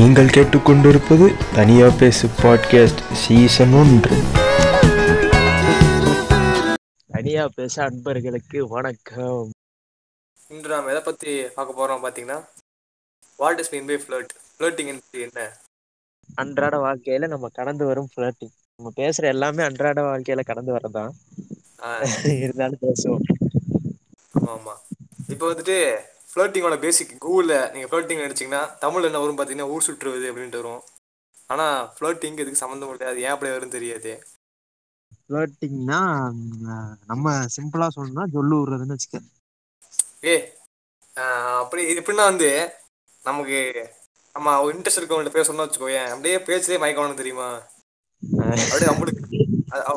நீங்கள் 0.00 0.26
கேட்டுக்கொண்டிருப்பது 0.26 1.26
தனியா 1.54 1.88
பேசு 1.98 2.26
பாட்காஸ்ட் 2.42 3.12
சீசன் 3.12 3.72
ஒன்று. 3.72 4.16
தனியா 7.10 7.48
பேச 7.54 7.82
அன்பர்களுக்கு 7.82 8.68
வணக்கம். 8.68 9.50
இன்று 10.50 10.68
நாம் 10.68 10.88
எதை 10.88 11.00
பற்றி 11.00 11.42
பார்க்க 11.54 11.74
போகிறோம் 11.74 12.04
பார்த்தீங்கன்னா 12.04 12.38
what 13.36 13.58
is 13.58 13.72
mean 13.72 13.86
by 13.86 13.96
flirt 13.96 14.32
flirting 14.50 15.00
என்ன? 15.12 15.50
அன்றாட 16.34 16.76
வாழ்க்கையில 16.76 17.28
நம்ம 17.28 17.48
கடந்து 17.48 17.86
வரும் 17.86 18.08
ஃபிளட்டிங் 18.16 18.54
நம்ம 18.76 18.92
பேசுற 18.96 19.22
எல்லாமே 19.24 19.62
அன்றாட 19.62 20.00
வாழ்க்கையில 20.02 20.44
கடந்து 20.44 20.72
வரதான் 20.72 21.12
இருந்தாலும் 22.42 22.82
பேசுவோம். 22.82 23.24
ஆமா. 24.34 24.48
ஆமாம் 24.50 24.80
இப்போ 25.28 25.54
வந்துட்டு 25.54 25.76
ஃப்ளர்ட்டிங்கோட 26.30 26.76
பேசிக் 26.84 27.12
கூகுளில் 27.24 27.56
நீங்கள் 27.74 27.90
ஃப்ளர்ட்டிங் 27.90 28.22
அடிச்சிங்கன்னா 28.24 28.62
தமிழ் 28.82 29.06
என்ன 29.08 29.20
வரும் 29.22 29.38
பார்த்தீங்கன்னா 29.38 29.72
ஊர் 29.74 29.86
சுற்றுவது 29.86 30.26
அப்படின்ட்டு 30.30 30.60
வரும். 30.60 30.82
ஆனால் 31.52 31.78
ஃப்ளர்ட்டிங் 31.94 32.36
இதுக்கு 32.42 32.62
சம்மந்தம் 32.62 32.92
இல்லை 32.94 33.06
அது 33.12 33.24
ஏன் 33.26 33.34
அப்படி 33.34 33.50
வரும்னு 33.52 33.76
தெரியாது. 33.76 34.12
ஃபிளட்டிங்னா 35.22 36.00
நம்ம 37.10 37.32
சிம்பிளா 37.56 37.88
சொல்லணும்னா 37.96 38.26
சொல்லு 38.36 38.54
விடுறதுன்னு 38.60 38.96
வச்சுக்க 38.96 39.18
ஏ 40.32 40.34
அப்படி 41.62 41.82
இது 41.90 42.00
எப்படின்னா 42.02 42.26
வந்து 42.32 42.50
நமக்கு 43.22 43.58
நம்ம 44.36 44.54
இன்ட்ரெஸ்ட் 44.72 45.00
இருக்கவங்கள்ட்ட 45.00 45.36
பேசணும்னு 45.36 45.66
வச்சுக்கோயேன் 45.66 46.10
அப்படியே 46.14 46.36
பேச்சலே 46.48 46.80
மயக்கணும் 46.82 47.20
தெரியுமா? 47.22 47.48
அப்படியே 48.70 48.90
நம்மளுக்கு 48.90 49.22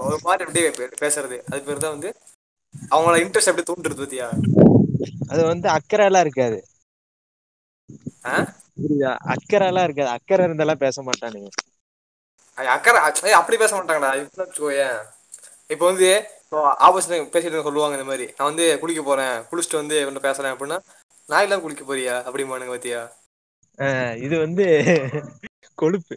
ஒரு 0.07 0.17
மாதிரி 0.27 0.45
அப்படியே 0.45 0.70
பேசுறது. 1.03 1.37
அது 1.49 1.61
பேர் 1.67 1.84
தான் 1.85 1.95
வந்து 1.97 2.11
அவங்களோட 2.93 3.17
இன்ட்ரெஸ்ட் 3.25 3.51
அப்படியே 3.51 3.70
தூண்டுறது 3.70 4.03
பத்தியா? 4.03 4.29
அது 5.31 5.41
வந்து 5.45 5.67
அக்கறை 5.70 6.05
எல்லாம் 6.05 6.25
இருக்காது. 6.25 6.57
ஆ? 8.26 8.35
புரியுதா? 8.76 9.12
அக்கறை 9.34 9.65
எல்லாம் 9.71 9.85
இருக்காது. 9.87 10.09
அக்கறை 10.18 10.43
இருந்தெல்லாம் 10.48 10.84
பேச 10.84 11.01
மாட்டானுங்க. 11.07 11.49
அக்கறை 12.57 12.99
ஏய், 13.24 13.40
அப்படி 13.40 13.57
பேச 13.57 13.71
மாட்டாங்கடா. 13.76 14.12
இப்போ 14.21 14.41
வச்சுக்கோயேன் 14.43 14.98
இப்போ 15.70 15.85
வந்து 15.85 16.09
இப்போ 16.43 16.57
ஆப்போசிட் 16.85 17.34
பேசிட்டு 17.35 17.65
சொல்லுவாங்க 17.68 17.98
இந்த 17.98 18.07
மாதிரி. 18.09 18.26
நான் 18.31 18.49
வந்து 18.49 18.65
குளிக்க 18.81 19.01
போறேன். 19.04 19.35
குளிச்சுட்டு 19.49 19.81
வந்து 19.81 19.96
இவன்ட்ட 20.01 20.24
பேசுறேன் 20.26 20.54
அப்படின்னா 20.54 20.77
நான் 21.27 21.43
எல்லாம் 21.46 21.63
குளிக்க 21.63 21.84
போறியா? 21.84 22.15
அப்படிமானுங்க 22.27 22.74
பாத்தியா? 22.74 23.01
இது 24.24 24.35
வந்து 24.40 24.65
கொழுப்பு. 25.77 26.15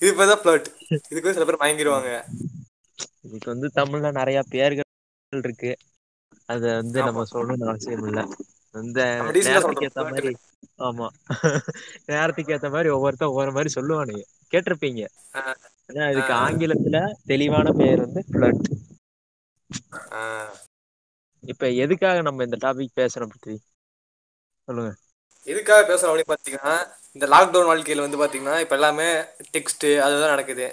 இது 0.00 0.10
பேர் 0.16 0.30
தான் 0.30 0.40
ஃபிளர்ட் 0.40 0.68
இதுக்கு 1.10 1.34
சில 1.36 1.44
பேர் 1.44 1.62
மயங்கிடுவாங்க 1.62 2.10
இதுக்கு 3.24 3.48
வந்து 3.52 3.68
தமிழ்ல 3.78 4.08
நிறைய 4.18 4.38
பேர்கள் 4.52 4.88
இருக்கு. 5.32 5.72
அத 6.48 6.64
வந்து. 6.74 6.98
நம்ம 7.02 7.24
சொல்லணும்னு 7.30 7.68
அவசியம் 7.68 8.06
இல்ல. 8.06 8.22
இந்த 8.74 9.00
நேரத்துக்கு 9.46 9.86
ஏத்த 9.86 10.04
மாதிரி 10.06 10.30
ஆமா. 10.80 11.06
நேரத்துக்கு 12.08 12.54
ஏத்த 12.54 12.68
மாதிரி 12.70 12.88
ஒவ்வொருத்தன் 12.90 13.32
ஒவ்வொரு 13.32 13.52
மாதிரி 13.52 13.70
சொல்லுவானுங்க. 13.74 14.22
கேட்டிருப்பீங்க. 14.52 15.02
ஆனா 15.88 16.04
இதுக்கு. 16.10 16.32
ஆங்கிலத்துல 16.40 16.98
தெளிவான 17.26 17.72
பெயர் 17.72 18.00
வந்து 18.00 18.22
ஃபிளட் 18.28 18.64
ஆ, 20.12 20.20
இப்ப 21.44 21.68
எதுக்காக 21.76 22.22
நம்ம 22.22 22.44
இந்த 22.44 22.58
டாபிக் 22.62 22.98
பேசுறோம் 22.98 23.32
பத்தி 23.32 23.54
சொல்லுங்க. 24.68 24.90
எதுக்காக 25.46 25.82
பேசுறோம் 25.82 26.10
அப்படின்னு 26.10 26.32
பாத்தீங்கன்னா 26.32 26.74
இந்த 27.16 27.26
லாக்டவுன் 27.26 27.70
வாழ்க்கையில 27.70 28.00
வந்து 28.00 28.20
பாத்தீங்கன்னா 28.20 28.60
இப்ப 28.60 28.74
எல்லாமே 28.74 29.08
டெக்ஸ்ட் 29.54 29.86
அதுதான் 30.00 30.30
நடக்குது. 30.30 30.66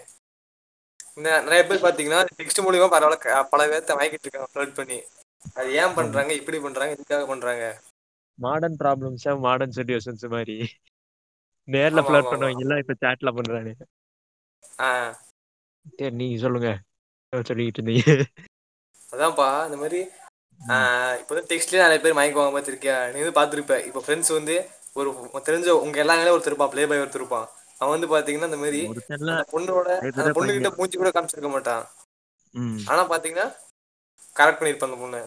இந்த 1.17 1.29
நிறைய 1.41 1.63
பேர் 1.63 1.85
பாத்தீங்கன்னா 1.85 2.21
டெக்ஸ்ட் 2.37 2.63
மூலியமா 2.65 2.89
பரவாயில்ல 2.93 3.17
பல 3.49 3.67
பேர்த்த 3.67 3.97
மயக்கிட்டு 3.97 4.25
இருக்காங்க 4.25 4.49
ஃபிளர்ட் 4.53 4.75
பண்ணி. 4.75 4.99
அது 5.57 5.69
ஏன் 5.75 5.95
பண்றாங்க? 5.97 6.31
இப்படி 6.39 6.59
பண்றாங்க? 6.59 6.95
எதுக்காக 6.95 7.25
பண்றாங்க? 7.27 7.65
மாடர்ன் 8.39 8.77
ப்ராப்ளம்ஸ் 8.79 9.25
மாடர்ன் 9.43 9.75
சுச்சுவேஷன்ஸ் 9.77 10.25
மாதிரி. 10.33 10.57
நேர்ல 11.67 11.99
ஆமா, 11.99 12.13
பண்ணவங்க 12.27 12.63
எல்லாம் 12.65 12.81
இப்ப 12.83 12.95
சாட்ல 13.01 13.31
பண்றானுங்க 13.37 13.83
ஆஹ் 14.79 15.13
சரி 15.93 16.15
நீங்க 16.17 16.37
சொல்லுங்க. 16.43 16.69
ஏதோ 17.33 17.43
சொல்லிக்கிட்டு 17.49 17.79
இருந்தீங்க. 17.81 18.05
அதான்ப்பா 19.09 19.47
இந்த 19.67 19.77
மாதிரி 19.81 19.99
இப்போ 21.19 21.31
வந்து 21.31 21.49
டெக்ஸ்ட்லேயே 21.51 21.83
நிறைய 21.83 21.99
பேர் 22.01 22.17
மயக்குவாங்க 22.17 22.53
பார்த்துருக்கியா? 22.55 22.97
நீ 23.13 23.17
வந்து 23.21 23.37
பார்த்துருப்ப. 23.39 23.75
இப்போ 23.87 24.01
ஃப்ரெண்ட்ஸ் 24.03 24.31
வந்து 24.35 24.55
ஒரு 24.95 25.09
தெரிஞ்ச 25.47 25.69
உங்க 25.85 25.97
எல்லாமே 26.03 26.33
ஒருத்தர் 26.33 26.51
இருப்பான் 26.51 26.71
ப்ளே 26.73 26.85
பாய் 26.89 27.03
ஒருத்தர் 27.03 27.23
இருப்பான். 27.23 27.47
அவன் 27.81 27.95
வந்து 27.95 28.09
பாத்தீங்கன்னா 28.13 28.49
இந்த 28.51 28.59
மாதிரி 28.63 28.81
பொண்ணோட 29.53 29.89
அந்த 30.11 30.27
இருப்பாங்க. 30.29 30.77
மூஞ்சி 30.77 30.95
கூட 30.97 31.11
காமிச்சிருக்க 31.11 31.51
மாட்டான். 31.53 31.83
ஆனா 32.89 33.01
பாத்தீங்கன்னா 33.11 33.47
கரெக்ட் 34.35 34.59
பண்ணிருப்பான் 34.59 34.89
அந்த 34.89 34.99
பொண்ணு. 35.03 35.21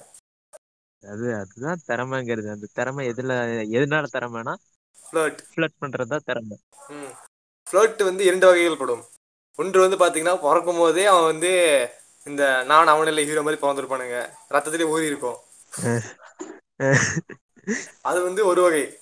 அது 1.12 1.26
அதுதான் 1.34 1.80
திறமைங்கிறது. 1.88 2.50
அந்த 2.50 2.66
திறமை 2.72 3.08
எதுல 3.08 3.32
எதனால 3.76 4.04
திறமைனா 4.12 4.54
ஃப்ளர்ட் 5.04 5.38
ஃபிளட் 5.54 5.78
பண்றதா 5.80 6.16
திறமை. 6.16 6.56
ம். 6.88 7.12
ஃப்ளர்ட் 7.70 8.04
வந்து 8.04 8.24
இரண்டு 8.24 8.46
வகைகள் 8.46 8.76
படும். 8.76 9.04
ஒன்று 9.56 9.80
வந்து 9.80 9.96
பாத்தீங்கன்னா 9.96 10.40
பிறக்கும் 10.40 10.76
போதே 10.76 11.04
அவன் 11.06 11.24
வந்து 11.24 11.52
இந்த 12.24 12.62
நான் 12.62 12.86
அவனில் 12.86 13.26
ஹீரோ 13.26 13.42
மாதிரி 13.42 13.62
பிறந்திருப்பானுங்க. 13.62 14.16
ரத்தத்திலே 14.50 14.82
ஊறி 14.82 15.06
இருக்கும். 15.06 15.36
அது 18.00 18.22
வந்து 18.22 18.46
ஒரு 18.46 18.62
வகை. 18.62 18.98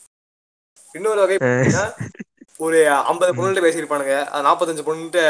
இன்னொரு 0.93 1.21
வகை 1.21 1.37
ஒரு 2.59 2.91
ஐம்பது 2.91 3.33
பொண்ணுகிட்ட 3.35 3.63
பேசியிருப்பானுங்க. 3.65 4.15
நாற்பத்தஞ்சு 4.49 4.85
பொண்ணுகிட்ட 4.89 5.21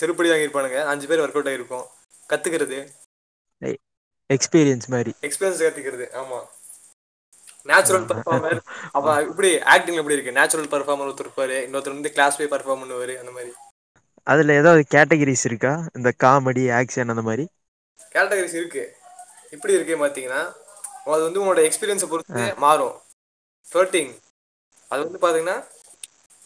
செருப்படி 0.00 0.28
வாங்கியிருப்பானுங்க. 0.30 0.84
அஞ்சு 0.84 1.06
பேர் 1.06 1.20
ஒர்க் 1.20 1.36
அவுட் 1.36 1.48
ஆகிருக்கும் 1.48 1.86
கத்துக்கிறது. 2.28 2.78
எக்ஸ்பீரியன்ஸ் 4.34 4.88
மாதிரி. 4.88 5.12
எக்ஸ்பீரியன்ஸ் 5.28 5.62
கத்துக்கிறது 5.64 6.06
ஆமா. 6.20 6.38
நேச்சுரல் 7.66 8.06
பர்ஃபார்மர் 8.10 8.56
அப்ப 8.96 9.08
இப்படி 9.30 9.50
ஆக்டிங் 9.74 9.98
எப்படி 10.00 10.16
இருக்கு? 10.16 10.36
நேச்சுரல் 10.38 10.70
பர்ஃபார்மர் 10.72 11.08
ஒருத்தர் 11.08 11.26
இருப்பாரு 11.26 11.56
இன்னொருத்தர் 11.66 11.96
வந்து 11.96 12.12
கிளாஸ் 12.12 12.38
போய் 12.38 12.52
பர்ஃபார்ம் 12.54 12.82
பண்ணுவாரு 12.82 13.14
அந்த 13.18 13.32
மாதிரி. 13.36 13.52
அதுல 14.26 14.54
ஏதாவது 14.54 14.82
கேட்டகரிஸ் 14.94 15.46
இருக்கா? 15.50 15.72
இந்த 15.96 16.10
காமெடி 16.24 16.64
ஆக்ஷன் 16.80 17.12
அந்த 17.14 17.22
மாதிரி? 17.22 17.44
கேட்டகரிஸ் 18.14 18.58
இருக்கு. 18.60 18.84
இப்படி 19.50 19.72
இருக்கு 19.78 20.02
பாத்தீங்கன்னா 20.04 20.42
அது 21.12 21.22
வந்து 21.22 21.40
உங்களோட 21.42 21.62
எக்ஸ்பீரியன்ஸை 21.68 22.08
பொறுத்து 22.10 22.44
மாறும். 22.64 22.96
ஃப்ளர்ட்டிங் 23.66 24.12
அது 24.90 25.00
வந்து 25.06 25.20
பாத்தீங்கன்னா 25.24 25.58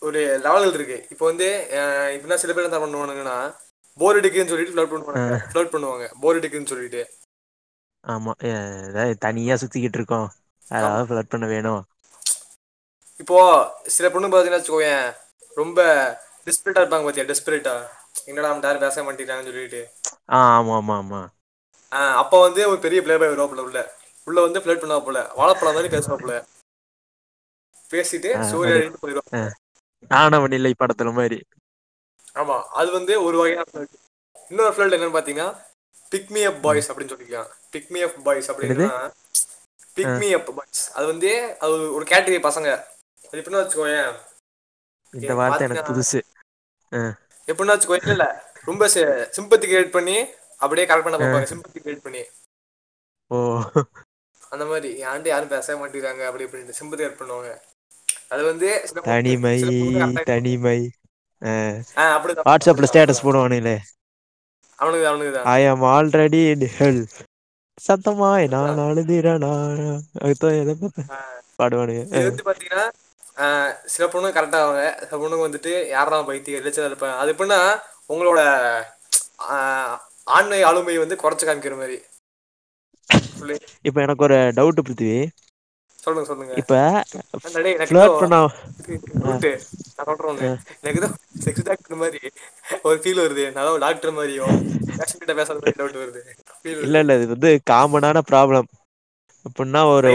ஒரு 0.03 0.21
லெவல் 0.47 0.77
இருக்கு. 0.79 0.99
இப்போ 1.13 1.25
வந்து 1.27 1.47
இப்படின்னா 2.15 2.39
சில 2.43 2.53
பேர் 2.55 2.69
என்ன 2.69 2.81
பண்ணுவானுங்கன்னா 2.83 3.37
போர் 3.99 4.19
அடிக்குதுன்னு 4.21 4.53
சொல்லிட்டு 4.53 4.75
ஃப்ளர்ட் 4.75 4.93
பண்ணுவாங்க 4.95 5.37
ஃப்ளர்ட் 5.53 5.75
பண்ணுவாங்க. 5.75 6.07
போர் 6.23 6.39
அடிக்குதுன்னு 6.39 6.73
சொல்லிட்டு. 6.73 7.03
ஆமா 8.07 8.33
ஏதாவது 8.49 9.05
தனியா 9.25 9.57
சுத்திக்கிட்டு 9.63 10.01
இருக்கோம். 10.01 10.29
அதாவது 10.63 11.07
ஃபிளட் 11.09 11.33
பண்ண 11.33 11.47
வேணும். 11.49 11.83
இப்போ 13.19 13.39
சில 13.95 14.07
பொண்ணு 14.09 14.29
பார்த்தீங்கன்னா 14.29 14.61
வச்சுக்கோயேன் 14.61 15.07
ரொம்ப 15.57 15.79
டெஸ்பரேட்டா 16.47 16.83
இருப்பாங்க 16.83 17.07
பாத்தியா 17.07 17.29
டெஸ்பரேட்டா 17.31 17.75
என்னடா 18.25 18.51
அவன் 18.51 18.65
யாரும் 18.65 18.85
பேச 18.85 19.05
மாட்டேங்கிறாங்கன்னு 19.05 19.51
சொல்லிட்டு. 19.51 19.83
ஆ 20.31 20.41
ஆமா 20.51 20.75
ஆமா 20.79 20.97
ஆமா. 20.99 21.23
அப்போ 22.21 22.37
வந்து 22.43 22.63
ஒரு 22.69 22.79
பெரிய 22.83 23.01
பிளே 23.03 23.17
பாய் 23.17 23.33
வருவாப்புல 23.33 23.65
உள்ள. 23.67 23.79
உள்ள 24.27 24.39
வந்து 24.43 24.63
ஃபிளட் 24.63 24.83
பண்ணுவா 24.83 25.01
போல 25.03 25.19
வாழைப்பழம் 25.37 25.77
மாதிரி 25.77 25.91
பேசுவாப்புல. 25.93 26.35
பேசிட்டு 27.91 28.31
சூரிய 28.49 28.77
அடிட்டு 28.77 29.03
போயிடுவாங்க. 29.03 29.35
ஆனவன் 30.11 30.57
இல்லை 30.57 30.73
படத்துல 30.77 31.13
மாதிரி. 31.17 31.39
ஆமா 32.37 32.57
அது 32.77 32.91
வந்து 32.93 33.15
ஒரு 33.25 33.37
வகையான. 33.39 33.85
இன்னொரு 34.51 34.75
ஃபிளட் 34.75 34.97
என்னன்னு 34.97 35.17
பாத்தீங்கன்னா 35.17 35.49
பிக்மி 36.15 36.43
அப் 36.51 36.63
பாய்ஸ் 36.63 36.91
அப்படின்னு 36.93 37.13
சொல்லிக்கலாம் 37.13 37.51
பிக்மி 37.73 38.01
அப் 38.07 38.25
பாய்ஸ் 38.25 38.51
அப்படின்னா 38.53 38.89
பிக்மி 39.97 40.29
அப் 40.39 40.51
பாய்ஸ் 40.57 40.85
அது 40.93 41.07
வந்து 41.07 41.31
அது 41.65 41.75
ஒரு 41.97 42.05
கேட்டகரி 42.05 42.41
பசங்க. 42.49 42.71
அது 43.27 43.41
எப்படின்னா 43.41 43.61
வச்சுக்கோயேன். 43.63 44.15
இந்த 45.13 45.35
வார்த்தை 45.35 45.69
எனக்கு 45.69 45.93
புதுசு. 45.93 46.21
எப்படின்னா 47.51 47.75
வச்சுக்கோ 47.75 48.09
இல்ல 48.11 48.25
ரொம்ப 48.65 48.89
சிம்பத்தி 49.37 49.67
கிரியேட் 49.71 49.95
பண்ணி 49.97 50.17
அப்படியே 50.59 50.87
கரெக்ட் 50.87 51.07
பண்ண 51.07 51.17
பார்ப்பாங்க. 51.19 51.47
சிம்பத்தி 51.53 51.81
கிரியேட் 51.85 52.05
பண்ணி. 52.07 52.23
ஓ. 53.31 53.37
அந்த 54.51 54.65
மாதிரி 54.65 54.91
ஆண்டு 55.13 55.29
யாரும் 55.29 55.53
பேச 55.55 55.75
மாட்டேங்கிறாங்க? 55.75 56.23
அப்படி 56.27 56.45
இப்படின்னு 56.45 56.79
சிம்பத்தி 56.81 56.99
கிரியேட் 57.01 57.21
பண்ணுவாங்க. 57.21 57.51
அது 58.29 58.43
வந்து 58.45 58.69
தனிமை 59.03 59.57
தனிமை. 60.31 60.79
வாட்ஸ்அப்ல 61.43 62.87
ஸ்டேட்டஸ் 62.93 63.25
போடுவானுங்களே. 63.25 63.77
அவனுக்கு 64.79 65.09
அவனுக்கு 65.11 65.33
ஐ 65.53 65.61
ஆம் 65.67 65.85
ஆல்ரெடி 65.93 66.41
இன் 66.53 66.67
ஹெல் 66.77 67.03
சத்தமாய் 67.79 68.45
நான் 68.53 68.81
அழுதிரனா 68.85 69.53
எதை 70.61 70.75
பத்தி? 70.77 71.03
பாடுவானுங்க. 71.59 72.05
பாத்தீங்கன்னா 72.47 72.87
சில 73.95 74.05
பொண்ணுங்க 74.13 74.37
கரெக்டா 74.37 74.59
ஆவாங்க 74.63 74.83
சில 75.03 75.19
பொண்ணுங்க 75.23 75.45
வந்துட்டு 75.47 75.73
யாரா 75.89 76.19
பைத்தியம் 76.29 76.59
இருப்பாங்க. 76.91 77.17
அது 77.21 77.33
எப்படின்னா 77.35 77.61
உங்களோட 78.13 78.41
ஆண்மை 80.37 80.61
ஆளுமை 80.69 80.97
வந்து 80.99 81.17
குறைச்சு 81.23 81.45
காமிக்கிற 81.47 81.77
மாதிரி. 81.81 81.97
இப்ப 83.87 83.99
எனக்கு 84.05 84.27
ஒரு 84.27 84.39
டவுட் 84.57 84.85
பிருத்திவி 84.87 85.19
சொல்லுங்க 86.07 86.29
சொல்லுங்க. 86.29 86.55
இப்ப 86.55 87.05
டேய், 87.53 87.73
எனக்கு 87.73 87.95
ஃபிளர்ட் 87.95 88.09
ஏதோ- 88.09 88.19
ஏதோ 90.83 91.09
செக்ஸ் 91.45 91.65
டாக்டர் 91.65 91.97
ஒரு 92.83 93.01
ஃபீல் 93.03 93.23
வருது. 93.25 93.53
நான் 93.53 93.79
டாக்டர் 93.79 94.13
மாதிரியும் 94.13 94.55
பேஷண்ட் 94.87 95.19
கிட்ட 95.19 95.35
பேசுற 95.35 95.57
டவுட் 95.57 95.99
வருது. 96.03 96.21
ஃபீல் 96.63 97.17
இது 97.17 97.29
வந்து 97.29 97.61
காமனான 97.71 98.21
ப்ராப்ளம் 98.31 98.69
அப்படின்னா 99.47 99.95
ஒரு 99.95 100.11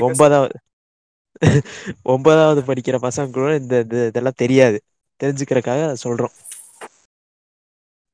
ஒன்பதாவது 0.00 0.54
ஒன்பதாவது 2.02 2.60
படிக்கிற 2.60 2.96
பசங்க 3.02 3.30
கூட 3.30 3.54
இந்த 3.54 3.84
இதெல்லா 3.88 4.32
தெரியாது. 4.36 4.78
தெரிஞ்சுக்கிறதுக்காக 5.20 5.96
சொல்றோ 6.04 6.28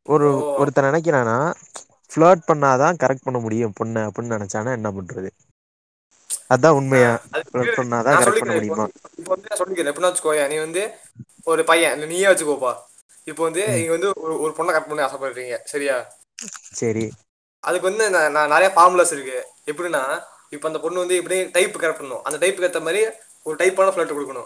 ஒரு 0.04 0.26
ஒருத்த 0.58 0.78
நெனைக்கிறானா 0.78 1.38
ஃப்ளட் 2.10 2.42
பண்ணாதா 2.52 2.86
கரெக்ட் 3.02 3.24
பண்ண 3.24 3.38
முடியு 3.38 3.68
பொண்ண 3.80 4.08
அப்டின்னு 4.08 4.34
நெனைச்சானா 4.34 4.72
என்ன 4.72 4.90
பண்றது? 4.90 5.30
அதா 6.50 6.70
ஆ 6.92 7.00
உண்மையா 7.04 7.10
ஃப்ளர்ட் 7.44 7.76
நா 8.06 8.18
கரெக்ட் 8.20 8.40
பண்ண 8.40 8.52
முடியுமா? 8.52 8.86
இப்ப 9.18 9.30
வந்து 9.32 9.48
நா 9.48 9.58
சொல்லிக்கிறே 9.58 9.90
எப்டினா 9.90 10.10
வச்சுக்கோயே 10.10 10.44
நீ 10.48 10.56
வந்து 10.60 10.82
ஒரு 11.46 11.62
பைய 11.64 11.92
இல்ல 11.94 12.06
நீயே 12.06 12.28
வச்சுக்கோப்பா. 12.30 12.72
இப்போ 13.26 13.42
வந்து 13.44 13.62
நீங்க 13.74 13.92
வந்து 13.96 14.10
ஒரு 14.44 14.52
பொண்ண 14.52 14.68
கரெக்ட் 14.70 14.90
பண்ண 14.90 15.06
ஆசப்படுறீங்க. 15.06 15.56
சரியா? 15.66 15.96
செரி. 16.72 17.06
அதுக்கு 17.64 17.88
வந்து 17.88 18.04
ந 18.14 18.18
நெறைய 18.52 18.68
ஃபார்முலாஸ் 18.74 19.14
இருக்கு. 19.14 19.38
எப்டின்னா 19.70 20.02
இப்ப 20.52 20.68
அந்த 20.68 20.78
பொண்ணு 20.84 21.02
வந்து 21.02 21.18
இப்டி 21.20 21.38
டைப் 21.54 21.74
கரெக்ட் 21.76 22.00
பண்ணு 22.00 22.18
அந்த 22.26 22.38
டைப்புக்கு 22.42 22.68
ஏத்த 22.68 22.80
மாரி 22.82 23.02
ஒரு 23.46 23.56
டைப்பான 23.60 23.92
ஃப்ளாட் 23.92 24.14
குடுக்கணு 24.14 24.44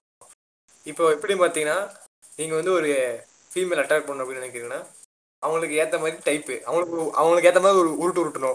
இப்போ 0.84 1.04
எப்டி 1.14 1.34
பாத்தீங்கன்னா 1.38 1.78
நீங்க 2.38 2.54
வந்து 2.58 2.72
ஒரு 2.78 2.90
ஃபீமேல் 3.50 3.82
அட்டாக் 3.82 4.06
பண்ணு 4.06 4.22
அப்டின்னு 4.22 4.43
நெனைக்கிறீங்கன்னா 4.43 4.81
அவங்களுக்கு 5.43 5.78
ஏத்த 5.82 5.96
மாரி 5.99 6.16
டைப்பு 6.26 6.54
அவங்களுக்கு 6.66 6.90
அவங்களுக்கு 7.16 7.49
ஏத்த 7.50 7.60
மாரி 7.60 7.81
ஒரு 7.82 7.90
உருட்டு 8.02 8.22
உருட்டணு 8.22 8.52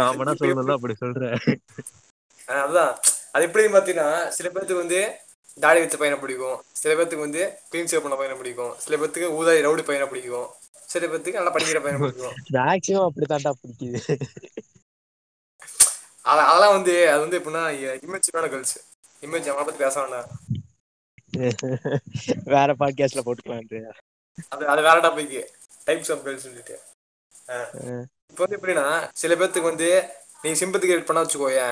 காமனா 0.00 0.32
இப்ப 0.32 0.46
எப்படி 0.46 0.50
சொல்லணும்னா 0.58 0.76
அப்டி 0.76 0.96
சொல்ற. 1.00 1.24
ஆ 2.48 2.62
அதா 2.64 2.84
எப்டின்னு 3.38 3.74
பாத்தீங்கன்னா 3.74 4.08
சில 4.36 4.46
பேத்துக்கு 4.50 4.82
வந்து 4.82 5.00
தாடி 5.58 5.80
வச்ச 5.80 5.96
பையன 5.96 6.18
புடிக்கு 6.20 6.50
சில 6.80 6.92
பேத்துக்கு 6.96 7.26
வந்து 7.26 7.42
கிளீன் 7.70 7.90
ஷேவ் 7.90 8.04
பண்ண 8.04 8.16
பையன 8.18 8.36
புடிக்கு 8.40 8.66
சில 8.84 8.96
பேத்துக்கு 9.00 9.28
ஊதாரி 9.38 9.64
ரவுடி 9.66 9.84
பையன 9.88 10.08
புடிக்கு 10.10 10.42
சில 10.88 11.04
பேத்துக்கு 11.08 11.38
நல்லா 11.38 11.52
படிக்கிற 11.54 11.80
பையன 11.82 12.00
புடிக்கு 12.02 12.30
மேக்சிமம் 12.56 13.06
அப்டி 13.08 13.26
தாண்டா 13.28 13.52
புடிக்குது. 13.58 14.00
அத 16.24 16.38
அதெல்லா 16.44 16.68
வந்து 16.74 16.94
அது 17.10 17.20
வந்து 17.24 17.38
எப்டின்னா 17.38 17.62
இம்மெச்சூரான 17.98 18.48
கேர்ள்ஸ் 18.52 18.76
இமேஜ் 19.22 19.48
அவங்கள 19.48 19.66
பத்தி 19.66 19.82
பேச 19.82 19.96
வேண்டா 20.02 20.20
வேற 22.52 22.70
பாட்காஸ்ட்ல 22.80 23.22
போட்டுக்கலான்றியா 23.26 23.92
அது 24.52 24.64
அது 24.72 24.80
வேற 24.86 24.96
டாபிக்கு 25.04 25.42
டைப்ஸ் 25.86 26.12
ஆஃப் 26.14 26.24
கேர்ள்ஸ் 26.24 26.46
சொல்லிட்டு 26.46 26.76
இப்ப 28.30 28.40
வந்து 28.40 28.58
எப்டின்னா 28.58 28.86
சில 29.20 29.34
பேத்துக்கு 29.36 29.70
வந்து 29.70 29.88
நீ 30.42 30.50
சிம்பத்தி 30.60 30.86
கிரியேட் 30.86 31.08
பண்ண 31.08 31.22
வச்சுக்கோயே. 31.22 31.66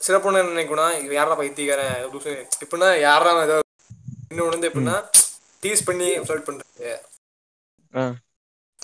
சில 0.00 0.16
பொண்ணு 0.18 0.40
என்ன 0.40 0.52
நெனைக்குனா 0.52 0.86
இவ 0.98 1.12
யார்றா 1.14 1.36
பைத்தியக்கார 1.38 1.82
லூசு 2.06 2.32
எப்டின்னா 2.58 2.90
யார்றா 3.02 3.32
இவ 3.34 3.44
ஏதோ 3.48 3.58
இன்னொன்னு 4.30 4.54
வந்து 4.54 4.70
ம் 4.76 4.92
எப்டின்னா 4.92 4.96
டீஸ் 5.62 5.86
பண்ணி 5.86 6.08
ஃப்ளர்ட் 6.20 6.48
பண்றது. 6.48 6.90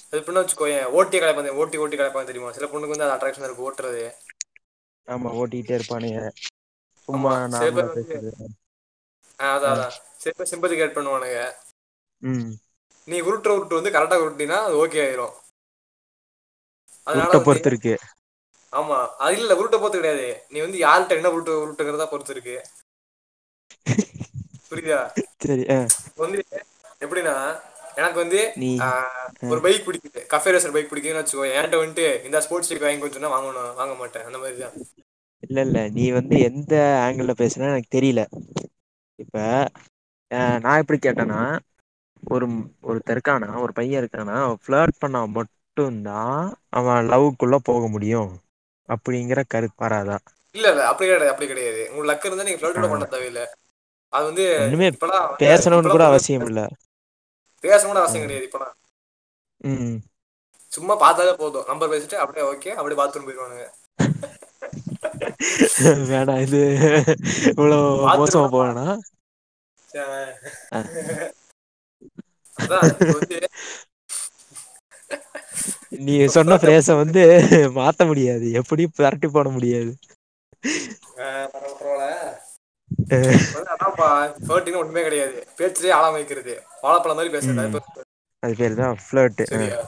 அது 0.04 0.18
எப்டின்னா 0.18 0.42
வச்சுக்கோயே 0.42 0.78
ஓட்டி 0.96 1.16
கலாய்ப்பாங்க 1.16 1.52
ஓட்டி 1.60 1.80
ஓட்டி 1.82 1.96
கலாய்ப்பாங்க 1.96 2.30
தெரியுமா? 2.30 2.54
சில 2.56 2.68
பொண்ணுக்கு 2.68 2.94
வந்து 2.94 3.06
அது 3.06 3.16
அட்ராக்ஷனா 3.16 3.48
இருக்கு 3.48 3.66
ஓட்டுறது. 3.66 4.04
ஆமா 5.08 5.30
ஓட்டிட்டே 5.38 5.74
இருப்பானுங்க. 5.76 6.20
சும்மா 7.08 7.30
ஆமா 7.30 7.32
சில 7.52 7.68
நார்மலா 7.68 7.76
பேர் 7.76 7.90
வந்து 7.90 8.12
பேசுறது. 8.12 8.32
ஆ 9.38 9.50
அதா 9.54 9.70
அதா 9.72 9.86
சில 10.20 10.32
பேர் 10.34 10.50
சிம்பதி 10.50 10.74
கிரியேட் 10.74 10.96
பண்ணுவானுங்க. 10.96 11.40
நீ 13.08 13.18
உருட்டுற 13.26 13.50
உருட்டு 13.56 13.78
வந்து 13.78 13.94
கரெக்டா 13.94 14.18
உருட்டினா 14.22 14.58
அது 14.64 14.76
ஓகே 14.82 15.00
ஆயிரு 15.02 15.26
அதனால 17.06 17.32
பொறுத்து 17.44 17.70
இருக்கு. 17.72 17.94
ஆமா. 18.72 18.96
அது 19.18 19.36
இல்ல 19.38 19.56
உருட்ட 19.58 19.76
பொருத்து 19.78 20.00
கெடையாது. 20.00 20.28
நீ 20.48 20.60
வந்து 20.60 20.78
யாருட்ட 20.80 21.18
என்ன 21.18 21.32
உருட்டு 21.34 21.60
உருட்டுங்கிறதா 21.62 22.08
பொறுத்து 22.08 22.34
இருக்கு. 22.34 22.56
புரியுதா? 24.70 25.00
சரி 25.42 25.64
வந்து 26.22 26.38
எப்டின்னா 27.04 27.34
எனக்கு 27.96 28.18
வந்து 28.22 28.40
ஒரு 29.50 29.60
பைக் 29.64 29.86
புடிக்குது. 29.86 30.20
கஃபே 30.32 30.52
ரேசர் 30.54 30.74
பைக் 30.74 30.90
புடிக்குதுன்னு 30.90 31.22
வச்சுக்கோயே 31.22 31.54
என்ட்ட 31.58 31.80
வந்துட்டு 31.82 32.06
இந்தா 32.26 32.40
ஸ்போர்ட்ஸ் 32.46 32.72
பைக் 32.72 32.84
வாங்கிட்டுன்னு 32.86 33.18
சொன்னா 33.18 33.34
வாங்குவனா 33.34 33.64
வாங்க 33.76 33.94
மாட்டே 33.96 34.22
அந்த 34.24 34.38
மாரிதா 34.38 34.70
இல்ல 35.42 35.58
இல்ல. 35.66 35.78
நீ 35.94 36.04
வந்து 36.16 36.36
எந்த 36.48 36.72
ஆங்கிள் 37.04 37.30
பேசுறன்னு 37.38 37.72
எனக்கு 37.72 37.94
தெரியல. 37.94 38.22
இப்ப 39.18 39.36
ஆ 40.30 40.40
நா 40.62 40.72
எப்டி 40.80 40.98
கேட்டேன்னா 41.00 41.40
ஒரு 42.26 42.44
ஒருத்த 42.84 43.14
இருக்கானா 43.14 43.54
ஒரு 43.62 43.68
பைய 43.74 44.02
இருக்கானா 44.02 44.32
ஃப்ளட் 44.62 44.98
பண்ணா 44.98 45.20
மட் 45.30 45.46
டுந்தா 45.76 46.12
அவ 46.72 46.82
லவ்க்குள்ள 47.08 47.54
போக 47.64 47.82
முடியு 47.88 48.16
அப்டிங்கிற 48.88 49.38
கருத்து 49.48 49.78
வராதா? 49.78 50.14
இல்ல 50.54 50.72
இல்ல 50.72 50.82
அப்டி 50.90 51.04
கெடையாது 51.04 51.30
அப்டி 51.32 51.48
கெடையாது. 51.48 51.80
உங்களுக்கு 51.86 52.10
லக் 52.10 52.22
இருந்தா 52.22 52.44
நீங்க 52.46 52.58
ஃப்ளட் 52.60 52.76
ஆ 52.76 52.78
கூட 52.78 52.90
பண்ண 52.90 53.02
தேவையில்ல. 53.08 53.38
அது 54.12 54.28
வந்து 54.28 54.42
ஒண்ணுமே 54.58 54.84
இப்பல்லா 54.90 55.16
வந்து 55.32 55.42
பேசணும்னு 55.42 55.88
கூட 55.90 56.00
பொண்ணு 56.02 56.08
அவசியம் 56.08 56.42
இல்ல. 56.46 56.56
பேசணுன்னு 57.64 58.00
ஆ 58.04 58.04
அவசியோ 58.04 58.20
கெடையாது 58.22 58.46
இப்பல்லா 58.48 58.68
ம். 59.64 59.96
சும்மா 60.72 60.94
பாத்தாலே 61.00 61.30
போது 61.38 61.60
நம்பர் 61.68 61.90
பேசிட்டு 61.92 62.20
அப்டியே 62.22 62.46
ஓகே 62.48 62.74
அப்டியே 62.76 63.00
பாத்ரூம் 63.00 63.26
போயிருவானுங்க 63.26 63.64
வேணா 66.08 66.34
இது 66.44 66.60
இவ்ளோ 67.52 67.78
மோசமா 68.14 68.44
போவேனா 68.52 68.84
ச 69.88 69.92
அதா 70.72 70.80
இப்ப 70.82 71.02
வந்து 71.02 71.16
நீ 76.04 76.14
சொன்ன 76.34 76.56
ஃப்ரேஸ 76.60 76.88
வந்து 76.98 77.22
மாத்த 77.76 78.06
முடியாது. 78.06 78.46
எப்டியு 78.60 78.88
பெரட்டி 78.96 79.28
போட 79.30 79.48
முடியாது. 79.50 79.92
ஒன்னுமே 84.80 85.02
கெடையாது. 85.06 85.38
பேச்சுலயே 85.58 85.92
ஆழ 85.96 86.06
வைக்கிறது. 86.12 86.54
வாழப்பழ 86.82 87.12
மாரி 87.14 87.30
பேசுறது. 87.30 87.60
அது 87.60 87.70
ம் 87.70 87.74
பேர் 87.74 87.86
அது 88.42 88.54
பேரு 88.56 88.74
தா 88.76 88.88
ஃப்ளர்ட்டு 89.02 89.44
அ 89.52 89.52
சரியா? 89.52 89.78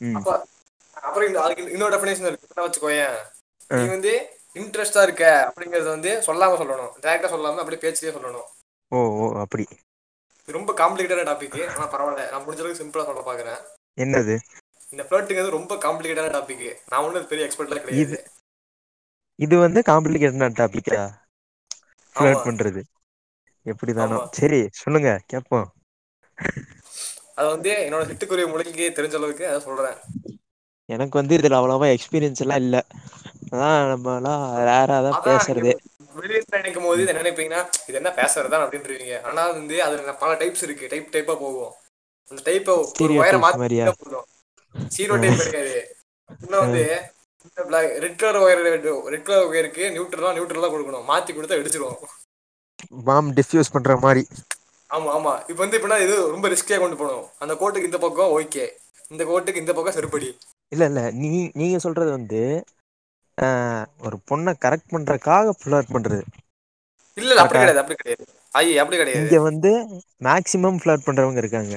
ம். 0.00 0.18
அப்ப 0.18 0.28
அப்புற 1.00 1.22
இந்த 1.26 1.38
அதுக்கு 1.42 1.74
இன்னொரு 1.74 1.94
டெஃபனிஷன் 1.94 2.28
இருக்கு. 2.28 2.38
வச்சுக்கோயே 2.58 3.04
அ 3.70 3.76
நீ 3.76 3.82
வந்து 3.88 4.12
இன்ட்ரெஸ்டா 4.60 5.02
இருக்க 5.06 5.24
அப்டிங்கறது 5.48 5.88
வந்து 5.88 6.12
சொல்லாம 6.26 6.56
சொல்லணு 6.60 6.86
டேரக்டா 7.00 7.30
சொல்லாம 7.30 7.62
அப்டியே 7.62 7.82
பேச்சுலயே 7.84 8.14
சொல்லணு 8.16 8.42
ஓ 8.92 9.00
ஓ 9.16 9.26
அப்டி 9.40 9.64
ரொம்ப 10.52 10.72
காம்ப்ளிகேட்டான 10.76 11.26
டாபிக் 11.28 11.40
ஆனா 11.68 11.86
பரவால்ல 11.92 12.24
நா 12.30 12.40
முடிஞ்சளவுக்கு 12.40 12.80
சிம்பிளா 12.80 13.04
சொல்ல 13.04 13.22
பாக்குறே 13.24 13.54
என்னது? 13.98 14.36
இந்த 14.90 15.02
ஃப்ளர்ட்ங்கிறது 15.04 15.54
ரொம்ப 15.54 15.74
காம்ப்ளிகேட்டான 15.84 16.32
டாபிக் 16.34 16.62
நா 16.88 16.98
ஒன்னு 17.02 17.24
பெரிய 17.26 17.46
எக்ஸ்பர்ட்லா 17.46 17.80
இது 17.96 18.02
கெடையாது. 18.02 18.18
இது 19.38 19.54
வந்து 19.62 19.80
காம்ப்ளிகேட்டடான 19.88 20.56
டாபிக்கா 20.56 21.00
ஃப்ளர்ட் 22.16 22.44
பண்றது. 22.46 22.82
எப்டிதானோ 23.66 24.18
ஆமா. 24.18 24.24
செரி 24.36 24.60
சொல்லுங்க. 24.80 25.10
கேப்போ 25.26 25.60
அது 27.36 27.48
வந்து 27.48 27.72
என்னோட 27.84 28.02
சிட்டுக்குருவி 28.08 28.50
மூளைக்கு 28.50 28.86
தெரிஞ்ச 28.92 29.16
அளவுக்கு 29.16 29.44
அத 29.48 29.60
சொல்றே 29.62 29.92
எனக்கு 30.90 31.14
வந்து 31.20 31.36
இதுல 31.38 31.58
அவ்வளவா 31.58 31.86
எக்ஸ்பீரியன்ஸ் 31.94 32.42
எல்லா 32.44 32.56
இல்ல. 32.62 32.76
அதா 33.50 33.70
நம்மல்லா 33.90 34.34
ரேரா 34.68 34.98
தா 35.02 35.12
அதா 35.14 35.32
நீங்க 35.48 35.62
பேசுறதே 35.62 35.74
வெளிய 36.16 36.40
நினைக்கும் 36.54 36.86
போது 36.86 37.02
என்ன 37.04 37.16
நெனைப்பீங்கன்னா 37.16 37.60
இது 37.88 37.98
என்ன 38.00 38.10
பேசுறதா 38.18 38.60
அப்டின்றுவீங்க 38.64 39.16
ஆனா 39.28 39.42
வந்து 39.52 39.76
அதுல 39.86 40.14
பல 40.22 40.32
டைப்ஸ் 40.40 40.64
இருக்கு. 40.66 40.90
டைப் 40.92 41.14
டைப்பா 41.14 41.34
போகு 41.40 41.64
அந்த 42.28 42.40
டைப்ப 42.46 42.74
ஒரு 43.00 43.12
ஒயர 43.18 43.36
டைப்ஸ் 43.36 43.56
மாரியா 43.56 43.86
மாத்தினா 43.86 43.92
போது 44.00 44.20
சீரோ 44.90 45.16
டைப் 45.18 45.40
கெடையாது. 45.44 45.76
இன்னு 46.40 46.56
அ 46.60 46.66
வந்து 46.66 46.82
red 48.04 48.18
colour 48.18 48.38
wire 48.40 48.62
red 49.06 49.26
colour 49.26 49.48
ஒயருக்கு 49.48 49.84
நியூட்ரலா 49.94 50.32
நியூட்ரலா 50.36 50.70
குடுக்கணு 50.70 51.00
மாத்தி 51.10 51.32
குடுத்தா 51.32 51.58
வெடிச்சிரு 51.58 51.88
பாம் 53.06 53.30
டிஃப்யூஸ் 53.36 53.72
பண்ற 53.74 53.96
மாரி 54.00 54.24
ஆமா 54.90 55.10
ஆமா. 55.12 55.32
இப்ப 55.48 55.58
வந்து 55.58 55.76
எப்டினா 55.78 55.98
இது 56.00 56.16
ரொம்ப 56.32 56.46
ரிஸ்கியா 56.52 56.78
கொண்டு 56.78 56.96
போனு 56.96 57.14
அந்த 57.40 57.54
கோட்டுக்கு 57.56 57.90
இந்த 57.90 58.00
பக்கோ 58.00 58.26
ஓகே 58.36 58.64
இந்த 59.10 59.22
கோட்டுக்கு 59.24 59.62
இந்த 59.62 59.72
பக்கோ 59.72 59.92
செருப்படி. 59.92 60.28
இல்ல 60.72 60.84
இல்ல. 60.84 61.00
நீ 61.20 61.28
நீங்க 61.54 61.78
சொல்றது 61.78 62.10
வந்து 62.10 62.40
ஆ 63.38 63.48
ஒரு 63.98 64.16
பொண்ண 64.28 64.54
கரெக்ட் 64.60 64.92
பண்றதுக்காக 64.92 65.54
ஃப்ளர்ட் 65.60 65.92
பண்றது. 65.92 66.22
இல்ல 67.16 67.32
கரெக்டா 67.38 67.60
கெடையாது. 67.62 67.80
அப்டி 67.82 67.96
கெடையாது. 67.96 68.24
ஐ 68.52 68.66
அப்டி 68.80 68.96
கெடையாது. 68.96 69.20
இங்க 69.20 69.40
வந்து 69.40 69.70
மேக்சிமம் 70.24 70.80
ஃப்ளர்ட் 70.80 71.06
பண்றவங்க 71.06 71.36
இருக்காங்க. 71.36 71.74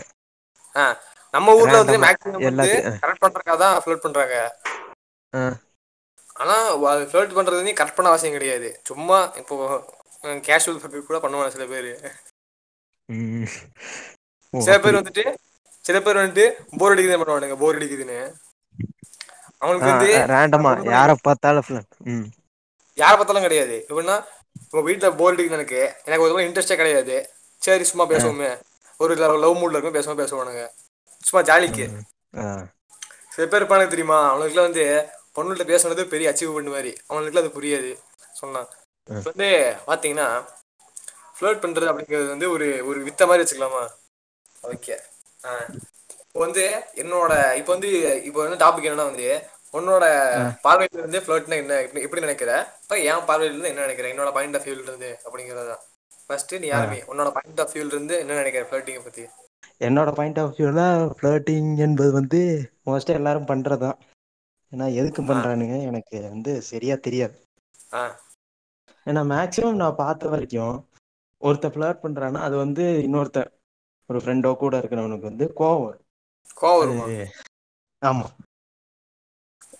ஆ. 0.76 0.86
நம்ம 1.34 1.54
ஊர்ல 1.56 1.78
வந்து 1.78 1.94
ரேண்டமா 1.94 2.08
மேக்சிமம் 2.08 2.48
வந்து 2.50 2.72
கரெக்ட் 3.02 3.24
பண்றதுக்காக 3.24 3.58
தா 3.58 3.82
ஃப்ளர்ட் 3.84 4.06
பண்றாங்க. 4.06 4.36
ஆ. 5.34 5.44
ஆனா 6.36 6.56
அது 6.92 7.04
ஃப்ளர்ட் 7.04 7.36
பண்றது 7.38 7.64
நீ 7.64 7.74
கரெக்ட் 7.74 7.96
பண்ண 7.96 8.12
அவசிய 8.12 8.32
கெடையாது. 8.32 8.70
சும்மா 8.84 9.18
இப்போ 9.36 9.56
கேஷுவல் 10.48 10.82
கூட 11.02 11.20
பண்ணுவாங்க 11.20 11.48
சில 11.48 11.66
பேரு. 11.66 11.92
ம். 13.10 13.48
ஓ 14.54 14.60
சில 14.60 14.76
பேர் 14.80 14.96
அப்படி. 14.96 15.00
வந்துட்டு 15.00 15.24
சில 15.86 16.02
பேர் 16.02 16.18
வந்துட்டு 16.18 16.46
போர் 16.78 16.94
அடிக்குதுன்னு 16.94 17.22
பண்ணுவானுங்க. 17.22 17.58
போர் 17.58 17.78
அடிக்குதுன்னு. 17.78 18.20
அவனுக்கு 19.64 19.90
வந்து 19.90 20.10
ரேண்டமா 20.32 20.72
யார 20.90 21.10
ஃப்ள 21.62 21.78
ம். 22.10 22.28
யார 22.98 23.14
பாத்தாலு 23.16 23.44
கெடையாது. 23.44 23.76
எப்டின்னா 23.90 24.18
உங்க 24.68 24.82
வீட்ல 24.82 25.08
போர் 25.14 25.34
அடிக்குது 25.34 25.58
எனக்கு 25.60 25.80
எனக்கு 26.06 26.26
ஒரு 26.28 26.46
இன்ட்ரெஸ்ட்டே 26.46 26.78
கெடையாது. 26.78 27.16
சேரி 27.62 27.86
சும்மா 27.86 28.06
பேசுவோமே. 28.10 28.52
ஒரு 29.00 29.14
லவ் 29.44 29.60
மூட்ல 29.60 29.78
இருக்கு 29.78 29.98
பேசுவ 29.98 30.16
பேசுவானுங்க. 30.16 30.64
சும்மா 31.24 31.42
ஜாலிக்கு 31.50 31.86
சில 33.34 33.46
பேர் 33.46 33.62
இருப்பானுங்க 33.62 33.92
தெரியுமா? 33.92 34.20
அவனுகளுக்குலா 34.30 34.68
வந்து 34.68 34.84
பொண்ணுகள்ட்ட 35.36 35.66
பேசுனது 35.70 36.02
பெரிய 36.08 36.32
அச்சீவ்மெண்ட் 36.32 36.74
மாரி 36.74 36.92
அவனுகளுக்குலா 37.04 37.44
அது 37.44 37.56
புரியாது. 37.56 37.92
சொன்னா 38.34 38.62
ஆ. 39.10 39.16
இப்ப 39.16 39.28
வந்து 39.32 39.48
பாத்தீங்கன்னா 39.88 40.28
ஃப்ளர்ட் 41.36 41.64
பண்றது 41.64 41.90
அப்டிங்கிறது 41.90 42.30
வந்து 42.30 42.48
ஒரு 42.52 42.68
ஒரு 42.86 43.00
வித்த 43.08 43.28
மாரி 43.28 43.44
வச்சுக்கலாமா? 43.44 43.84
ஓகே. 44.68 44.96
ஆ. 45.44 45.52
இப்ப 46.26 46.40
வந்து 46.40 46.64
என்னோட 46.96 47.32
இப்ப 47.58 47.70
வந்து 47.74 47.90
இப்ப 48.24 48.38
வந்து 48.44 48.62
டாபிக் 48.64 48.88
என்னன்னா 48.88 49.10
வந்து 49.12 49.28
உன்னோட. 49.74 50.04
பார்வையில 50.64 50.88
இருந்து 50.92 51.20
ஃப்ளர்ட்னா 51.20 51.56
என்ன 51.56 51.82
எப்படி- 51.82 52.20
நினைக்கிற? 52.20 52.80
இப்போ 52.82 53.00
என் 53.00 53.28
பார்வையில 53.28 53.44
இருந்து 53.44 53.68
என்ன 53.68 53.86
நினைக்கிற? 53.86 54.10
என்னோட 54.10 54.34
பாயிண்ட் 54.34 54.56
ஆஃப் 54.56 54.62
வியூல 54.62 54.82
இருந்து 54.82 55.20
அப்படிங்கறதா 55.26 55.76
ஃபர்ஸ்ட் 56.28 56.56
நீ 56.56 56.68
யாருமே? 56.68 57.02
உன்னோட 57.02 57.32
பாயிண்ட் 57.32 57.60
ஆஃப் 57.60 57.70
வியூல 57.74 57.86
இருந்து 57.86 58.18
என்ன 58.18 58.34
நினைக்கிற 58.34 58.66
ஃப்ளர்ட்டிங்க 58.66 59.04
பத்தி? 59.04 59.26
என்னோட 59.80 60.14
பாயிண்ட் 60.14 60.40
ஆஃப் 60.40 60.60
வியூல 60.60 61.10
ஃப்ளர்ட்டிங் 61.22 61.78
என்பது 61.78 62.12
வந்து 62.12 62.72
மோஸ்ட்டாக 62.86 63.14
எல்லாரும் 63.14 63.46
பண்றதுதான். 63.46 63.98
ஏன்னா 64.72 64.94
எதுக்கு 64.94 65.22
பண்றானுங்க? 65.22 65.82
எனக்கு 65.82 66.22
வந்து 66.22 66.62
சரியா 66.62 66.96
தெரியாது. 66.96 67.46
ஏன்னா 69.06 69.24
மேக்ஸிமம் 69.24 69.74
நான் 69.74 69.96
பார்த்த 69.96 70.28
வரைக்கும் 70.28 70.90
ஒருத்தன் 71.38 71.72
ஃப்ளர்ட் 71.72 72.00
பண்றான்னா 72.04 72.38
அது 72.38 72.58
வந்து 72.58 72.84
இன்னொருத்தன் 72.84 73.52
ஒரு 74.08 74.20
ஃப்ரெண்டோ 74.20 74.56
கூட 74.56 74.78
இருக்கிறவனுக்கு 74.78 75.20
வந்து 75.20 75.54
கோவம் 75.56 75.86
வரும். 75.86 76.06
கோவம் 76.62 77.26
ஆமா. 78.06 78.26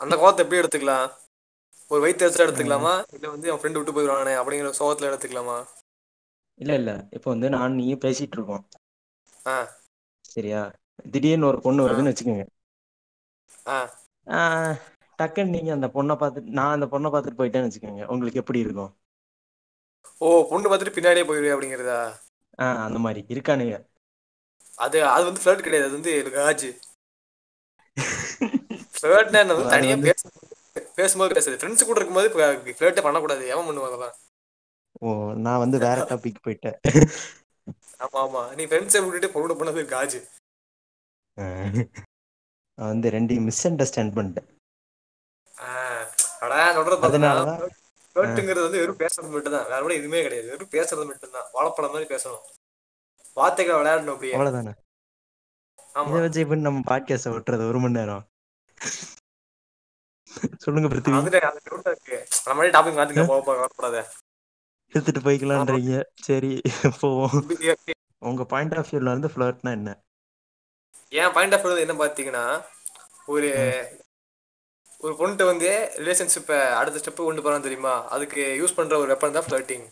அந்த 0.04 0.16
கோவத்தை 0.16 0.42
எப்படி 0.44 0.62
எடுத்துக்கலாம்? 0.62 1.08
ஒரு 1.92 2.02
வயிற்று 2.02 2.28
எரிச்சலா 2.28 2.46
எடுத்துக்கலாமா? 2.46 2.94
இல்ல 3.14 3.30
வந்து 3.30 3.50
என் 3.50 3.60
ஃப்ரெண்டு 3.60 3.80
விட்டு 3.80 3.96
போயிடுவானே 3.96 4.34
அப்படிங்கிற 4.40 4.72
சோகத்துல 4.80 5.10
எடுத்துக்கலாமா? 5.10 5.58
இல்ல 6.60 6.74
இல்ல. 6.74 6.92
இப்போ 7.12 7.30
வந்து 7.32 7.50
நான் 7.50 7.74
நீயும் 7.74 8.00
பேசிட்டு 8.00 8.36
இருக்கோம் 8.38 8.64
ஆ. 9.48 9.56
சரியா? 10.26 10.62
திடீர்னு 11.12 11.48
ஒரு 11.48 11.60
பொண்ணு 11.62 11.86
வருதுன்னு 11.86 12.12
வச்சுக்கோங்க. 12.12 12.46
ஆ. 13.68 13.78
டக்குன்னு 15.20 15.54
நீங்க 15.56 15.72
அந்த 15.72 15.88
பொண்ணை 15.88 16.16
பார்த்துட்டு 16.22 16.54
நான் 16.60 16.74
அந்த 16.74 16.86
பொண்ணை 16.86 17.10
பார்த்துட்டு 17.14 17.40
போயிட்டேன்னு 17.40 17.70
வச்சுக்கோங்க. 17.70 18.06
உங்களுக்கு 18.06 18.40
எப்படி 18.40 18.60
இருக்கும்? 18.60 18.92
ஓ 20.18 20.48
பொண்ணு 20.50 20.70
பார்த்துட்டு 20.70 20.96
பின்னாடியே 20.98 21.26
போயிடுவே 21.28 21.54
அப்படிங்கிறதா? 21.56 22.00
ஆஹ் 22.60 22.84
அந்த 22.86 23.00
மாதிரி. 23.00 23.22
இருக்கானுங்க. 23.30 23.76
அது 24.76 25.06
அது 25.08 25.24
வந்து 25.26 25.42
ஃப்ளர்ட் 25.42 25.66
கிடையாது. 25.66 25.88
அது 25.88 25.98
வந்து 25.98 26.14
காஜ் 26.38 26.68
ஃப்ளர்ட்னா 29.04 29.40
என்ன 29.44 29.56
வந்து 29.58 29.74
அது 29.76 29.76
தனியா 29.76 29.96
பேச 30.08 30.22
பேசும்போது 31.00 31.36
பேசுறது 31.38 31.60
ஃப்ரெண்ட்ஸ் 31.62 31.88
கூட 31.88 31.98
இருக்கும்போது 32.00 32.30
ஃப்ளர்ட்டே 32.78 33.06
பண்ணக்கூடாது. 33.08 33.44
எவன் 33.54 33.68
பண்ணுவாங்க 33.70 34.10
ஓ 35.04 35.10
நான் 35.46 35.62
வந்து 35.64 35.78
வேற 35.86 36.00
டாபிக் 36.10 36.44
போயிட்டேன். 36.46 36.78
ஆமா 38.06 38.20
ஆமா. 38.26 38.42
நீ 38.58 38.64
ஃப்ரெண்ட்ஸை 38.70 39.00
விட்டுட்டு 39.04 39.30
பொண்ணு 39.36 39.60
பண்ணது 39.60 39.82
காஜ். 39.94 40.18
நான் 42.78 42.92
வந்து 42.92 43.08
ரெண்டையும் 43.16 43.48
மிஸ் 43.50 43.66
அண்டர்ஸ்டாண்ட் 43.70 44.16
பண்ணிட்டேன் 44.18 44.50
அடா 46.46 46.60
சொல்றது 46.78 46.98
பார்த்தீங்கன்னா 47.02 47.56
ஃப்ளர்ட்டுங்கிறது 48.16 48.66
வந்து 48.66 48.82
வெறும் 48.82 49.00
பேசுறது 49.04 49.30
மட்டும் 49.36 49.56
தான். 49.56 49.68
வேற 49.72 49.80
கூட 49.86 49.94
எதுவுமே 50.00 50.20
கிடையாது. 50.26 50.48
வெறும் 50.54 50.74
பேசுறது 50.76 51.06
மட்டும் 51.12 51.36
தான். 51.38 51.48
வாழைப்பழம் 51.56 51.94
மாதிரி 51.96 52.08
பேசணும். 52.14 52.44
வார்த்தைகள் 53.40 53.80
விளையாடணும் 53.80 54.14
அப்படியே. 54.16 54.34
அவ்வளவுதானே? 54.38 54.74
ஆமா. 55.98 56.10
இதை 56.12 56.22
வச்சு 56.26 56.44
இப்ப 56.46 56.60
நம்ம 56.68 56.84
பாட்காஸ்ட் 56.92 57.34
விட்டுறது 57.36 57.70
ஒரு 57.72 57.80
மணி 57.84 57.98
நேரம். 58.00 58.24
சொல்லுங்க 60.58 60.88
அதுல 61.20 61.40
அந்த 61.50 61.70
டாபிக் 62.78 63.00
மாத்திக்க 63.00 63.26
போக 63.32 63.42
போக 63.48 64.04
எடுத்துட்டு 64.94 65.22
போய்க்கலான்றீங்க. 65.28 65.94
சரி 66.22 66.62
போவோம். 67.00 67.36
உங்க 68.30 68.44
பாயிண்ட் 68.46 68.76
ஆஃப் 68.80 68.90
வியூல 68.92 69.14
வந்து 69.16 69.30
ஃபிளர்ட்னா 69.34 69.72
என்ன? 69.78 69.92
என் 71.10 71.34
பாயிண்ட் 71.34 71.56
ஆஃப் 71.56 71.66
என்ன 71.86 71.96
பாத்தீங்கன்னா 72.02 72.46
ஒரு 73.26 73.50
ஒரு 75.00 75.14
பொண்ணுட்ட 75.20 75.46
வந்து 75.46 75.70
ரிலேஷன்ஷிப்பை 75.98 76.58
அடுத்த 76.74 77.00
ஸ்டெப் 77.00 77.26
கொண்டு 77.26 77.42
போறான் 77.42 77.66
தெரியுமா? 77.66 77.94
அதுக்கு 78.08 78.42
யூஸ் 78.62 78.76
பண்ற 78.76 78.98
ஒரு 78.98 79.10
வெப்பன் 79.14 79.36
தான் 79.38 79.48
ஃபிளர்ட்டிங் 79.48 79.86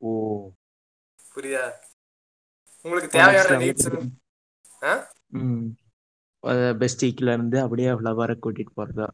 ஓ. 0.00 0.10
புரியுதா? 1.34 1.64
உங்களுக்கு 2.84 3.08
தேவையான 3.16 3.58
நீட்ஸ் 3.64 3.88
பெஸ்டிக்ல 6.80 7.34
இருந்து 7.36 7.58
அப்படியே 7.60 7.90
ஃப்ளவரை 7.90 8.36
கூட்டிட்டு 8.44 8.76
போறதா? 8.80 9.06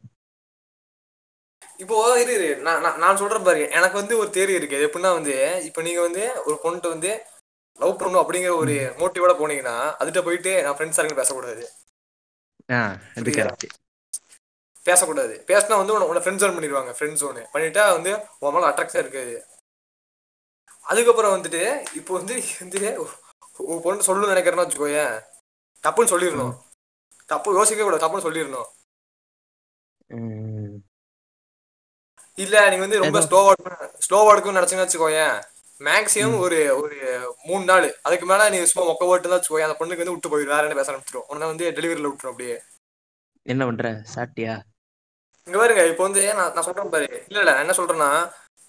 இப்போ 1.77 2.19
இரு 2.21 2.33
இரு. 2.33 2.49
நான் 2.65 2.99
நான் 2.99 3.19
சொல்றேன் 3.21 3.43
பாரு. 3.43 3.61
எனக்கு 3.77 3.97
வந்து 4.01 4.17
ஒரு 4.17 4.29
தேரி 4.37 4.53
இருக்கு. 4.59 4.77
எப்படின்னா 4.87 5.11
வந்து 5.19 5.35
இப்போ 5.65 5.81
நீங்க 5.81 6.01
வந்து 6.01 6.23
ஒரு 6.45 6.57
பொண்ணுட்ட 6.63 6.87
வந்து 6.87 7.11
லவ் 7.79 7.99
பண்ணணும் 7.99 8.23
அப்படிங்கிற 8.23 8.55
ஒரு 8.63 8.73
மோட்டிவோட 8.99 9.33
போனீங்கன்னா 9.41 9.75
அதுகிட்ட 9.99 10.21
போயிட்டு 10.23 10.63
நான் 10.63 10.75
ஃப்ரெண்ட்ஸ் 10.77 10.99
ஆகிட்டு 11.01 11.19
பேசக்கூடாது? 11.21 11.63
பேசக்கூடாது. 14.85 15.43
பேசினா 15.47 15.79
வந்து 15.81 15.93
உன்னை 15.93 16.21
ஃப்ரெண்ட் 16.23 16.41
ஜோன் 16.43 16.55
பண்ணிடுவாங்க. 16.57 16.91
ஃப்ரெண்ட் 16.97 17.19
ஜோனு 17.21 17.41
பண்ணிட்டா 17.53 17.83
வந்து 17.97 18.11
உன் 18.39 18.53
மேலே 18.53 18.67
அட்ராக்ஷன் 18.69 19.03
இருக்காது. 19.03 19.35
அதுக்கப்புறம் 20.85 21.33
வந்துட்டு 21.35 21.63
இப்போ 21.95 22.13
வந்து 22.19 22.35
வந்து 22.59 22.81
ஒரு 23.71 23.79
பொண்ணு 23.83 24.05
சொல்லணும்னு 24.07 24.33
நினைக்கிறேன்னு 24.33 24.65
வச்சுக்கோயேன். 24.65 25.15
தப்புன்னு 25.83 26.13
சொல்லிடணும். 26.13 26.55
தப்பு 27.31 27.57
யோசிக்க 27.57 27.81
கூடாது 27.83 28.03
தப்புன்னு 28.03 28.27
சொல்லிடணும். 28.27 28.69
இல்ல 32.37 32.55
நீங்க 32.69 32.83
வந்து 32.85 33.01
ரொம்ப 33.03 33.19
ஸ்லோவா 33.27 33.53
ஸ்லோவா 34.05 34.31
எடுக்கணும்னு 34.33 34.59
நினைச்சீங்கன்னு 34.59 34.87
வச்சுக்கோயேன் 34.87 35.35
மேக்ஸிமம் 35.87 36.41
ஒரு 36.45 36.57
ஒரு 36.81 36.97
மூணு 37.47 37.63
நாள். 37.69 37.87
அதுக்கு 38.07 38.25
மேல 38.31 38.49
நீ 38.53 38.57
சும்மா 38.71 38.83
மொக்க 38.89 39.03
போட்டு 39.09 39.29
தான் 39.29 39.39
வச்சுக்கோயேன் 39.39 39.67
அந்த 39.67 39.77
பொண்ணுக்கு 39.79 40.03
வந்து 40.03 40.15
விட்டு 40.15 40.31
போயிடும் 40.33 40.55
வேற 40.55 40.67
என்ன 40.67 40.77
பேச 40.79 40.91
ஆரம்பிச்சிடும் 40.91 41.27
உடனே 41.29 41.47
வந்து 41.51 41.65
டெலிவரியில 41.77 42.09
விட்டுரும் 42.11 42.33
அப்படியே. 42.33 42.57
என்ன 43.45 43.61
பண்ற? 43.69 43.89
சாப்பிட்டியா? 44.13 44.55
இங்க 45.47 45.57
பாருங்க 45.59 45.83
இப்போ 45.91 46.03
வந்து 46.07 46.23
நான் 46.39 46.53
நான் 46.55 46.65
சொல்றேன் 46.67 46.93
பாரு. 46.95 47.07
இல்ல 47.29 47.39
இல்ல 47.43 47.53
என்ன 47.63 47.75
சொல்றேன்னா 47.79 48.09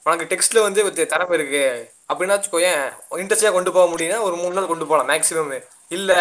உனக்கு 0.07 0.28
டெக்ஸ்ட்ல 0.31 0.62
வந்து 0.66 0.81
திறமை 1.12 1.35
இருக்கு. 1.38 1.64
அப்படின்னா 2.11 2.37
வச்சுக்கோயேன் 2.37 2.81
இன்ட்ரெஸ்டா 3.23 3.52
கொண்டு 3.57 3.75
போக 3.76 3.87
முடியும்னா 3.92 4.21
ஒரு 4.28 4.37
மூணு 4.42 4.57
நாள் 4.57 4.71
கொண்டு 4.71 4.88
போகலாம் 4.88 5.11
மேக்ஸிமம் 5.12 5.52
இல்ல 5.99 6.12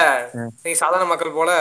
நீ 0.66 0.74
சாதாரண 0.84 1.08
மக்கள் 1.12 1.38
போல 1.40 1.52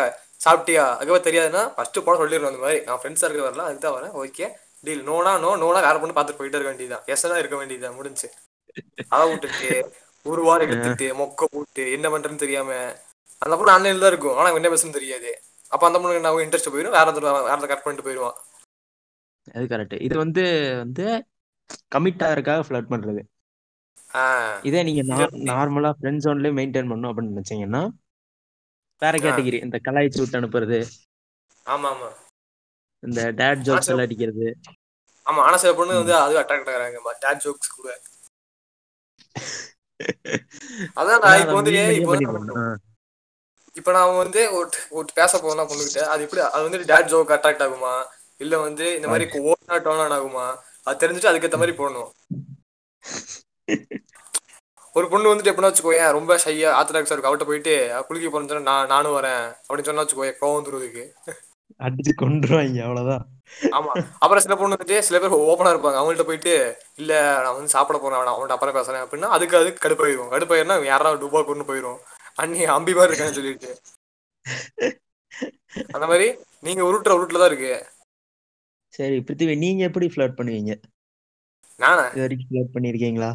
சாப்பிட்டியா? 0.44 0.84
அதுக்கப்புறம் 0.96 1.28
தெரியாதுன்னா 1.28 1.62
ஃபர்ஸ்ட் 1.76 2.04
போட 2.06 2.14
சொல்லிடணும் 2.22 2.50
அந்த 2.50 2.62
மாதிரி. 2.64 2.78
நான் 2.88 3.00
ஃப்ரெண்ட்ஸா 3.00 3.26
இருக்க 3.28 3.42
வரலாம் 3.48 3.66
அதுக்கு 3.68 3.84
தான் 3.86 3.96
வரேன். 3.98 4.14
ஓகே 4.20 4.46
டீல் 4.86 5.02
நோனா 5.08 5.32
நோ 5.44 5.50
நோனா 5.62 5.80
வேற 5.86 5.96
பொண்ணு 6.02 6.16
பார்த்துட்டு 6.16 6.40
போயிட்டே 6.40 6.56
இருக்க 6.58 6.70
வேண்டியதுதான் 6.72 7.06
எஸ்னா 7.14 7.40
இருக்க 7.42 7.56
வேண்டியதுதான் 7.60 7.98
முடிஞ்சு. 7.98 8.28
அதை 9.14 9.24
விட்டுட்டு 9.30 9.70
ஒரு 10.26 10.42
வாரம் 10.46 10.66
எடுத்துட்டு 10.66 11.06
மொக்க 11.20 11.44
போட்டு 11.54 11.84
என்ன 11.96 12.06
பண்றேன்னு 12.14 12.44
தெரியாம. 12.44 12.70
அந்த 13.44 13.54
பொண்ணு 13.56 13.74
ஆன்லைன்ல 13.74 14.04
தான் 14.04 14.12
இருக்கும். 14.14 14.38
ஆனா 14.38 14.48
என்ன 14.60 14.70
பேசணும்னு 14.72 14.98
தெரியாது. 14.98 15.30
அப்ப 15.74 15.82
அந்த 15.88 15.98
பொண்ணுக்கு 15.98 16.24
நான் 16.24 16.44
இன்ட்ரெஸ்ட் 16.46 16.72
போயிடும் 16.74 16.96
வேற 16.98 17.10
வேற 17.50 17.66
கட் 17.72 17.84
பண்ணிட்டு 17.84 18.06
போயிடுவான். 18.06 18.38
அது 19.56 19.64
கரெக்ட் 19.72 19.96
இது 20.06 20.14
வந்து 20.24 20.42
வந்து 20.84 21.04
கமிட் 21.94 22.24
ஆகிறதுக்காக 22.26 22.64
ஃபிளர்ட் 22.66 22.90
பண்றது. 22.92 23.22
இதே 24.68 24.80
நீங்க 24.88 25.02
நார்மலா 25.50 25.90
ஃப்ரெண்ட் 25.98 26.22
ஜோன்லயே 26.24 26.54
மெயின்டைன் 26.58 26.90
பண்ணும் 26.92 27.10
அப்படின்னு 27.10 27.34
நினைச்சீங்கன்னா 27.34 27.82
வேற 29.02 29.14
கேட்டகிரி. 29.18 29.58
இந்த 29.62 29.76
கலாய்ச்சி 29.86 30.20
விட்டு 30.20 30.38
அனுப்புறது. 30.40 30.78
ஆமா 31.66 31.88
ஆமா 31.94 32.08
இந்த 33.02 33.20
டேட் 33.38 33.64
ஜோக்ஸ் 33.66 33.90
எல்லாம் 33.90 34.06
அடிக்கிறது. 34.06 34.46
ஆமா 35.26 35.40
ஆனா 35.40 35.56
சில 35.56 35.72
பொண்ணு 35.74 36.00
வந்து 36.00 36.14
அது 36.18 36.40
அட்ராக்ட் 36.40 36.70
ஆகுறாங்க. 36.70 36.96
டேட் 37.22 37.42
ஜோக்ஸ் 37.44 37.76
கூட. 37.76 37.88
அதான் 40.98 41.20
நான் 41.22 41.40
இப்போ 41.42 41.56
வந்து 41.58 41.72
இப்போ 41.98 42.14
இப்ப 43.74 43.90
நான் 43.92 44.16
வந்து 44.16 44.40
ஒரு 44.56 44.68
ஒரு 44.90 45.06
பேச 45.14 45.32
போனா 45.38 45.64
பொண்ணுகிட்ட 45.64 46.00
அது 46.12 46.24
எப்படி 46.26 46.42
அது 46.46 46.66
வந்து 46.66 46.88
டேட் 46.90 47.10
ஜோக் 47.12 47.34
அட்ராக்ட் 47.36 47.64
ஆகுமா? 47.66 47.92
இல்ல 48.40 48.54
வந்து 48.58 48.86
இந்த 48.96 49.08
மாதிரி 49.08 49.26
ஓனா 49.44 49.76
டோன் 49.84 50.16
ஆகுமா? 50.16 50.46
அது 50.86 51.00
தெரிஞ்சுட்டு 51.02 51.30
அதுக்கேத்த 51.30 51.58
மாதிரி 51.58 51.74
போடணும். 51.78 52.10
ஒரு 54.94 55.06
பொண்ணு 55.08 55.30
வந்துட்டு 55.30 55.50
எப்படின்னா 55.50 55.70
வச்சுக்கோயேன் 55.70 56.12
ரொம்ப 56.12 56.32
ஷையா 56.38 56.70
ஆத்தடாக்ஸா 56.78 57.12
இருக்கும் 57.12 57.30
அவட்ட 57.30 57.44
போயிட்டு 57.44 57.74
"அஹ், 57.90 58.04
குளிக்க 58.06 58.28
போறேன்னு 58.28 58.68
நான் 58.68 58.88
நானும் 58.88 59.16
வரேன். 59.16 59.44
அப்படின்னு 59.64 59.88
சொன்னா 59.88 60.04
வச்சுக்கோயேன் 60.04 60.38
கோவம் 60.38 60.58
வந்துருவதுக்கு 60.58 61.04
அடிச்சு 61.80 62.12
கொண்டுருவாங்க 62.16 62.80
அவ்வளவுதான். 62.84 63.22
ஆமா. 63.72 63.92
அப்புறம் 64.20 64.42
சில 64.42 64.54
பொண்ணு 64.54 64.74
வந்துட்டு 64.74 64.96
சில 65.00 65.18
பேர் 65.18 65.36
ஓப்பனா 65.44 65.70
இருப்பாங்க. 65.72 65.98
அவங்கள்ட்ட 66.00 66.26
போயிட்டு 66.26 66.52
இல்ல 66.98 67.12
நான் 67.38 67.56
வந்து 67.56 67.74
சாப்பிட 67.74 67.98
போறேன் 67.98 68.18
அவன் 68.18 68.32
அவன்கிட்ட 68.32 68.56
அப்புறம் 68.56 68.76
பேசுறேன் 68.76 69.04
அப்படின்னா 69.04 69.28
அதுக்கு 69.28 69.56
அதுக்கு 69.56 69.84
கடுப்பாயிரும். 69.84 70.32
கடுப்பாயிருன்னா 70.32 70.76
யாராவது 70.86 71.22
டூபா 71.22 71.40
கொண்டு 71.44 71.64
போயிரும். 71.64 71.98
அண்ணி 72.38 72.66
அம்பி 72.74 72.94
மாதிரி 72.94 73.10
இருக்கான்னு 73.10 73.38
சொல்லிட்டு. 73.38 73.70
அந்த 75.90 76.04
மாதிரி 76.06 76.26
நீங்க 76.62 76.82
உருட்டுற 76.86 77.16
உருட்டுல 77.16 77.40
தான் 77.40 77.50
இருக்கு. 77.52 77.72
சரி 78.94 79.16
பிருத்திவி 79.20 79.54
நீங்க 79.58 79.82
எப்படி 79.84 80.06
ஃபிளர்ட் 80.08 80.38
பண்ணுவீங்க 80.38 80.72
நானா? 81.80 82.04
இது 82.12 82.22
வரைக்கும் 82.22 82.48
ஃபிளர்ட் 82.50 82.74
பண்ணிருக்கீங்களா 82.74 83.30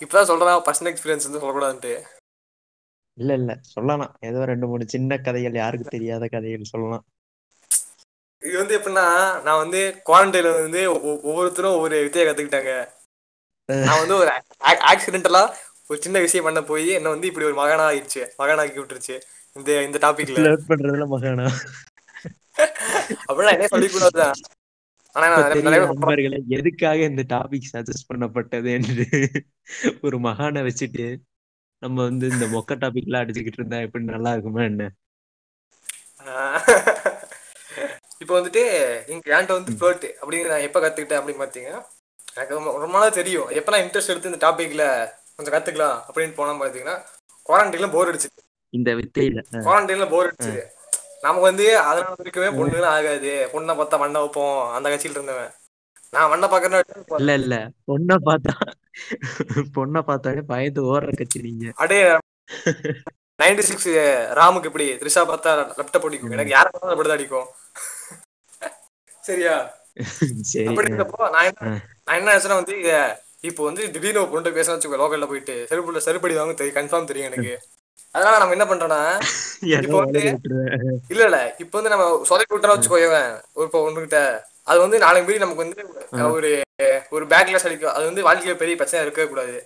இப்பதான் 0.00 0.30
சொல்றேன் 0.30 0.64
பர்சனல் 0.66 0.90
எக்ஸ்பீரியன்ஸ் 0.92 1.26
வந்து 1.26 1.42
சொல்லக்கூடாதுன்ட்டு. 1.42 1.94
இல்ல 3.18 3.32
இல்ல 3.40 3.52
சொல்லலாம். 3.74 4.14
ஏதோ 4.28 4.44
ரெண்டு 4.50 4.66
மூணு 4.66 4.84
சின்ன 4.94 5.18
கதைகள் 5.26 5.60
யாருக்கு 5.62 5.94
தெரியாத 5.96 6.26
கதைகள் 6.26 6.72
சொல்லலாம். 6.72 7.04
இது 8.42 8.54
வந்து 8.60 8.76
எப்படின்னா 8.78 9.04
நான் 9.44 9.60
வந்து 9.62 9.80
குவாரண்டைன்ல 10.08 10.50
வந்து 10.62 10.80
ஒவ்வொருத்தரும் 11.28 11.76
ஒவ்வொரு 11.76 11.98
வித்தையை 12.02 12.24
கத்துக்கிட்டாங்க. 12.26 12.72
நான் 13.68 14.00
வந்து 14.02 14.16
ஒரு 14.22 14.30
ஆக்சிடென்டலா 14.92 15.42
ஒரு 15.90 15.98
சின்ன 16.04 16.18
விஷயம் 16.24 16.46
பண்ண 16.46 16.60
போய் 16.62 16.88
என்ன 16.98 17.08
வந்து 17.14 17.28
இப்படி 17.30 17.46
ஒரு 17.46 17.56
மகனா 17.60 17.86
ஆயிடுச்சு 17.90 18.22
மகனாக்கி 18.40 18.78
விட்டுருச்சு. 18.80 19.16
இந்த 19.56 19.70
இந்த 19.82 19.98
டாபிக்ல 20.04 20.54
பண்றதுல 20.70 21.06
மகானா. 21.14 21.46
அப்படின்னா 23.28 23.54
என்ன 23.56 23.68
சொல்லிக்கூடாதுதான் 23.72 24.36
நண்பர்களே 25.14 26.38
எதுக்காக 26.58 26.98
இந்த 27.10 27.22
டாபிக் 27.32 27.70
சஜஸ்ட் 27.72 28.08
பண்ணப்பட்டது 28.10 28.68
என்று 28.78 29.04
ஒரு 30.06 30.16
மகானை 30.26 30.60
வச்சுட்டு 30.66 31.06
நம்ம 31.82 31.96
வந்து 32.08 32.26
இந்த 32.32 32.46
மொக்க 32.54 32.74
டாபிக்லாம் 32.82 33.22
அடிச்சுக்கிட்டு 33.22 33.60
இருந்தா 33.60 33.78
எப்படி 33.86 34.04
நல்லா 34.12 34.30
இருக்குமா 34.34 34.62
என்ன? 34.70 34.84
இப்போ 38.22 38.34
வந்துட்டு 38.38 38.62
என்கிட்ட 39.10 39.56
வந்து 39.56 39.74
ஃப்ளோட் 39.76 40.06
அப்படின்னு 40.20 40.52
நான் 40.52 40.66
எப்ப 40.68 40.80
கத்துக்கிட்டேன் 40.84 41.20
அப்படின்னு 41.20 41.42
பாத்தீங்கன்னா 41.44 41.80
எனக்கு 42.32 42.56
ரொம்ப 42.56 42.70
ரொம்ப 42.76 42.94
நாளா 42.96 43.10
தெரியும். 43.18 43.48
எப்ப 43.58 43.72
நான் 43.72 43.84
இன்ட்ரெஸ்ட் 43.84 44.12
எடுத்து 44.12 44.30
இந்த 44.32 44.40
டாபிக்ல 44.46 44.84
கொஞ்சம் 45.36 45.54
கத்துக்கலாம் 45.56 45.98
அப்படின்னு 46.08 46.38
போனா 46.38 46.54
பாத்தீங்கன்னா 46.62 46.96
குவாரண்டைன்ல 47.46 47.88
போர் 47.94 48.10
அடிச்சு 48.10 48.30
இந்த 48.72 48.90
வித்தையில. 49.00 49.40
குவாரண்டைன்ல 49.66 50.06
போர் 50.12 50.28
அடிச்சு 50.30 50.54
நமக்கு 51.24 51.46
வந்து 51.46 51.66
அதனால 51.82 52.14
வரைக்குமே 52.14 52.48
பொண்ணுலாம் 52.56 52.94
ஆகாது. 52.94 53.32
பொண்ணை 53.52 53.72
பார்த்தா 53.74 53.98
மண்ணை 53.98 54.20
வைப்போம். 54.20 54.56
அந்த 54.74 54.86
கட்சியில 54.88 55.16
இருந்தவன். 55.16 55.52
நான் 56.12 56.30
மண்ணை 56.32 56.46
பாக்குறேன் 56.48 56.82
இல்ல 57.18 57.32
இல்ல. 57.40 57.54
பொண்ணை 57.88 58.16
பார்த்தா 58.26 58.54
பொண்ணை 59.76 60.00
பார்த்தாலே 60.02 60.42
பயந்து 60.50 60.80
ஓடுற 60.90 61.12
கட்சி 61.14 61.38
நீங்க. 61.42 61.66
அடே 61.82 61.98
நைன்டி 63.38 63.62
சிக்ஸ் 63.62 63.88
ராமுக்கு 64.38 64.70
இப்படி 64.70 64.86
த்ரிஷா 64.94 65.22
பார்த்தா 65.26 65.50
லெப்ட 65.72 65.98
பிடிக்கும் 65.98 66.34
எனக்கு 66.36 66.54
யாரை 66.54 66.68
பார்த்தாலும் 66.68 66.94
அப்படிதான் 66.94 67.18
அடிக்கும். 67.18 67.48
சரியா? 69.22 69.54
சரி 70.48 70.66
அப்படி 70.68 70.86
ஆ. 70.86 70.90
இருக்கப்போ 70.90 71.26
நான் 71.34 71.46
என்ன 71.48 71.72
நான் 72.06 72.16
என்ன 72.18 72.30
நினைச்சேன்னா 72.30 72.60
வந்து 72.60 72.76
இப்போ 73.44 73.62
வந்து 73.64 73.82
திடீர்னு 73.94 74.22
பொண்ணு 74.26 74.50
பேச 74.52 74.68
வச்சுக்கோ 74.70 75.00
லோக்கல்ல 75.00 75.26
போயிட்டு 75.26 75.54
செருப்புல 75.70 76.00
செருப்படி 76.06 76.36
வாங்க 76.36 76.54
தெரியும் 76.54 76.78
கன்ஃபார்ம் 76.78 77.10
தெரியும் 77.10 77.30
எனக்கு. 77.30 77.54
அதனால 78.14 78.38
நம்ம 78.38 78.56
என்ன 78.56 78.66
பண்றோம்னா 78.66 79.00
இப்போ 79.84 79.98
வந்து-. 80.00 80.22
இல்ல 81.12 81.22
இல்ல 81.28 81.38
இப்போ 81.58 81.74
வந்து 81.78 81.92
நம்ம 81.92 82.04
சொதப்பி 82.30 82.54
விட்டோம்னா 82.54 82.76
வச்சுக்கோயவன் 82.76 83.30
ஒரு 83.56 83.66
இப்போ 83.68 83.80
ஒண்ணுகிட்ட 83.86 84.18
அது 84.66 84.78
வந்து 84.80 84.98
நாளைக்கு 84.98 85.28
மீறி 85.28 85.38
நமக்கு 85.38 85.64
வந்து 85.64 85.80
ஒரு 86.36 86.50
ஒரு 87.10 87.24
பேக்லெஸ் 87.32 87.66
அடிக்கும். 87.68 87.94
அது 87.96 88.04
வந்து 88.04 88.22
வாழ்க்கையில 88.22 88.56
பெரிய 88.56 88.74
பிரச்சனை 88.76 89.02
இருக்கவே 89.04 89.26
கூடாது. 89.26 89.56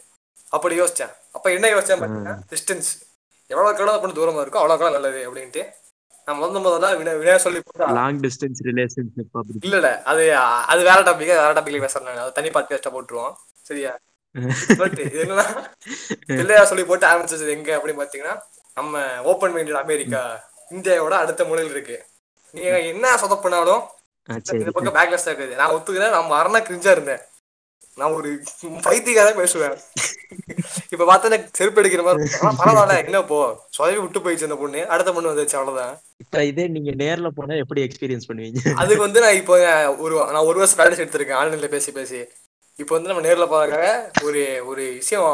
அப்படி 0.52 0.74
யோசிச்சேன். 0.80 1.12
அப்ப 1.36 1.52
என்ன 1.52 1.66
யோசிச்சேன் 1.74 2.00
பாத்தீங்கன்னா 2.02 2.34
டிஸ்டன்ஸ் 2.52 2.90
எவ்வளவு 3.50 4.00
பண்ண 4.02 4.14
தூரமா 4.18 4.42
இருக்கோ 4.44 4.60
அவ்வளவுக்கு 4.62 4.96
நல்லது 4.96 5.20
அப்படின்ட்டு. 5.28 5.62
நான் 6.26 6.38
முதல்ல 6.40 6.60
முதல்ல 6.64 6.88
வினா 6.96 7.12
வினா 7.20 7.36
சொல்லி 7.44 7.60
போட்டா 7.60 7.86
லாங் 7.98 8.20
டிஸ்டன்ஸ் 8.24 8.60
ரிலேஷன்ஷிப் 8.66 9.38
அப்படி. 9.40 9.58
இல்ல 9.66 9.76
இல்ல 9.80 9.90
அது 10.10 10.24
அது 10.72 10.82
வேற 10.90 10.98
டாபிக் 11.08 11.32
வேற 11.38 11.52
டாபிக்ல 11.58 11.84
பேசுறேன் 11.84 12.22
அது 12.24 12.36
தனி 12.38 12.50
பாட்காஸ்டா 12.56 12.92
போட்டுருவோம். 12.96 13.34
சரியா? 13.64 13.92
பட் 14.80 14.98
பிள்ளையா 16.38 16.64
சொல்லி 16.70 16.84
போட்டு 16.88 17.06
ஆரம்பிச்சது 17.10 17.54
எங்க 17.56 17.70
அப்படின்னு 17.76 18.02
பாத்தீங்கன்னா 18.02 18.34
நம்ம 18.78 19.04
ஓப்பன் 19.30 19.54
மைண்டட் 19.54 19.82
அமெரிக்கா 19.84 20.22
இந்தியாவோட 20.74 21.14
அடுத்த 21.22 21.44
மூலையில் 21.44 21.74
இருக்கு. 21.74 21.96
நீங்க 22.54 22.74
என்ன 22.92 23.14
சொதப்பினாலும் 23.22 23.82
இந்த 24.58 24.70
பக்கம் 24.76 24.96
பேக்லெஸ் 24.98 25.28
இருக்குது. 25.30 25.58
நான் 25.60 25.74
ஒத்துக்கிறேன். 25.74 26.14
நான் 26.16 26.32
மரண 26.34 26.58
கிரிஞ்சா 26.68 26.92
இருந்தேன். 26.96 27.22
நான் 28.00 28.16
ஒரு 28.16 28.30
பைத்தியக்காரன் 28.86 29.40
பேசுவேன். 29.40 29.76
இப்ப 30.94 31.04
பார்த்தா 31.08 31.28
எனக்கு 31.30 31.48
செருப்பு 31.58 31.80
அடிக்கிற 31.80 32.02
மாதிரி 32.06 32.28
பரவாயில்ல. 32.60 32.96
என்ன 33.04 33.22
போ 33.30 33.38
சொதவி 33.76 33.98
விட்டு 34.02 34.22
போயிடுச்சு 34.24 34.48
அந்த 34.48 34.58
பொண்ணு. 34.60 34.82
அடுத்த 34.94 35.12
பொண்ணு 35.12 35.32
வந்துச்சு 35.32 35.58
அவ்வளவுதான். 35.60 35.94
இப்ப 36.24 36.44
இதே 36.50 36.66
நீங்க 36.74 36.92
நேர்ல 37.04 37.30
போனா 37.38 37.56
எப்படி 37.62 37.82
எக்ஸ்பீரியன்ஸ் 37.86 38.28
பண்ணுவீங்க? 38.28 38.60
அதுக்கு 38.82 39.06
வந்து 39.06 39.22
நான் 39.24 39.38
இப்போ 39.40 39.56
ஒரு 40.04 40.14
நான் 40.34 40.48
ஒரு 40.50 40.58
வருஷம் 40.60 40.80
ப்ராக்டிஸ் 40.80 41.02
எடுத்திருக்கேன். 41.04 41.40
ஆன்லைன்ல 41.40 41.70
பேசி 41.76 41.92
பேசி. 41.98 42.20
இப்போ 42.78 42.92
வந்து 42.94 43.10
நம்ம 43.10 43.22
நேர்ல 43.26 43.46
போறதுக்காக 43.52 43.88
ஒரு 44.24 44.42
ஒரு 44.66 44.82
விஷயம் 44.82 45.30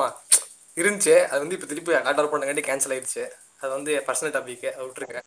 இருந்துச்சு. 0.77 1.15
அது 1.25 1.39
வந்து 1.39 1.55
இப்போ 1.55 1.67
திருப்பி 1.67 1.95
ஆர்டர் 1.95 2.31
பண்ணங்காட்டி 2.33 2.65
கேன்சல் 2.69 2.95
ஆயிடுச்சு. 2.95 3.25
அது 3.61 3.71
வந்து 3.73 3.93
பர்சனல் 4.07 4.35
டாபிக் 4.37 4.67
அதை 4.71 4.85
விட்டுருங்க 4.87 5.21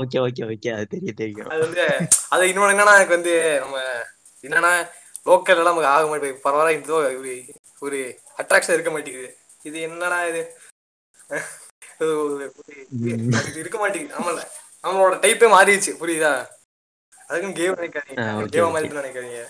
ஓகே 0.00 0.18
ஓகே 0.26 0.42
ஓகே. 0.52 0.70
அது 0.76 0.86
தெரியும் 0.86 1.14
தெரியும். 1.14 1.48
அது 1.48 1.60
வந்து 1.60 1.84
அது 2.28 2.48
இன்னொன்று 2.48 2.74
என்னன்னா 2.74 2.94
எனக்கு 2.98 3.18
வந்து 3.18 3.34
நம்ம 3.60 3.76
என்னன்னா 4.42 4.72
லோக்கல் 5.26 5.60
எல்லாம் 5.60 5.74
நமக்கு 5.74 5.92
ஆக 5.94 6.06
மாட்டேங்குது. 6.06 6.44
பரவாயில்ல 6.44 6.76
இந்த 6.78 6.92
ஒரு 6.92 7.32
ஒரு 7.80 7.98
அட்ராக்ஷன் 8.38 8.76
இருக்க 8.76 8.90
மாட்டேங்குது. 8.90 9.30
இது 9.62 9.80
என்னடா 9.80 10.18
இது? 10.26 10.42
இருக்க 13.62 13.78
மாட்டேங்குது. 13.78 14.16
ஆமால 14.18 14.40
நம்மளோட 14.84 15.16
டைப்பே 15.24 15.48
மாறிடுச்சு. 15.56 15.92
புரியுதா? 16.00 16.32
அதுக்கும் 17.28 17.56
கேம் 17.58 17.76
நினைக்காதீங்க. 17.78 18.46
கேம். 18.54 18.72
மாதிரி 18.72 19.00
நினைக்காதீங்க. 19.00 19.42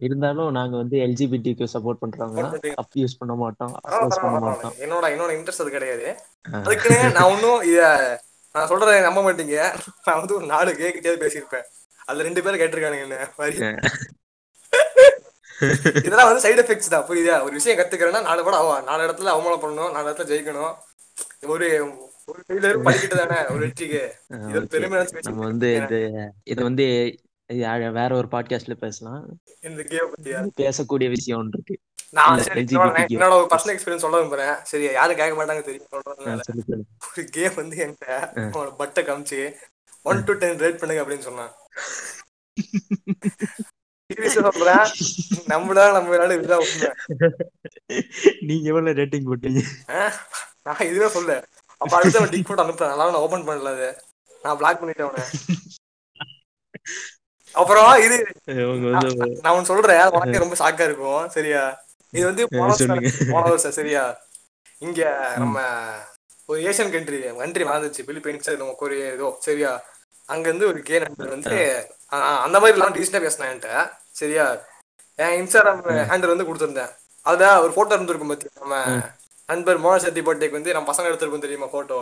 இருந்தாலும் 0.00 0.50
நாங்க 0.50 0.76
வந்து 0.76 0.96
எல்ஜிபிடிக்கு 0.98 1.64
சப்போர்ட் 1.72 2.02
பண்றவங்க 2.02 2.42
அப் 2.74 2.96
யூஸ் 2.96 3.18
பண்ண 3.18 3.34
மாட்டோம். 3.34 3.74
யூஸ் 4.02 4.20
பண்ண 4.20 4.38
மாட்டோம். 4.38 4.74
என்னோட 4.80 5.04
என்னோட 5.14 5.30
இன்ட்ரெஸ்ட் 5.36 5.60
அது 5.60 5.70
கிடையாது. 5.70 6.06
ஆ. 6.46 6.60
அதுக்குன்னு 6.60 7.12
நான் 7.12 7.30
ஒன்றும் 7.30 7.62
இத 7.62 7.80
நான் 8.54 8.68
சொல்றதை 8.68 9.02
நம்ப 9.02 9.20
மாட்டீங்க. 9.22 9.56
நான் 10.04 10.18
வந்து 10.18 10.34
ஒரு 10.34 10.46
நாலு 10.46 10.72
கேக்கிட்டே 10.72 11.14
பேசியிருப்பேன். 11.20 11.66
அதுல 12.04 12.22
ரெண்டு 12.22 12.42
பேரும் 12.42 12.60
கேட்டிருக்கானுங்க 12.60 13.06
என்ன 13.08 13.28
மாதிரி. 13.36 13.58
இதெல்லாம் 16.04 16.28
வந்து 16.28 16.44
சைடு 16.44 16.60
எஃபெக்ட்ஸ் 16.60 16.88
தான் 16.88 17.06
புரியுதா? 17.08 17.42
ஒரு 17.42 17.52
விஷயம் 17.52 17.78
கத்துக்கிறேன்னா 17.78 18.22
நாலு 18.22 18.44
படம் 18.44 18.58
அவ 18.58 18.80
நாலு 18.80 19.06
இடத்துல 19.06 19.24
அவமானம் 19.26 19.62
பண்ணணும் 19.62 19.92
நாலு 19.92 20.10
இடத்துல 20.10 20.30
ஜெயிக்கணும். 20.30 20.74
ஒரு 21.46 21.66
ஒரு 22.28 22.40
ஃபெயிலியர் 22.48 22.78
படிக்கிட்டு 22.78 23.16
தானே 23.16 23.38
ஒரு 23.50 23.58
வெற்றிக்கு. 23.58 24.02
இது. 24.48 24.60
பெருமை 24.66 24.98
நம்ம 25.22 25.44
வந்து. 25.44 25.70
இது 25.76 25.98
இது 26.44 26.62
வந்து 26.62 26.86
வேற 27.92 28.16
ஒரு 28.16 28.28
பாட்காஸ்ட்ல 28.30 28.74
பேசலாம். 28.74 29.26
பேசக்கூடிய 30.56 31.08
விஷயம் 31.08 31.40
ஒன்று 31.40 31.50
இருக்கு. 31.52 31.78
நான். 32.10 32.38
என்னோட 32.38 33.30
ஒரு 33.30 33.46
பர்சனல் 33.50 33.76
எக்ஸ்பீரியன்ஸ் 33.76 33.96
சொல்ல 33.96 34.20
விரும்புறேன். 34.20 34.62
சரி 34.62 34.92
யாரும் 34.92 35.16
கேட்க 35.16 35.44
மாட்டாங்க 35.44 35.62
தெரியும் 35.62 35.86
ஒரு 37.16 37.24
கேம் 37.24 37.54
வந்து 37.54 37.76
என்கிட்ட 37.76 38.10
அவனோட 38.34 38.76
பட்டை 38.76 39.04
காமிச்சு 39.04 39.54
ஒன் 40.02 40.24
டு 40.24 40.32
டென் 40.32 40.58
ரேட் 40.58 40.78
பண்ணுங்க 40.78 41.02
அப்படின்னு 41.02 41.18
சொன்னான். 41.18 41.50
சொல்றேன் 44.28 44.84
நம்மளா 45.48 45.84
நம்மளால 45.96 46.38
இதுதான் 46.38 46.58
உண்மை. 46.58 46.90
நீங்க 48.40 48.68
எவ்வளவு 48.68 49.00
ரேட்டிங் 49.00 49.28
போட்டீங்க? 49.30 49.60
நான் 50.62 50.78
இதுவே 50.80 51.08
சொல்ல 51.08 51.44
அப்ப 51.76 51.96
அடுத்து 51.96 52.28
டிக் 52.30 52.46
போட்டு 52.46 52.62
அனுப்புறேன். 52.62 52.90
அதனால 52.90 53.10
நான் 53.10 53.20
ஓபன் 53.20 53.46
பண்ணல 53.46 53.64
அது. 53.64 54.02
நான் 54.42 54.56
பிளாக் 54.56 54.84
பண்ணிட்டேன் 54.84 55.08
அவனை. 55.08 55.24
அப்புறம் 57.54 57.90
இது 58.04 58.16
நான் 59.42 59.54
ஒன்னு 59.54 59.70
சொல்றேன். 59.70 60.00
உனக்கே 60.16 60.40
ரொம்ப 60.44 60.56
ஷாக்கா 60.60 60.84
இருக்கும். 60.88 61.22
சரியா? 61.36 61.62
இது 62.12 62.24
வந்து 62.26 62.44
போன 62.52 63.44
வருஷம் 63.46 63.76
சரியா? 63.78 64.02
இங்க 64.82 65.00
நம்ம 65.38 65.56
ஒரு 66.48 66.58
ஏசியன் 66.68 66.92
கண்ட்ரி 66.94 67.18
கண்ட்ரி 67.40 67.64
வாழ்ந்துச்சு. 67.70 68.06
பிலிப்பைன்ஸ் 68.08 68.50
நம்ம 68.54 68.76
கொரியா 68.80 69.08
ஏதோ 69.16 69.28
சரியா? 69.46 69.72
அங்க 70.28 70.46
இருந்து 70.48 70.70
ஒரு 70.72 70.80
கே 70.82 70.96
நண்பர் 71.04 71.34
வந்து 71.34 71.54
அந்த 72.46 72.56
மாதிரி 72.60 72.76
எல்லாம் 72.76 72.94
டீசெண்டா 72.96 73.22
பேசினேன் 73.24 73.50
என்கிட்ட. 73.52 73.72
சரியா? 74.20 74.46
என் 75.18 75.36
இன்ஸ்டாகிராம் 75.40 75.80
ஹேண்டல் 76.10 76.32
வந்து 76.34 76.48
கொடுத்துருந்தேன். 76.48 76.92
அதுல 77.26 77.48
ஒரு 77.64 77.72
போட்டோ 77.76 77.94
இருந்திருக்கும் 77.94 78.32
பத்தி 78.32 78.46
நம்ம 78.60 78.74
நண்பர் 79.48 79.80
மோன 79.84 80.00
சத்தி 80.02 80.20
பர்த்டேக்கு 80.26 80.58
வந்து 80.58 80.74
நம்ம 80.74 80.88
பசங்க 80.90 81.10
எடுத்திருக்கோம் 81.10 81.46
தெரியுமா 81.46 81.68
போட்டோ 81.72 81.98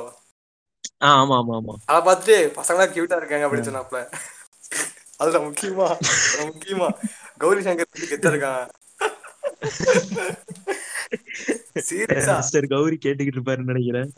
ஆமா 1.11 1.35
ஆமா 1.41 1.55
ஆமா. 1.59 1.75
அதை 1.89 2.01
பார்த்துட்டு 2.07 2.37
பசங்களா 2.57 2.87
கியூட்டா 2.93 3.19
இருக்காங்க 3.21 3.47
அப்படின்னு 3.47 3.69
சொன்னாப்ல 3.69 4.01
அதுல 5.19 5.39
முக்கியமா 5.47 5.87
முக்கியமா 6.41 6.89
கௌரி 7.39 7.63
சங்கர் 7.65 7.93
வந்து 7.93 8.11
கெத்தா 8.11 8.31
இருக்கான். 8.33 8.69
கௌரி 12.69 12.97
கேட்டுக்கிட்டு 13.05 13.37
இருப்பாருன்னு 13.37 13.73
நினைக்கிறேன். 13.73 14.09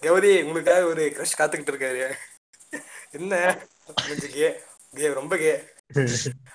கௌரி 0.00 0.30
உங்களுக்காக 0.42 0.84
ஒரு 0.92 1.04
கிரஷ் 1.16 1.38
காத்துக்கிட்டு 1.38 1.72
இருக்காரு. 1.72 2.02
என்ன? 3.18 3.34
கே 4.34 4.48
கே 4.96 5.12
ரொம்ப 5.18 5.36
கே. 5.36 5.52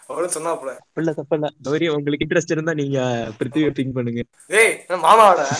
அவளும் 0.07 0.35
சொன்னாப்ல 0.35 0.73
தப்பில்ல 0.95 1.13
தப்பில்ல. 1.19 1.47
கௌரி 1.63 1.87
உங்களுக்கு 1.97 2.25
இன்ட்ரெஸ்ட் 2.25 2.53
இருந்தா 2.55 2.73
நீங்க 2.81 2.99
பிருத்திவியை 3.39 3.71
பிங் 3.79 3.95
பண்ணுங்க. 3.97 4.23
ஏய் 4.61 4.75
மாமாவோட? 4.89 5.41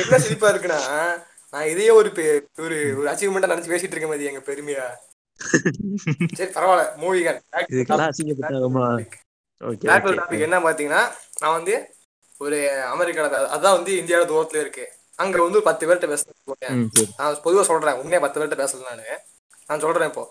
என்ன 0.00 0.18
சிரிப்பா 0.18 0.50
இருக்குன்னா 0.50 0.80
நான் 1.52 1.68
இதையே 1.68 1.90
ஒரு 1.90 2.08
ஒரு 2.58 2.76
ஒரு 2.98 3.08
அச்சீவ்மெண்டா 3.08 3.52
நினைச்சு 3.52 3.72
பேசிட்டு 3.72 3.94
இருக்க 3.94 4.06
மாதிரி 4.06 4.24
எங்க 4.24 4.42
பெருமையா. 4.46 4.86
சரி 6.34 6.50
பரவாயில்ல 6.52 6.84
மூவிகள் 6.96 7.38
என்ன 10.40 10.58
பாத்தீங்கன்னா 10.60 11.02
நான் 11.40 11.52
வந்து 11.52 11.74
ஒரு 12.34 12.56
அமெரிக்கால 12.94 13.26
அதான் 13.54 13.76
வந்து 13.76 13.92
இந்தியாவோட 14.00 14.26
தூரத்துல 14.28 14.60
இருக்கு. 14.60 14.84
அங்க 15.16 15.42
வந்து 15.42 15.62
பத்து 15.62 15.86
பேர்கிட்ட 15.86 16.08
பேசுறேன் 16.12 16.80
நான் 17.16 17.40
பொதுவா 17.44 17.62
சொல்றேன் 17.62 17.98
உண்மையா 18.00 18.20
பத்து 18.20 18.40
பேர்கிட்ட 18.40 18.58
பேசல 18.62 18.88
நானு. 18.90 19.06
நான் 19.66 19.80
சொல்றேன் 19.80 20.08
இப்போ. 20.08 20.24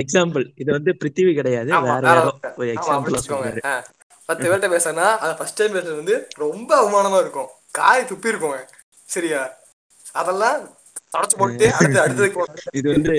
எக்ஸாம்பிள் 0.00 0.44
இது 0.62 0.70
வந்து 0.76 0.92
பிருத்திவி 1.00 1.32
கிடையாது 1.34 1.70
வேற. 1.86 2.06
ஒரு 2.58 2.68
எக்ஸாம்பிள் 2.74 3.16
பத்து 4.28 4.44
பேர்கிட்ட 4.44 4.68
பேசினா 4.72 5.06
அது 5.22 5.32
ஃபர்ஸ்ட் 5.38 5.58
டைம் 5.58 5.74
பேசுறது 5.76 6.00
வந்து 6.00 6.16
ரொம்ப 6.42 6.70
அவமானமா 6.80 7.18
இருக்கும். 7.20 7.48
காய் 7.72 8.08
துப்பி 8.10 8.32
இருக்கும் 8.32 8.56
சரியா? 9.08 9.40
அதெல்லாம் 10.14 10.58
தொடச்சு 11.14 11.36
போட்டு 11.40 11.66
அடுத்து 11.78 12.02
அடுத்ததுக்கு. 12.04 12.44
இது 12.80 12.88
வந்து 12.94 13.14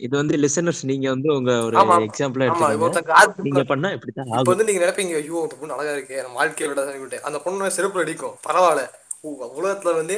இது 0.00 0.14
வந்து 0.18 0.36
லிசனர்ஸ் 0.44 0.80
நீங்க 0.90 1.06
வந்து 1.10 1.28
உங்க 1.34 1.52
ஒரு 1.66 1.76
எக்ஸாம்பிளா 2.06 2.46
எடுத்துக்கோங்க. 2.46 3.10
நீங்க 3.46 3.62
பண்ணா 3.64 3.88
இப்படித்தான் 3.96 4.26
இப்ப 4.26 4.38
ஆகும். 4.38 4.52
வந்து 4.52 4.66
நீங்க 4.68 4.82
நினைப்பீங்க 4.84 5.14
ஐயோ 5.20 5.42
அந்த 5.44 5.56
பொண்ணு 5.60 5.74
அழகா 5.76 5.92
இருக்கே 5.96 6.22
நம்ம 6.22 6.38
வாழ்க்கையில 6.40 6.74
விட 7.02 7.20
அந்த 7.28 7.38
பொண்ணு 7.44 7.70
செருப்பு 7.76 8.02
அடிக்கும். 8.02 8.36
பரவாயில்ல. 8.46 8.84
உலகத்துல 9.58 9.94
வந்து 9.96 10.16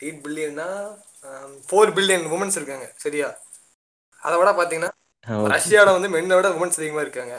எயிட் 0.00 0.22
பில்லியன்னா 0.24 0.68
ஃபோர் 1.66 1.92
பில்லியன் 1.96 2.26
உமன்ஸ் 2.34 2.58
இருக்காங்க 2.58 2.86
சரியா? 2.96 3.28
அதை 4.22 4.34
விட 4.38 4.50
okay. 5.26 5.50
ரஷ்யால 5.54 5.92
வந்து 5.96 6.08
மென்னை 6.12 6.34
விட 6.36 6.48
உமன்ஸ் 6.56 6.78
அதிகமா 6.78 7.02
இருக்காங்க. 7.06 7.34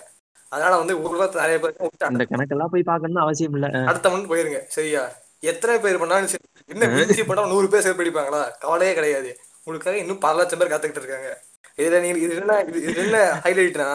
அதனால 0.52 0.74
வந்து 0.82 0.94
ஊர்ல 1.02 1.26
நிறைய 1.36 1.58
பேர் 1.60 1.76
இந்த 2.10 2.26
கணக்கெல்லாம் 2.32 2.72
போய் 2.74 2.90
பார்க்கணும்னு 2.90 3.24
அவசியம் 3.26 3.56
இல்ல. 3.58 3.68
அடுத்த 3.92 4.10
மந்த் 4.14 4.32
போயிருங்க 4.32 4.60
சரியா? 4.70 5.04
எத்தனை 5.44 5.76
பேர் 5.84 6.02
பண்ணாலும் 6.02 6.32
சரி 6.32 6.44
என்ன 6.70 6.90
மிஞ்சி 6.96 7.24
பண்ணா 7.24 7.44
நூறு 7.52 7.68
பேர் 7.72 7.84
சேர்த்து 7.86 8.02
படிப்பாங்களா? 8.02 8.42
கவலையே 8.64 8.94
கிடையாது. 8.94 9.32
உங்களுக்காக 9.64 9.98
இன்னும் 9.98 10.22
பல 10.22 10.36
லட்சம் 10.40 10.60
பேர் 10.62 10.72
காத்துக்கிட்டு 10.72 11.04
இருக்காங்க. 11.04 11.32
இதுல 11.78 12.02
நீங்க 12.04 12.20
இது 12.26 12.34
என்ன 12.40 12.56
இது 12.70 12.80
இது 12.86 13.00
என்ன 13.04 13.18
ஹைலைட்னா 13.44 13.90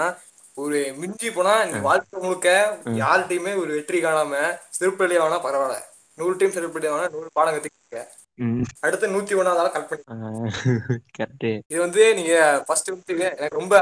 ஒரு 0.57 0.79
மிஞ்சி 1.01 1.29
போனா 1.31 1.55
நீ 1.67 1.79
வாழ்க்கை 1.81 2.19
முழுக்க 2.21 2.49
யார்கிட்டயுமே 3.01 3.53
ஒரு 3.63 3.71
வெற்றி 3.77 3.99
காணாம 4.01 4.35
செருப்படி 4.79 5.17
ஆனா 5.25 5.39
பரவாயில்ல. 5.45 5.79
நூறு 6.19 6.35
டைம் 6.39 6.55
செருப்படி 6.57 6.87
ஆனா 6.93 7.07
நூறு 7.15 7.29
பாடம் 7.35 7.57
ம், 7.57 8.07
அடுத்து 8.87 9.13
நூத்தி 9.15 9.35
ஒன்னாவது 9.41 9.71
கரெக்ட் 9.75 9.93
பண்ணி. 9.93 11.53
இது 11.73 11.79
வந்து 11.87 12.03
நீங்க 12.19 12.35
ஃபர்ஸ்ட் 12.67 12.91
வந்து 12.95 13.15
எனக்கு 13.39 13.59
ரொம்ப 13.61 13.77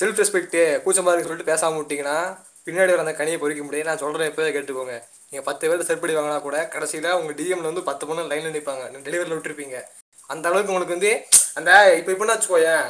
செல்ஃப் 0.00 0.20
ரெஸ்பெக்ட் 0.22 0.58
கூச்சமா 0.84 1.12
இருக்கு 1.12 1.28
சொல்லிட்டு 1.28 1.50
பேசாம 1.52 1.78
விட்டீங்கன்னா 1.80 2.18
பின்னாடி 2.66 2.92
வர 2.92 3.02
அந்த 3.04 3.14
கனியை 3.18 3.38
பொறிக்க 3.42 3.62
முடியாது. 3.66 3.88
நான் 3.88 4.02
சொல்றேன் 4.04 4.28
எப்பவே 4.30 4.50
கேட்டுக்கோங்க. 4.54 4.94
நீங்க 5.30 5.42
பத்து 5.48 5.68
பேர் 5.70 5.88
செருப்படி 5.88 6.14
வாங்கினா 6.16 6.38
கூட 6.46 6.58
கடைசியில 6.74 7.12
உங்க 7.20 7.32
டிஎம்ல 7.38 7.70
வந்து 7.70 7.88
பத்து 7.90 8.06
பொண்ணு 8.08 8.30
லைன்ல 8.32 8.52
நிற்பாங்க 8.56 8.84
டெலிவரியில் 9.06 9.36
விட்டுருப்பீங்க. 9.36 9.76
அந்த 10.32 10.44
அளவுக்கு 10.50 10.72
உங்களுக்கு 10.72 10.96
வந்து 10.96 11.12
அந்த 11.58 11.70
இப்போ 12.00 12.10
இப்போ 12.14 12.26
வச்சுக்கோயேன்? 12.32 12.86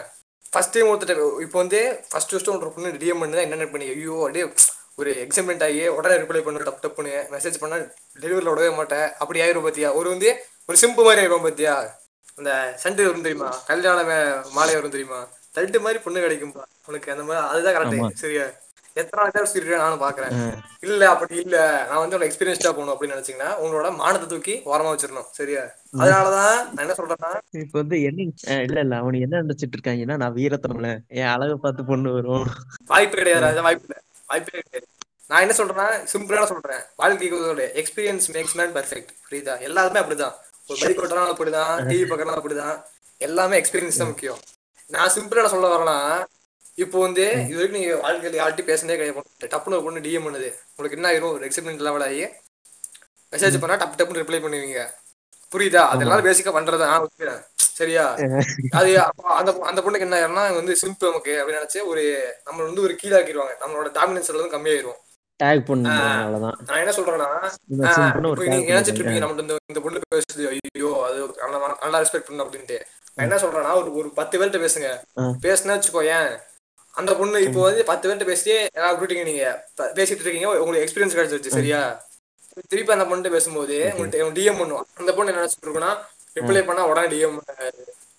ஃபர்ஸ்ட் 0.53 0.75
டைம் 0.75 0.91
ஒருத்தர் 0.91 1.23
இப்போ 1.47 1.59
வந்து 1.63 1.81
ஃபர்ஸ்ட் 2.11 2.33
ஃபர்ஸ்ட் 2.33 2.51
ஒரு 2.53 2.73
பொண்ணு 2.75 2.91
டிஎம் 3.03 3.21
பண்ணி 3.23 3.37
தான் 3.39 3.47
என்ன 3.47 3.69
பண்ணி 3.75 3.87
ஐயோ 3.95 4.17
அப்படியே 4.27 4.45
ஒரு 5.01 5.11
எக்ஸாம்மெண்ட் 5.25 5.65
ஆகி 5.67 5.81
உடனே 5.97 6.15
ரிப்ளை 6.23 6.41
பண்ணு 6.45 6.67
டப் 6.67 6.83
டப்புன்னு 6.85 7.15
மெசேஜ் 7.35 7.57
பண்ணா 7.63 7.79
டெலிவரியில் 8.23 8.53
விடவே 8.53 8.71
மாட்டேன். 8.79 9.09
அப்படி 9.23 9.43
ஆயிரும் 9.45 9.67
பாத்தியா? 9.67 9.89
ஒரு 9.99 10.09
வந்து 10.15 10.31
ஒரு 10.69 10.77
சிம்பு 10.81 11.03
மாதிரி 11.07 11.21
ஆயிரும் 11.23 11.45
பாத்தியா? 11.47 11.75
அந்த 12.39 12.51
சண்டை 12.83 13.03
வரும் 13.07 13.27
தெரியுமா? 13.27 13.51
கல்யாண 13.71 13.99
மாலை 14.57 14.73
வரும் 14.79 14.95
தெரியுமா? 14.95 15.19
தட்டு 15.57 15.79
மாதிரி 15.85 15.99
பொண்ணு 16.05 16.25
கிடைக்கும்பா. 16.25 16.65
உனக்கு 16.89 17.13
அந்த 17.13 17.25
மாதிரி 17.29 17.45
அதுதான். 17.51 17.77
கரெக்ட் 17.77 18.23
சரியா? 18.23 18.47
எத்தனை 19.01 19.31
பேர் 19.35 19.49
சொல்லிருக்கேன் 19.51 19.83
நானும் 19.85 20.03
பாக்குறேன். 20.03 20.35
இல்ல 20.87 21.03
அப்படி 21.13 21.35
இல்ல. 21.45 21.57
நான் 21.89 22.01
வந்து 22.03 22.17
உனக்கு 22.17 22.31
எக்ஸ்பீரியன்ஸ்டா 22.31 22.71
போகணும் 22.77 22.93
அப்படின்னு 22.93 23.17
நினைச்சீங்கன்னா 23.17 23.51
உங்களோட 23.63 23.89
மானத்தை 24.01 24.27
தூக்கி 24.33 24.55
ஓரமா 24.71 24.91
வச்சிடணும். 24.93 25.29
சரியா? 25.39 25.63
அதனாலதான் 26.01 26.57
நான் 26.75 26.83
என்ன 26.85 26.97
சொல்றேன்னா 27.01 27.33
இப்ப 27.65 27.77
வந்து 27.83 27.99
என்ன 28.09 28.27
இல்ல 28.67 28.79
இல்ல. 28.85 28.95
அவனு 29.03 29.23
என்ன 29.27 29.43
நினைச்சிட்டு 29.43 29.79
இருக்காங்கன்னா 29.79 30.17
நான் 30.23 30.37
வீரத்தனம்ல. 30.41 30.91
என் 31.21 31.33
அழகை 31.35 31.57
பார்த்து 31.67 31.85
பொண்ணு 31.93 32.13
வரும். 32.17 32.49
வாய்ப்பு 32.93 33.19
கிடையாது. 33.21 33.63
வாய்ப்பு 33.69 33.87
இல்லை. 33.89 34.01
வாய்ப்பே 34.33 34.63
கிடையாது. 34.67 34.89
நான் 35.31 35.45
என்ன 35.45 35.55
சொல்றேன்னா 35.61 35.87
சிம்பிளா 36.15 36.45
சொல்றேன். 36.55 36.83
வாழ்க்கைக்கு 37.03 37.71
எக்ஸ்பீரியன்ஸ் 37.83 38.29
மேக்ஸ் 38.37 38.59
மேன் 38.61 38.75
பெர்ஃபெக்ட் 38.79 39.15
புரியுதா? 39.29 39.57
எல்லாருமே 39.69 40.01
அப்படிதான். 40.03 40.37
ஒரு 40.71 40.79
பைக் 40.83 41.01
ஓட்டுறாலும் 41.03 41.33
அப்படிதான் 41.33 41.73
டிவி 41.91 42.05
பார்க்கறதும் 42.11 42.39
அப்படிதான். 42.41 42.77
எல்லாமே 43.27 43.59
எக்ஸ்பீரியன்ஸ் 43.61 44.01
தான் 44.01 44.11
முக்கியம். 44.13 44.41
நான் 44.95 45.13
சிம்பிளா 45.17 45.53
சொல்ல 45.55 45.69
வரேன்னா 45.75 45.99
இப்போ 46.83 46.99
வந்து 47.07 47.25
இது 47.51 47.57
வரைக்கும் 47.59 47.79
நீங்க 47.81 47.93
வாழ்க்கையில 48.05 48.39
யார்ட்டையும் 48.41 48.71
பேசுனதே 48.71 48.97
கிடையாது. 48.99 49.23
டப்புனு 49.53 49.77
ஒரு 49.77 49.85
பொண்ணு 49.87 50.05
டிஎம் 50.07 50.27
பண்ணுது. 50.27 50.49
உங்களுக்கு 50.73 50.99
என்ன 50.99 51.09
ஆயிரும்? 51.11 51.35
ஒரு 51.37 51.45
எக்ஸைட்மெண்ட் 51.49 51.87
லெவல் 51.89 52.07
ஆகி 52.09 52.25
மெசேஜ் 53.33 53.61
பண்ணா 53.63 53.77
டப்பு 53.83 53.97
டப்புன்னு 53.99 54.23
ரிப்ளை 54.23 54.41
பண்ணுவீங்க. 54.45 54.81
புரியுதா? 55.53 55.83
அது 55.93 56.05
எல்லாரும் 56.05 56.29
பேசிக்கா 56.29 56.53
பண்றதா 56.57 56.87
நான் 56.93 57.45
சரியா? 57.79 58.05
அது 58.79 58.91
அந்த 59.39 59.51
அந்த 59.71 59.81
பொண்ணுக்கு 59.85 60.07
என்ன 60.09 60.19
ஆயிரும்னா 60.19 60.45
வந்து 60.61 60.75
சிம்பிள் 60.83 61.11
நமக்கு 61.11 61.33
அப்படின்னு 61.41 61.61
நினைச்சு 61.61 61.81
ஒரு 61.91 62.03
நம்ம 62.47 62.59
வந்து 62.69 62.85
ஒரு 62.87 62.95
கீழாக்கிடுவாங்க. 63.03 63.55
நம்மளோட 63.63 63.89
டாமினன்ஸ் 63.99 64.31
வந்து 64.33 64.55
கம்மியாயிரும். 64.57 65.01
டேக் 65.41 65.63
பண்ணுவாங்க 65.69 66.05
அவ்வளவுதான் 66.19 66.59
நான் 66.69 66.81
என்ன 66.83 66.93
சொல்றேன்னா 66.99 67.29
நீங்க 68.53 68.71
நினைச்சிட்டு. 68.73 69.01
இருப்பீங்க 69.01 69.23
நம்ம 69.25 69.43
இந்த 69.45 69.57
இந்த 69.71 69.81
பொண்ணு 69.85 70.03
பேசுது 70.15 70.45
ஐயோ 70.53 70.91
அது 71.07 71.19
நல்லா 71.85 72.01
ரெஸ்பெக்ட் 72.05 72.27
பண்ணணும் 72.29 72.47
அப்படின்ட்டு. 72.47 72.79
நான் 73.15 73.27
என்ன 73.27 73.39
சொல்றேன்னா 73.43 73.73
ஒரு 73.81 73.91
ஒரு 74.01 74.09
பத்து 74.19 74.39
பேர்கிட்ட 74.39 74.61
பேசுங்க. 74.65 74.89
பேசுனா 75.45 75.77
வச்சுக்கோயேன் 75.77 76.29
அந்த 76.95 77.13
பொண்ணு 77.19 77.39
இப்போ 77.47 77.61
வந்து 77.67 77.83
பத்து 77.91 78.05
பேர்கிட்ட 78.07 78.29
பேசியே 78.33 78.59
ஏதாவது 78.71 78.95
விட்டுட்டீங்க 78.95 79.27
நீங்க. 79.31 79.47
பேசிட்டு 79.99 80.23
இருக்கீங்க 80.25 80.49
உங்களுக்கு 80.63 80.85
எக்ஸ்பீரியன்ஸ் 80.85 81.17
கிடைச்சிருச்சு 81.17 81.57
சரியா? 81.57 81.81
திருப்பி 82.73 82.95
அந்த 82.95 83.07
பொண்ணு 83.09 83.35
பேசும்போது 83.35 83.77
உங்கள்கிட்ட 83.91 84.31
டிஎம் 84.39 84.61
பண்ணுவான் 84.61 84.87
அந்த 85.01 85.11
பொண்ணு 85.17 85.33
என்ன 85.33 85.43
நினைச்சிட்டு 85.43 85.67
இருக்குன்னா 85.67 85.91
ரிப்ளை 86.37 86.63
பண்ணா 86.69 86.87
உடனே 86.91 87.11
டிஎம் 87.13 87.37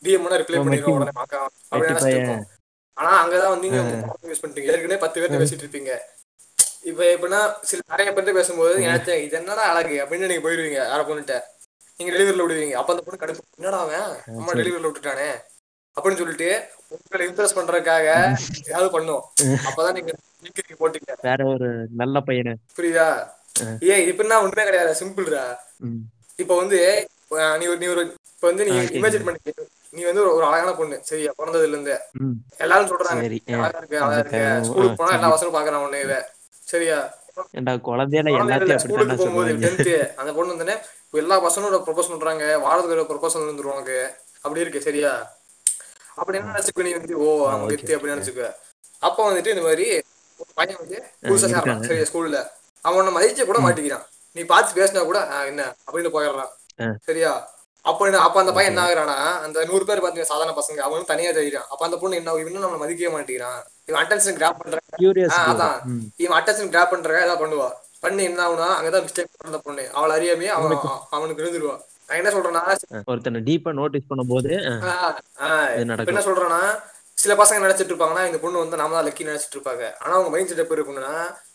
டிஎம் 0.06 0.23
பண்ணா 0.25 0.39
ரிப்ளை 0.41 0.60
பண்ணிடுவோம் 0.62 0.97
உடனே 0.99 1.15
பார்க்க 1.19 1.41
அப்படின்னு 1.71 1.91
நினைச்சிட்டு. 1.91 2.19
இருக்கோம் 2.19 2.45
ஆனா 2.97 3.10
அங்கதான் 3.21 3.53
வந்து 3.53 3.67
நீங்க 3.67 3.82
யூஸ் 4.30 4.41
பண்ணிட்டீங்க. 4.43 4.69
ஏற்கனவே 4.73 5.01
பத்து 5.03 5.17
பேர்கிட்ட 5.17 5.41
பேசிட்டு 5.43 5.65
இருப்பீங்க. 5.65 5.91
இப்ப 6.89 7.04
எப்படின்னா 7.13 7.39
சில 7.62 7.80
நிறைய 7.89 8.10
பேர்ட்ட 8.12 8.34
பேசும்போது 8.34 8.84
எனக்கு 8.84 9.23
இது 9.23 9.38
என்னடா 9.38 9.63
அழகு? 9.71 9.95
அப்படின்னு 10.04 10.26
நீங்க 10.26 10.43
போயிருவீங்க 10.43 10.80
யார 10.84 11.02
பொண்ணுட்ட 11.08 11.36
நீங்க 12.00 12.12
டெலிவரில 12.13 12.43
விடுவீங்க. 12.45 12.71
அப்ப 12.73 12.93
அந்த 12.93 13.04
பொண்ணு 13.06 13.21
கடுப்பு. 13.23 13.43
என்னடா 13.58 13.80
அவன்? 13.80 14.06
அம்மா 14.38 14.52
டெலிவரில 14.54 14.88
விட்டுட்டானே. 14.88 15.30
அப்படின்னு 15.95 16.15
சொல்லிட்டு 16.15 16.50
உங்களை 16.88 17.23
இம்ப்ரெஸ் 17.28 17.58
பண்றதுக்காக 17.58 18.08
ஏதாவது 18.67 18.89
பண்ணும். 18.91 19.23
அப்பதான் 19.67 19.91
நீங்க 19.91 20.13
போட்டீங்க. 20.82 21.12
வேற 21.21 21.45
ஒரு 21.45 21.67
நல்ல 21.95 22.19
பையனை. 22.19 22.54
புரியுதா? 22.78 23.08
ஏன் 23.91 24.04
இப்படின்னா 24.08 24.38
ஒண்ணுமே 24.38 24.63
கிடையாது. 24.63 25.06
சிம்பிள்ரா 25.06 25.43
ம். 25.88 26.02
இப்ப 26.36 26.56
வந்து 26.56 26.80
நீ 27.58 27.65
ஒரு 27.65 27.78
நீ 27.78 27.88
ஒரு 27.88 28.04
இப்ப 28.34 28.47
வந்து 28.47 28.65
நீ. 28.65 28.71
இமேஜின் 29.00 29.26
பண்ணி 29.26 29.39
நீ 29.91 30.04
வந்து 30.04 30.34
ஒரு 30.34 30.45
அழகான 30.45 30.73
பொண்ணு. 30.76 31.00
சரியா 31.04 31.32
பிறந்ததுல 31.38 31.67
இருந்து. 31.67 31.95
எல்லாரும் 32.58 32.89
சொல்றாங்க. 32.89 33.21
சரி 33.21 33.41
"நீ 33.45 33.54
அழகா 33.54 33.78
இருக்கு 33.78 34.00
அழகா 34.00 34.19
இருக்கு. 34.19 34.65
ஸ்கூலுக்கு 34.65 34.95
போனா 34.95 35.13
எல்லா 35.13 35.30
வசனம் 35.30 35.56
பாக்குறான் 35.56 35.84
உன்னை 35.86 36.02
சரியா? 36.67 36.97
ஏன்டா 37.53 37.73
குழந்தையில 37.88 38.32
எல்லாத்தையும் 38.34 38.82
ஸ்கூலுக்கு 38.84 39.15
போகும்போது 39.15 39.51
டென்த்து 39.63 39.95
அந்த 40.15 40.32
பொண்ணு 40.34 40.53
வந்தோடனே 40.53 40.75
இப்ப 41.03 41.17
எல்லா 41.17 41.36
பசங்களோட 41.43 41.77
ப்ரொபோஸ் 41.84 42.10
பண்றாங்க 42.10 42.58
வாரத்துக்கு 42.58 42.95
ஒரு 42.95 43.10
ப்ரொபோஸ் 43.12 43.38
வந்துரும் 43.41 43.73
உனக்கு. 43.73 43.97
அப்படி 44.41 44.62
இருக்கு 44.62 44.82
சரியா? 44.82 45.12
அப்படி 46.15 46.38
என்ன 46.38 46.51
நினைச்சுக்க 46.51 46.84
நீ 46.84 46.93
வந்து 46.93 47.17
ஓ 47.17 47.27
அவங்க 47.47 47.73
கெத்து 47.73 47.95
அப்படி 47.95 48.13
நினைச்சுக்க. 48.13 48.45
அப்ப 48.99 49.17
வந்துட்டு 49.27 49.47
இந்த 49.47 49.62
மாதிரி 49.62 49.86
பையன் 50.56 50.80
வந்து 50.80 50.97
புதுசா 51.23 51.47
சேர்றான். 51.47 51.84
சரியா 51.84 52.06
ஸ்கூல்ல. 52.06 52.39
அவன் 52.84 53.12
மதிக்க 53.12 53.45
கூட 53.45 53.60
மாட்டேங்கிறான் 53.60 54.06
நீ 54.36 54.43
பார்த்து 54.43 54.82
பேசினா 54.82 55.03
கூட 55.03 55.19
"ஆ, 55.32 55.43
என்ன? 55.43 55.62
அப்படின்னு 55.86 56.10
போயிடுறான். 56.10 56.51
சரியா? 57.06 57.32
அப்ப 57.89 58.10
அப்ப 58.26 58.38
அந்த 58.41 58.54
பையன் 58.56 58.71
என்ன 58.71 58.84
ஆகுறானா 58.86 59.17
அந்த 59.45 59.65
நூறு 59.69 59.84
பேர் 59.89 60.04
பாத்தீங்க 60.04 60.28
சாதாரண 60.32 60.54
பசங்க 60.60 60.86
அவனும் 60.88 61.10
தனியா 61.12 61.32
தெரியுறான். 61.38 61.67
அப்ப 61.73 61.82
அந்த 61.88 61.97
பொண்ணு 62.02 62.19
என்ன 62.21 62.36
இன்னும் 62.43 62.63
நம்மளை 62.65 62.80
மதிக்கவே 62.84 63.12
மாட்டேங்கிறான். 63.15 63.60
இவன் 63.89 64.02
அட்டென்ஷன் 64.04 64.39
கிராப் 64.39 64.60
பண்றான் 64.62 65.50
அதான். 65.52 65.78
இவன் 66.23 66.38
அட்டென்ஷன் 66.39 66.71
கிராப் 66.73 66.91
பண்றா 66.93 67.21
ஏதாவது 67.26 67.41
பண்ணுவா. 67.43 67.69
பண்ணி 68.04 68.23
என்ன 68.30 68.41
ஆகுனா 68.47 68.67
அங்கதான் 68.80 69.06
மிஸ்டேக் 69.06 69.32
பண்ண 69.43 69.60
பொண்ணு. 69.67 69.86
அவள் 69.97 70.15
அறியாமே 70.17 70.50
அவன் 70.56 70.76
அவனுக்கு 71.17 71.43
இருந்துருவா 71.43 71.78
நான் 72.10 72.19
என்ன 72.19 72.32
சொல்றேன்னா 72.36 72.63
ஒருத்தனை 73.12 73.39
டீப்பா 73.47 73.71
நோட்டீஸ் 73.80 74.10
பண்ணும்போது. 74.12 74.52
என்ன 76.12 76.21
சொல்றேன்னா 76.30 76.62
சில 77.21 77.34
பசங்க 77.39 77.65
நினைச்சிட்டு 77.65 77.91
இருப்பாங்கன்னா 77.93 78.26
இந்த 78.30 78.39
பொண்ணு 78.43 78.63
வந்து 78.63 78.80
நாம 78.82 78.95
தான் 78.95 79.08
லக்கி 79.08 79.30
நினைச்சிட்டு 79.30 79.58
இருப்பாங்க. 79.58 79.86
ஆனா 80.02 80.13
அவங்க 80.17 80.32
மைண்ட் 80.34 80.52
செட் 80.52 80.63
எப்படி 80.63 80.80
இருக்கும்னா 80.80 81.13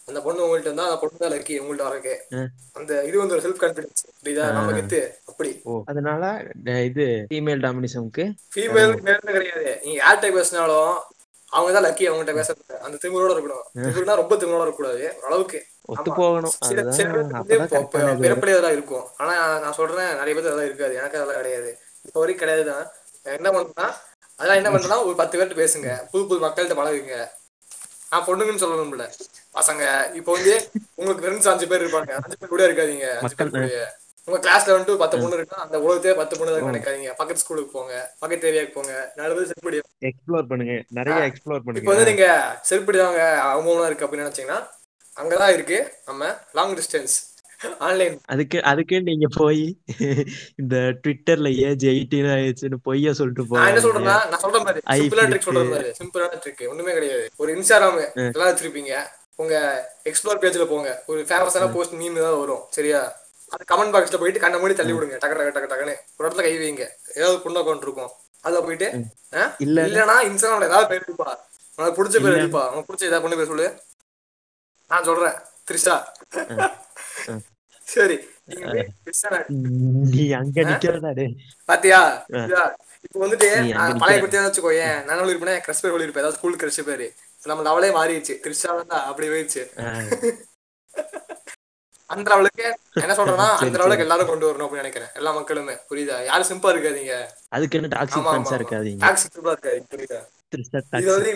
அந்த 0.09 0.19
பொண்ணு 0.25 0.45
உங்கள்ட்ட 0.45 0.71
இருந்தா 0.71 0.87
அந்த 0.89 0.99
பொண்ணு 1.01 1.23
தான் 1.23 1.33
லக்கி 1.35 1.55
உங்கள்ட்ட 1.63 1.85
வரக்கு. 1.89 2.15
அந்த 2.79 2.93
இது 3.09 3.17
வந்து 3.23 3.35
ஒரு 3.37 3.45
செல்ஃப் 3.47 3.63
கான்பிடன்ஸ் 3.63 4.03
புரியுதா 4.23 4.47
நம்ம 4.59 4.73
கெத்து. 4.79 5.01
அப்படி. 5.31 5.51
அதனால 5.93 6.23
இது 6.89 7.07
ஃபீமேல் 7.31 7.65
டாமினிசம்க்கு 7.67 8.25
ஃபீமேல் 8.55 8.95
மேல் 9.09 9.35
கிடையாது. 9.37 9.73
நீங்க 9.85 9.97
யார்கிட்ட 10.03 10.31
பேசினாலும் 10.39 10.93
அவங்க 11.57 11.71
தான் 11.77 11.87
லக்கி 11.87 12.05
அவங்ககிட்ட 12.09 12.35
பேசுறது. 12.41 12.77
அந்த 12.87 12.97
திமிரோட 13.03 13.33
இருக்கணும். 13.35 13.65
திமிர்னா 13.87 14.15
ரொம்ப 14.23 14.35
திமிரோட 14.43 14.63
இருக்கக்கூடாது. 14.65 15.03
அளவுக்கு 15.27 15.59
ஒத்து 15.93 16.11
போகணும். 16.19 16.55
அதெல்லாம் 16.65 16.97
இருக்கும். 18.77 19.07
ஆனா 19.21 19.35
நான் 19.65 19.77
சொல்றேன் 19.81 20.11
நிறைய 20.21 20.33
பேர் 20.37 20.49
அதெல்லாம் 20.49 20.69
இருக்காது. 20.71 20.95
எனக்கு 21.01 21.19
அதெல்லாம் 21.19 21.41
கிடையாது. 21.41 21.71
இப்போ 22.07 22.19
வரைக்கும் 22.23 22.45
கிடையாது 22.45 22.65
தான். 22.73 22.85
என்ன 23.39 23.49
பண்றேன்னா 23.57 23.89
அதெல்லாம் 24.39 24.61
என்ன 24.61 24.71
பண்றேன்னா 24.75 24.99
ஒரு 25.09 25.17
பத்து 25.21 25.37
பேர்கிட்ட 25.39 25.59
பேசுங்க. 25.63 25.91
புது 26.13 26.23
புது 26.31 26.45
மக்கள்கிட்ட 26.47 26.77
பழகுங்க. 26.81 27.17
நான் 28.13 28.27
பொண்ணுங்கன்னு 28.29 28.65
சொல்லணும்ல. 28.65 29.07
பசங்க 29.55 29.83
இப்போ 30.19 30.31
வந்து 30.37 30.55
உங்களுக்கு 30.99 31.25
ஃப்ரெண்ட்ஸ் 31.25 31.51
அஞ்சு 31.53 31.67
பேர் 31.73 31.83
இருப்பாங்க. 31.85 32.13
அஞ்சு 32.25 32.39
பேர் 32.41 32.53
கூட 32.55 32.63
இருக்காதீங்க. 32.69 33.09
அஞ்சு 33.23 33.39
பேர் 33.41 33.53
கூட 33.57 33.67
உங்க 34.29 34.39
கிளாஸ்ல 34.43 34.75
வந்துட்டு 34.75 34.95
பத்து 35.03 35.17
பொண்ணு 35.21 35.39
இருக்கா 35.39 35.57
அந்த 35.65 35.77
உலகத்தையே 35.85 36.13
பத்து 36.19 36.35
பொண்ணு 36.39 36.53
தான் 36.55 36.69
நினைக்காதீங்க. 36.71 37.11
பக்கத்து 37.21 37.43
ஸ்கூலுக்கு 37.45 37.73
போங்க 37.77 37.95
பக்கத்து 38.23 38.49
ஏரியாவுக்கு 38.51 38.77
போங்க. 38.77 38.93
நடுவது 39.21 39.49
செருப்படி 39.51 39.79
எக்ஸ்ப்ளோர் 40.11 40.47
பண்ணுங்க. 40.51 40.75
நிறைய 40.99 41.17
எக்ஸ்ப்ளோர் 41.31 41.59
இப்போ 41.61 41.69
பண்ணுங்க. 41.71 41.91
வந்து 41.93 42.09
நீங்க 42.11 42.27
செருப்படி 42.69 42.99
தாங்க 43.01 43.23
அவமானம் 43.51 43.89
இருக்கு 43.91 44.07
அப்படின்னு 44.07 44.27
நினைச்சீங்கன்னா 44.27 44.61
அங்கதான் 45.23 45.55
இருக்கு 45.57 45.79
நம்ம 46.09 46.29
லாங் 46.59 46.75
டிஸ்டன்ஸ் 46.81 47.17
ஆன்லைன் 47.87 48.15
அதுக்கு 48.35 48.59
அதுக்கு 48.71 48.97
நீங்க 49.09 49.27
போய் 49.41 49.65
இந்த 50.61 50.77
ட்விட்டர்ல 51.03 51.51
ஏஜ் 51.67 51.85
எயிட்டீன் 51.93 52.31
ஆயிடுச்சுன்னு 52.37 52.79
பொய்ய 52.87 53.13
சொல்லிட்டு 53.19 53.59
நான் 53.59 53.71
என்ன 53.73 53.83
சொல்றேன்னா 53.87 54.17
நான் 54.31 54.43
சொல்ற 54.45 54.61
மாதிரி 54.69 54.81
சிம்பிளா 55.01 55.27
ட்ரிக். 55.33 55.47
சொல்ற 55.49 55.65
மாதிரி 55.73 55.93
சிம்பிளான 56.01 56.39
ட்ரிக் 56.45 56.65
ஒண்ணுமே 56.73 56.95
கிடையாது. 56.99 57.27
ஒரு 57.43 57.51
இன்ஸ்டாகிராம் 57.57 58.01
எல்லாம் 58.35 58.51
வச்சிருப்பீங்க. 58.51 58.95
உங்க 59.39 59.55
எக்ஸ்ப்ளோர் 60.05 60.41
பேஜ்ல 60.43 60.65
போங்க. 60.67 61.03
ஒரு 61.07 61.21
ஃபேமஸான 61.29 61.73
போஸ்ட் 61.73 61.93
மீம் 61.93 62.21
தான் 62.21 62.39
வரும். 62.39 62.63
சரியா? 62.71 63.01
அது 63.55 63.65
கமெண்ட் 63.71 63.95
பாக்ஸ்ல 63.95 64.19
போயிட்டு 64.19 64.41
கண்ண 64.41 64.59
மூடி 64.59 64.75
தள்ளி 64.75 64.93
விடுங்க. 64.93 65.17
டக்கு 65.23 65.37
டக்கு 65.39 65.55
டக்கு 65.57 65.71
டக்குன்னு. 65.73 65.95
ஒரு 66.17 66.29
இடத்துல 66.29 66.45
கை 66.47 66.55
வைங்க. 66.59 66.85
ஏதாவது 67.15 67.41
பொண்ணு 67.41 67.61
அக்கௌண்ட் 67.63 67.87
இருக்கும். 67.89 68.13
அதுல 68.41 68.61
போயிட்டு? 68.61 68.89
இல்ல. 69.59 69.81
இல்லனா 69.87 70.17
இன்ஸ்டாகிராம்ல 70.29 70.71
ஏதாவது 70.71 70.87
பேர் 70.87 71.07
இருப்பா 71.09 71.31
உனக்கு 71.79 71.97
பிடிச்ச 71.99 72.17
பேர். 72.25 72.39
இருப்பா 72.43 72.63
உனக்கு 72.71 72.89
பிடிச்ச 72.91 73.11
ஏதாவது 73.11 73.25
பொண்ணு 73.25 73.37
பேர் 73.37 73.53
சொல்லு. 73.53 73.69
நான் 74.91 75.05
சொல்றேன். 75.05 75.37
த்ரிஷா. 75.69 75.97
சரி. 77.87 78.17
பாத்தியா? 81.65 82.01
இப்போ 83.05 83.19
வந்துட்டு 83.27 83.49
பழைய. 83.99 84.21
பத்தி 84.21 84.39
வச்சுக்கோ 84.39 84.73
ஏன் 84.87 85.05
நான் 85.05 85.29
இருப்பேன் 85.29 85.61
கிரஷ் 85.67 85.83
பேர் 85.83 86.17
ஏதாவது 86.17 86.37
ஸ்கூல் 86.37 86.57
கிரஷ் 86.57 86.83
பேரு. 86.83 87.07
நம்ம 87.51 87.63
லெவலே 87.69 87.91
மாறிடுச்சு. 87.99 88.35
கிறிஸ்டா 88.45 88.73
தான் 88.93 89.07
அப்படி 89.11 89.29
போயிடுச்சு. 89.33 89.63
அந்த 92.13 92.27
லெவலுக்கு 92.33 92.65
என்ன 93.03 93.15
சொல்றேன்னா 93.19 93.49
அந்த 93.63 93.77
லெவலுக்கு 93.81 94.05
எல்லாரும் 94.07 94.31
கொண்டு 94.31 94.47
வரணும் 94.49 94.67
அப்படின்னு 94.67 94.85
நினைக்கிறேன். 94.85 95.13
எல்லா 95.19 95.31
மக்களுமே. 95.39 95.75
புரியுதா? 95.91 96.17
யாரும் 96.31 96.49
சிம்பிளா 96.51 96.73
இருக்காதீங்க. 96.75 97.15
அதுக்கு 97.57 97.79
என்ன 97.79 97.91
டாக்ஸிக் 97.97 98.29
ஃபேன்ஸா. 98.29 98.57
இருக்காதீங்க? 98.61 99.13
சிம்பிளா 99.25 99.55
புரியுதா? 99.95 100.21
இது 101.03 101.11
வந்து. 101.15 101.33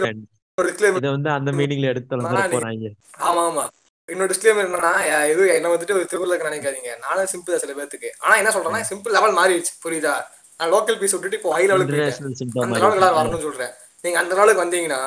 இதை 1.00 1.10
வந்து 1.16 1.30
அந்த 1.38 1.50
மீனிங்ல 1.58 1.90
எடுத்து 1.92 2.20
போறாங்க. 2.56 2.90
ஆமா 3.28 3.42
ஆமா. 3.48 3.64
இன்னொரு 4.12 4.30
டிஸ்க்ளைமர் 4.32 4.66
என்னன்னா 4.68 4.92
இது 5.30 5.42
என்ன 5.56 5.70
வந்துட்டு 5.72 5.94
ஒரு 5.96 6.38
நினைக்காதீங்க. 6.50 6.92
நானும் 7.04 7.30
சிம்பிள் 7.32 7.62
சில 7.62 7.72
பேத்துக்கு 7.78 8.10
ஆனா 8.24 8.34
என்ன 8.40 8.50
சொல்றேன்னா 8.56 8.82
சிம்பிள் 8.90 9.16
லெவல் 9.16 9.38
மாறிடுச்சு. 9.38 9.72
புரியுதா? 9.84 10.14
நான் 10.58 10.72
லோக்கல் 10.74 10.98
பீஸ் 11.00 11.14
விட்டுட்டு 11.14 11.38
இப்போ 11.40 11.52
ஹை 11.56 11.64
லெவலுக்கு 11.70 12.36
சிம்பா 12.42 12.62
அந்த 12.66 12.78
லெவலுக்கு 12.78 13.00
எல்லாரும் 13.00 13.18
வரணும்னு 13.20 13.46
சொல்றேன். 13.48 13.72
நீங்க 14.04 14.18
அந்த 14.22 14.32
லெவலுக்கு 14.38 14.64
வந்தீங்கன்னா 14.64 15.00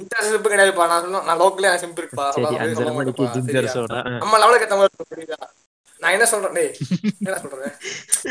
இன்டர்நேஷனல் 0.00 0.34
சிம்பிள் 0.34 0.52
கிடையாதுப்பா 0.52 0.86
நான் 0.92 1.02
சொன்னா 1.04 1.20
நான் 1.28 1.40
லோக்கலே 1.42 1.70
இருப்பா 1.72 2.26
மாட்டேன்ப்பா, 2.28 2.28
சரியா? 2.36 3.32
ஜிங்கர்ஸோட 3.34 3.96
நம்ம 4.22 4.38
லெவலுக்கு 4.42 4.66
ஏத்த 4.66 4.78
மாதிரி 4.80 5.10
புரியுதா 5.14 5.40
நான் 6.02 6.14
என்ன 6.16 6.26
சொல்றேன் 6.30 6.54
டேய்? 6.58 6.70
என்ன 7.24 7.36
சொல்றேன்? 7.42 7.74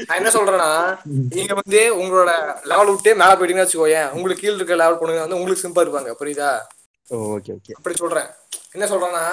நான் 0.07 0.17
என்ன 0.19 0.29
சொல்றேன்னா 0.35 0.69
நீங்க 1.35 1.53
வந்து 1.59 1.81
உங்களோட 2.01 2.31
லெவல் 2.71 2.91
விட்டு 2.93 3.11
மேல 3.21 3.35
போயிட்டீங்கன்னு 3.35 3.65
வச்சுக்கோயேன். 3.65 4.09
உங்களுக்கு 4.15 4.41
கீழ 4.43 4.55
இருக்க 4.59 4.75
லெவல் 4.81 4.99
பொண்ணுங்க 5.01 5.23
வந்து 5.25 5.37
உங்களுக்கு 5.37 5.63
சிம்பிளா 5.63 5.85
இருப்பாங்க. 5.85 6.13
புரியுதா? 6.21 6.49
ஓகே 7.07 7.51
ஓகே 7.57 7.75
அப்படி 7.77 7.95
சொல்றேன். 8.01 8.27
என்ன 8.75 8.85
சொல்றேன்னா 8.91 9.23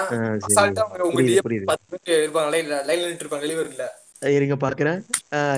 அசால்ட்டா 0.49 0.85
உங்க 1.09 1.23
புரியுது. 1.49 1.69
பத்து 1.73 1.99
பேர் 2.07 2.23
இருப்பாங்க. 2.25 2.51
லைன்ல 2.55 2.79
லைன்ல 2.91 3.09
நின்று 3.11 3.25
இருப்பாங்க. 3.27 3.45
டெலிவரில 3.47 3.87
இருங்க 4.37 4.55
பாக்குறேன். 4.67 5.01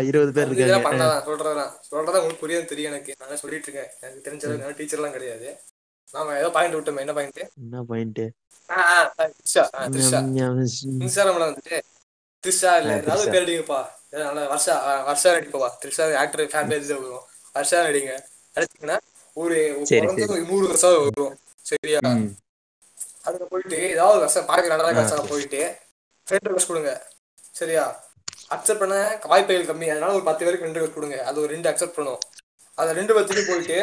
இருபது 0.08 0.32
பேர் 0.38 0.50
இருக்காங்க. 0.54 1.06
சொல்றதான் 1.28 1.70
சொல்றதா 1.90 2.20
உங்களுக்கு 2.22 2.44
புரியாது 2.44 2.70
தெரியும் 2.72 2.92
எனக்கு. 2.92 3.12
நான் 3.20 3.42
சொல்லிட்டு 3.42 3.68
இருக்கேன். 3.68 3.92
எனக்கு 4.02 4.24
தெரிஞ்ச 4.26 4.96
எல்லாம் 4.98 5.14
கிடையாது. 5.18 5.48
நாம 6.14 6.36
ஏதோ 6.40 6.48
பாயிண்ட் 6.56 6.76
விட்டோமே 6.78 7.02
என்ன 7.04 7.14
பாயிண்ட் 7.18 7.40
என்ன 7.62 7.82
பாயிண்ட் 7.90 8.20
த்ரிஷா 9.38 9.62
த்ரிஷா 9.94 10.18
இன்ஸ்டாகிராம்ல 11.04 11.46
வந்துட்டு 11.48 11.78
த்ரிஷா 12.44 12.70
இல்ல 12.80 12.92
ஏதாவது. 13.00 13.30
பேர் 13.34 13.44
அடிங்கப்பா. 13.44 13.80
ஏதாவது 14.14 14.48
வருஷா 14.52 14.74
வருஷா 15.08 15.30
நடிப்பா 15.36 15.68
த்ரிஷா 15.82 16.04
ஆக்டர் 16.22 16.50
ஃபேன் 16.52 16.70
பேஜ் 16.72 16.92
வரும் 16.94 17.24
வருஷா 17.56 17.78
நடிங்க 17.86 18.12
அடிச்சீங்கன்னா 18.56 18.98
ஒரு 19.36 19.56
நூறு 20.50 20.64
வருஷம் 20.70 20.94
வரும் 20.98 21.34
சரியா? 21.70 22.00
அதுல 23.26 23.44
போயிட்டு 23.52 23.78
ஏதாவது 23.94 24.18
வருஷம் 24.24 24.48
பார்க்க 24.50 24.72
நல்லதா 24.72 24.92
வருஷம் 25.00 25.30
போயிட்டு 25.32 25.60
ஃப்ரெண்ட் 26.26 26.48
ரிக்வஸ்ட் 26.48 26.70
கொடுங்க. 26.70 26.92
சரியா? 27.58 27.84
அக்செப்ட் 28.54 28.82
பண்ண 28.82 28.96
வாய்ப்புகள் 29.32 29.68
கம்மி. 29.70 29.86
அதனால 29.92 30.16
ஒரு 30.18 30.26
பத்து 30.28 30.44
பேருக்கு 30.44 30.66
ரெண்டு 30.66 30.78
ரிக்வஸ்ட் 30.78 30.98
கொடுங்க. 30.98 31.18
அது 31.28 31.40
ஒரு 31.42 31.50
ரெண்டு 31.54 31.70
அக்செப்ட் 31.70 31.96
பண்ணும். 31.98 32.20
அது 32.78 32.92
ரெண்டு 32.92 33.14
பேர்த்துக்கு 33.14 33.46
போயிட்டு 33.46 33.78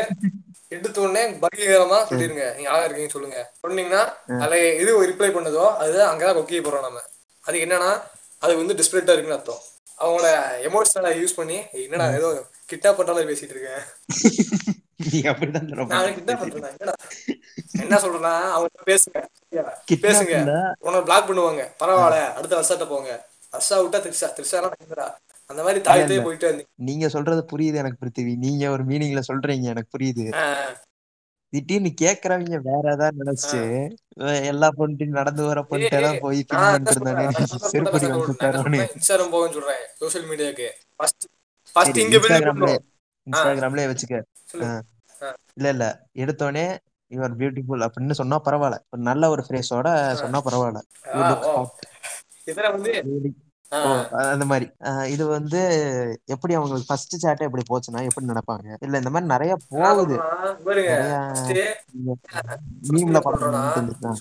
எடுத்த 0.69 1.01
உடனே 1.01 1.23
பகிரமா 1.43 1.99
சொல்லிருங்க. 2.09 2.55
நீங்க 2.55 2.69
அழகா 2.69 2.85
இருக்கீங்கன்னு 2.87 3.09
சொல்லுங்க. 3.09 3.39
சொன்னீங்கன்னா 3.63 4.01
அதுல 4.41 4.57
எது 4.81 5.07
ரிப்ளை 5.11 5.29
பண்ணதோ 5.35 5.65
அதுதான் 5.75 6.09
அங்கதான் 6.11 6.37
கொக்கிய 6.39 6.61
போறோம் 6.61 6.81
நம்ம 6.81 7.01
அது 7.43 7.57
என்னன்னா 7.57 7.91
அது 8.39 8.55
வந்து 8.57 8.73
டிஸ்பிளேட்டா 8.73 9.13
இருக்குன்னு 9.13 9.37
அர்த்தம். 9.37 9.61
அவங்களோட 9.99 10.29
எமோஷனலை 10.67 11.11
யூஸ் 11.21 11.35
பண்ணி 11.35 11.57
என்னடா 11.83 12.07
ஏதோ 12.11 12.27
கிட்டா 12.71 12.89
பண்றாலும் 12.97 13.29
பேசிட்டு 13.29 13.55
இருக்கேன். 13.55 13.83
என்ன 17.81 17.97
சொல்றேன்னா 18.03 18.33
அவங்க 18.49 18.69
பேசுங்க. 18.85 19.19
பேசுங்க. 20.05 20.35
உன்னை 20.79 21.01
பிளாக் 21.01 21.29
பண்ணுவாங்க. 21.29 21.63
பரவாயில்ல. 21.81 22.19
அடுத்த 22.33 22.55
வருஷத்த 22.55 22.85
போங்க. 22.85 23.11
வருஷா 23.51 23.81
விட்டா 23.81 23.99
திருஷா. 24.05 24.29
திருஷா 24.37 24.59
அந்த 25.49 25.61
மாதிரி 25.63 25.79
தாய் 25.81 26.01
போயிட்டு 26.25 26.47
இருந்தீங்க. 26.47 26.69
நீங்க 26.87 27.05
சொல்றது 27.09 27.41
புரியுது 27.51 27.81
எனக்கு 27.81 27.99
பிருத்திவி. 28.01 28.33
நீங்க 28.45 28.63
ஒரு 28.69 28.83
மீனிங்ல 28.83 29.21
சொல்றீங்க 29.29 29.67
எனக்கு 29.73 29.91
புரியுது. 29.95 30.25
திடீர்னு 31.53 31.91
கேக்குறவங்க 32.01 32.57
வேற 32.69 32.83
ஏதாவது 32.95 33.19
நினைச்சு 33.21 33.59
எல்லா 34.49 34.67
பொண்ணுட்டையும் 34.77 35.19
நடந்து 35.19 35.43
வர 35.49 35.59
பொண்ணுட்டு 35.69 36.01
தான் 36.05 36.19
போய் 36.25 36.39
பின் 36.49 36.89
சொல்றேன்? 36.95 37.31
செருப்படி? 37.73 38.07
இன்ஸ்டாகிராம் 38.97 39.31
போகன்னு 39.35 39.55
சொல்றேன். 39.57 39.81
சோஷியல் 40.01 40.27
மீடியாக்கு 40.31 40.67
ஃபர்ஸ்ட் 40.99 41.25
ஃபர்ஸ்ட் 41.75 41.93
சரி 41.93 42.03
இங்க 42.05 42.17
வெளிய 42.17 42.35
இன்ஸ்டாகிராம்ல 42.35 42.67
போகணும். 42.67 42.85
இன்ஸ்டாகிராம்லயே 43.27 43.87
வச்சுக்க. 43.93 44.19
இல்ல 45.57 45.67
இல்ல. 45.75 45.85
எடுத்தோடனே 46.23 46.65
யுவர் 47.11 47.35
பியூட்டிஃபுல் 47.39 47.85
அப்படின்னு 47.87 48.19
சொன்னா 48.21 48.37
பரவாயில்ல. 48.47 48.79
ஒரு 48.93 49.01
நல்ல 49.01 49.29
ஒரு 49.29 49.43
ஃப்ரேஸோட 49.47 49.87
சொன்னா 50.23 50.41
பரவாயில்ல. 50.47 50.81
அந்த 53.69 54.45
மாதிரி. 54.45 54.65
இது 55.13 55.23
வந்து 55.27 55.61
எப்படி 56.25 56.53
அவங்களுக்கு 56.57 56.89
ஃபர்ஸ்ட் 56.89 57.15
சாட்டே 57.23 57.47
எப்படி 57.47 57.63
போச்சுன்னா 57.71 58.01
எப்படி 58.09 58.25
நடப்பாங்க? 58.31 58.67
இல்ல 58.85 59.01
இந்த 59.01 59.09
மாதிரி 59.09 59.31
நிறைய 59.33 59.53
போகுது. 59.69 60.15
மீம்ல 62.91 63.21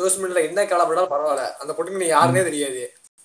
சோஷியல் 0.00 0.22
மீடியால 0.22 0.46
என்ன 0.48 0.64
கலப்படாலும் 0.64 1.12
பரவாயில்ல. 1.14 1.44
அந்த 1.62 1.72
பொண்ணுக்கு 1.78 2.02
நீ 2.02 2.08
யாருனே 2.12 2.42
தெரியாது. 2.50 2.84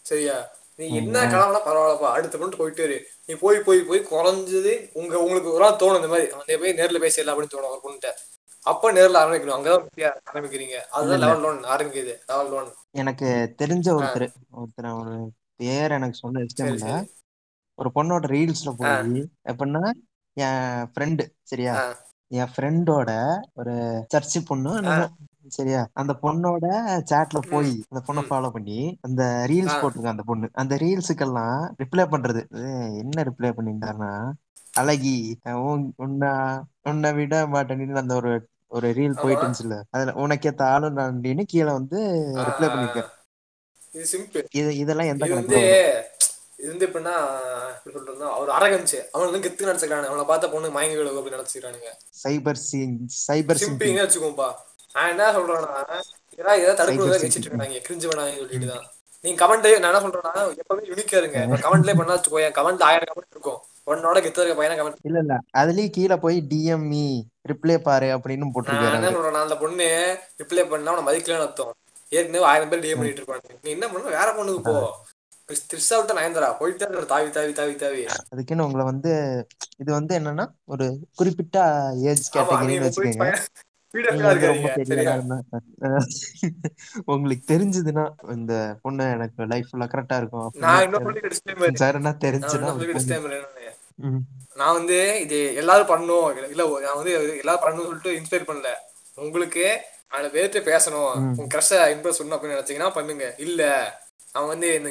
சரியா? 0.10 0.38
நீ 0.76 0.86
என்ன 1.00 1.24
கலப்படா 1.32 1.60
பரவாயில்லப்பா 1.66 2.12
அடுத்த 2.18 2.38
பொண்ணு 2.38 2.60
போயிட்டு 2.62 2.84
இரு. 2.84 3.00
நீ 3.26 3.34
போய் 3.42 3.66
போய் 3.66 3.82
போய் 3.90 4.08
குறைஞ்சது 4.12 4.74
உங்க 5.00 5.14
உங்களுக்கு 5.26 5.54
ஒரு 5.56 5.64
நாள் 5.66 5.80
தோணும் 5.82 6.00
இந்த 6.02 6.12
மாதிரி. 6.14 6.30
அவன் 6.36 6.62
போய் 6.64 6.78
நேர்ல 6.80 7.04
பேசிடலாம் 7.06 7.34
அப்படின்னு 7.34 7.56
தோணும் 7.56 7.74
ஒரு 7.74 7.84
பொண்ணுட்ட 7.86 8.10
அப்ப 8.72 8.92
நேர்ல 8.94 9.20
ஆரம்பிக்கணும். 9.24 9.58
அங்கதான் 9.58 9.86
ஆரம்பிக்கிறீங்க. 10.34 10.78
அதுதான் 10.98 11.22
லெவல் 11.24 11.46
ஒன் 11.52 11.62
ஆரம்பிக்குது. 11.76 12.14
லெவல் 12.32 12.52
ஒன் 12.60 12.68
எனக்கு 13.02 13.28
தெரிஞ்ச 13.62 13.88
ஒருத்தர் 13.98 14.28
ஒருத்தர் 14.60 14.90
பேர் 15.62 15.92
எனக்கு 15.92 16.16
சொன்ன 16.16 16.42
இஷ்டம் 16.42 17.08
ஒரு 17.80 17.90
பொண்ணோட 17.96 18.26
ரீல்ஸ்ல 18.34 18.72
போய் 18.78 19.22
எப்படின்னா 19.50 19.84
என் 20.38 20.88
ஃப்ரெண்டு 20.92 21.24
சரியா. 21.42 21.74
என் 22.32 22.52
ஃப்ரெண்டோட 22.56 23.12
ஒரு 23.54 23.74
சர்ச்சு 24.14 24.40
பொண்ணு 24.46 24.74
சரியா? 25.48 25.88
அந்த 25.94 26.14
பொண்ணோட 26.22 26.66
சாட்ல 27.12 27.40
போய் 27.50 27.72
அந்த 27.90 28.02
பொண்ணை. 28.08 28.24
ஃபாலோ 28.30 28.50
பண்ணி 28.50 28.98
அந்த 29.02 29.24
ரீல்ஸ் 29.50 29.68
ஆ. 29.68 29.82
போட்டிருக்க 29.82 30.06
அந்த 30.06 30.24
பொண்ணு. 30.24 30.50
அந்த 30.54 30.76
ரீல்ஸுக்கெல்லாம் 30.76 31.58
ரிப்ளை 31.80 32.06
பண்றது. 32.14 32.42
என்ன 32.98 33.24
ரிப்ளை 33.24 33.50
பண்ணியிருந்தாருன்னா 33.52 34.14
அழகி 34.74 35.16
உன்- 35.44 35.92
உன்னை 35.96 36.30
உன்னை 36.82 37.14
விட 37.14 37.46
மாட்டேன்னு 37.48 37.96
அந்த 37.96 38.16
ஒரு 38.16 38.34
ஒரு 38.68 38.90
ரீல். 38.90 39.22
போயிட்டு 39.22 39.44
இருந்துச்சுல்ல 39.46 39.78
அதுல 39.90 40.14
உனக்கேத்த 40.18 40.62
ஆளும் 40.64 40.98
நான்டின்னு 40.98 41.44
கீழே 41.46 41.72
வந்து 41.72 42.00
ரிப்ளை 42.38 42.68
பண்ணிருக்காரு 42.68 43.10
இது 43.96 44.06
சிம்பிள் 44.14 44.46
இது 44.60 44.70
இதெல்லாம் 44.84 45.12
எந்த 45.14 45.26
வந்து 45.40 45.62
இது 46.62 46.70
வந்து 46.72 46.88
எப்படின்னா 46.88 47.14
எப்படி 47.76 47.94
சொல்றதுன்னா 47.96 48.28
அவர் 48.38 48.50
அரகன்ஸ் 48.58 48.98
அவன் 49.14 49.28
வந்து 49.28 49.44
கெத்து 49.46 49.70
நினைச்சுக்கிறானு 49.70 50.10
அவனை 50.10 50.26
பார்த்த 50.32 50.50
பொண்ணு 50.54 50.76
மயங்கி 50.76 50.98
விழுகு 51.00 51.20
அப்படின்னு 51.20 51.40
நினைச்சுக்கிறானுங்க. 51.40 51.90
சைபர் 52.24 52.62
சிங் 52.68 52.98
சைபர் 53.26 53.62
சிம்பிங்க 53.64 54.04
வச்சுக்கோப்பா. 54.06 54.50
நான் 54.96 55.12
என்ன 55.14 55.32
சொல்றேன்னா 55.38 55.74
ஏதாவது 56.40 56.62
ஏதாவது 56.64 56.80
தடுப்பு 56.82 57.10
வச்சுட்டு. 57.14 57.50
இருக்காங்க. 57.50 57.82
கிரிஞ்சு 57.88 58.08
வேணாங்கன்னு 58.10 58.42
சொல்லிட்டு 58.44 58.70
தான். 58.74 58.86
நீங்க 59.24 59.38
கமெண்ட் 59.42 59.68
நான் 59.84 59.92
என்ன 59.92 60.04
சொல்றேன்னா 60.06 60.34
எப்பவுமே 60.62 60.88
யூனிக்கா 60.92 61.18
இருங்க. 61.22 61.40
கமெண்ட்லயே 61.66 61.98
பண்ணா 62.00 62.16
வச்சுக்கோ 62.18 62.42
என் 62.46 62.56
கமெண்ட் 62.60 62.86
ஆயிரம் 62.90 63.10
கமெண்ட் 63.12 63.36
இருக்கும். 63.38 63.60
உன்னோட 63.92 64.18
கெத்து 64.24 64.42
இருக்க 64.44 64.58
பையனை 64.62 64.78
கமெண்ட் 64.80 65.06
இல்ல 65.10 65.20
இல்ல. 65.26 65.36
அதுலயும் 65.62 65.96
கீழே 65.98 66.18
போய் 66.26 66.38
டிஎம்இ 66.52 67.08
ரிப்ளை 67.52 67.78
பாரு 67.90 68.10
அப்படின்னு 68.16 68.54
போட்டிருக்காரு 68.56 68.96
என்ன 68.98 69.08
அவரு. 69.08 69.18
சொல்றேன்னா 69.20 69.46
அந்த 69.48 69.58
பொண்ணு 69.64 69.90
ரிப்ளை 70.42 70.66
பண்ணா 70.74 70.92
அவனை 70.94 71.06
மதிக்கலன்னு 71.10 71.48
அர்த்தம். 71.48 71.74
ஏற்கனவே 72.12 72.46
ஆயிரம் 72.52 72.72
பேர் 72.72 72.84
டிஎம் 72.84 73.00
பண்ணிட்டு 73.02 73.22
இருப்பாங்க 73.22 73.58
நீ 73.64 73.70
என்ன 73.76 73.86
பண்ண? 73.94 74.14
வேற 74.20 74.30
பொண்ணுக்கு 74.38 74.64
போ. 74.68 74.76
த்ரிஷா 75.70 75.96
விட்ட 76.00 76.14
நயன்தரா 76.18 76.50
போயிட்டே 76.60 76.86
தாவி 77.12 77.30
தாவி 77.36 77.52
தாவி 77.60 77.74
தாவி. 77.82 78.04
அதுக்குன்னு 78.34 78.66
உங்களை 78.68 78.84
வந்து 78.92 79.12
இது 79.82 79.92
வந்து 79.98 80.14
என்னன்னா 80.20 80.46
ஒரு 80.74 80.86
குறிப்பிட்ட 81.20 81.58
ஏஜ் 82.12 82.28
முப்பது 82.38 82.78
வச்சுக்கோங்க. 82.86 83.28
உங்களுக்கு 87.14 87.44
தெரிஞ்சதுன்னா 87.54 88.06
இந்த 88.36 88.54
பொண்ணு 88.84 89.06
எனக்கு 89.16 89.48
லைஃப் 89.54 89.70
ஃபுல்லா 89.70 89.88
கரெக்டா 89.94 90.18
இருக்கும் 90.22 90.48
சாருன்னா 91.82 92.06
நான் 92.08 92.24
தெரிஞ்சுன்னா. 92.28 92.70
நான் 94.60 94.76
வந்து 94.78 95.00
இது 95.26 95.40
எல்லாரும் 95.62 95.92
பண்ணும் 95.94 96.30
இல்ல 96.54 96.64
நான் 96.86 97.00
வந்து 97.02 97.14
எல்லாரும் 97.44 97.66
பண்ணணும்னு 97.66 97.90
சொல்லிட்டு 97.90 98.16
இன்ஸ்பயர் 98.20 98.50
பண்ணல. 98.52 98.72
உங்களுக்கு 99.26 99.66
அந்த 100.18 100.28
பேர்த்து 100.36 100.60
பேசணும். 100.72 101.12
உங்க 101.40 101.50
க்ரஷ 101.54 101.72
இம்ப்ரெஸ் 101.96 102.20
பண்ணணும் 102.20 102.38
அப்படின்னு 102.38 102.56
நினைச்சீங்கன்னா 102.58 102.90
பண்ணுங்க. 102.98 103.28
இல்ல 103.46 103.62
அவன் 104.36 104.52
வந்து 104.54 104.68
இந்த 104.80 104.90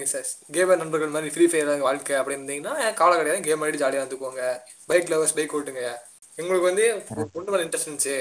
கேமர் 0.54 0.80
நண்பர்கள் 0.82 1.14
மாதிரி 1.16 1.32
ஃப்ரீ 1.34 1.46
ஃபயர் 1.50 1.86
வாழ்க்கை 1.88 2.14
அப்படின்னு 2.20 2.42
இருந்தீங்கன்னா 2.42 2.74
கவலை 3.00 3.16
கிடையாது 3.18 3.46
கேம் 3.48 3.62
ஆடி 3.66 3.80
ஜாலியாக 3.82 4.04
வந்துக்கோங்க 4.04 4.44
பைக் 4.90 5.10
லவர்ஸ் 5.12 5.36
பைக் 5.38 5.54
ஓட்டுங்க. 5.58 5.84
உங்களுக்கு 6.40 6.68
வந்து 6.70 6.84
பொண்ணு 7.34 7.50
மேல 7.52 7.64
இன்ட்ரெஸ்ட் 7.64 7.88
இருந்துச்சு. 7.88 8.16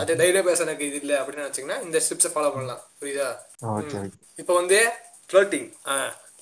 அது 0.00 0.18
தைரியம் 0.20 0.48
பேச 0.48 0.64
எனக்கு 0.66 0.86
இது 0.88 0.98
இல்லை 1.02 1.16
அப்படின்னு 1.20 1.44
நினைச்சீங்கன்னா 1.44 1.78
இந்த 1.86 2.00
ஸ்டெப்ஸை 2.04 2.30
ஃபாலோ 2.34 2.50
பண்ணலாம். 2.56 2.82
புரியுதா? 3.00 3.28
இப்போ 4.42 4.52
வந்து 4.60 4.78
ஃப்ளர்ட்டிங் 5.30 5.68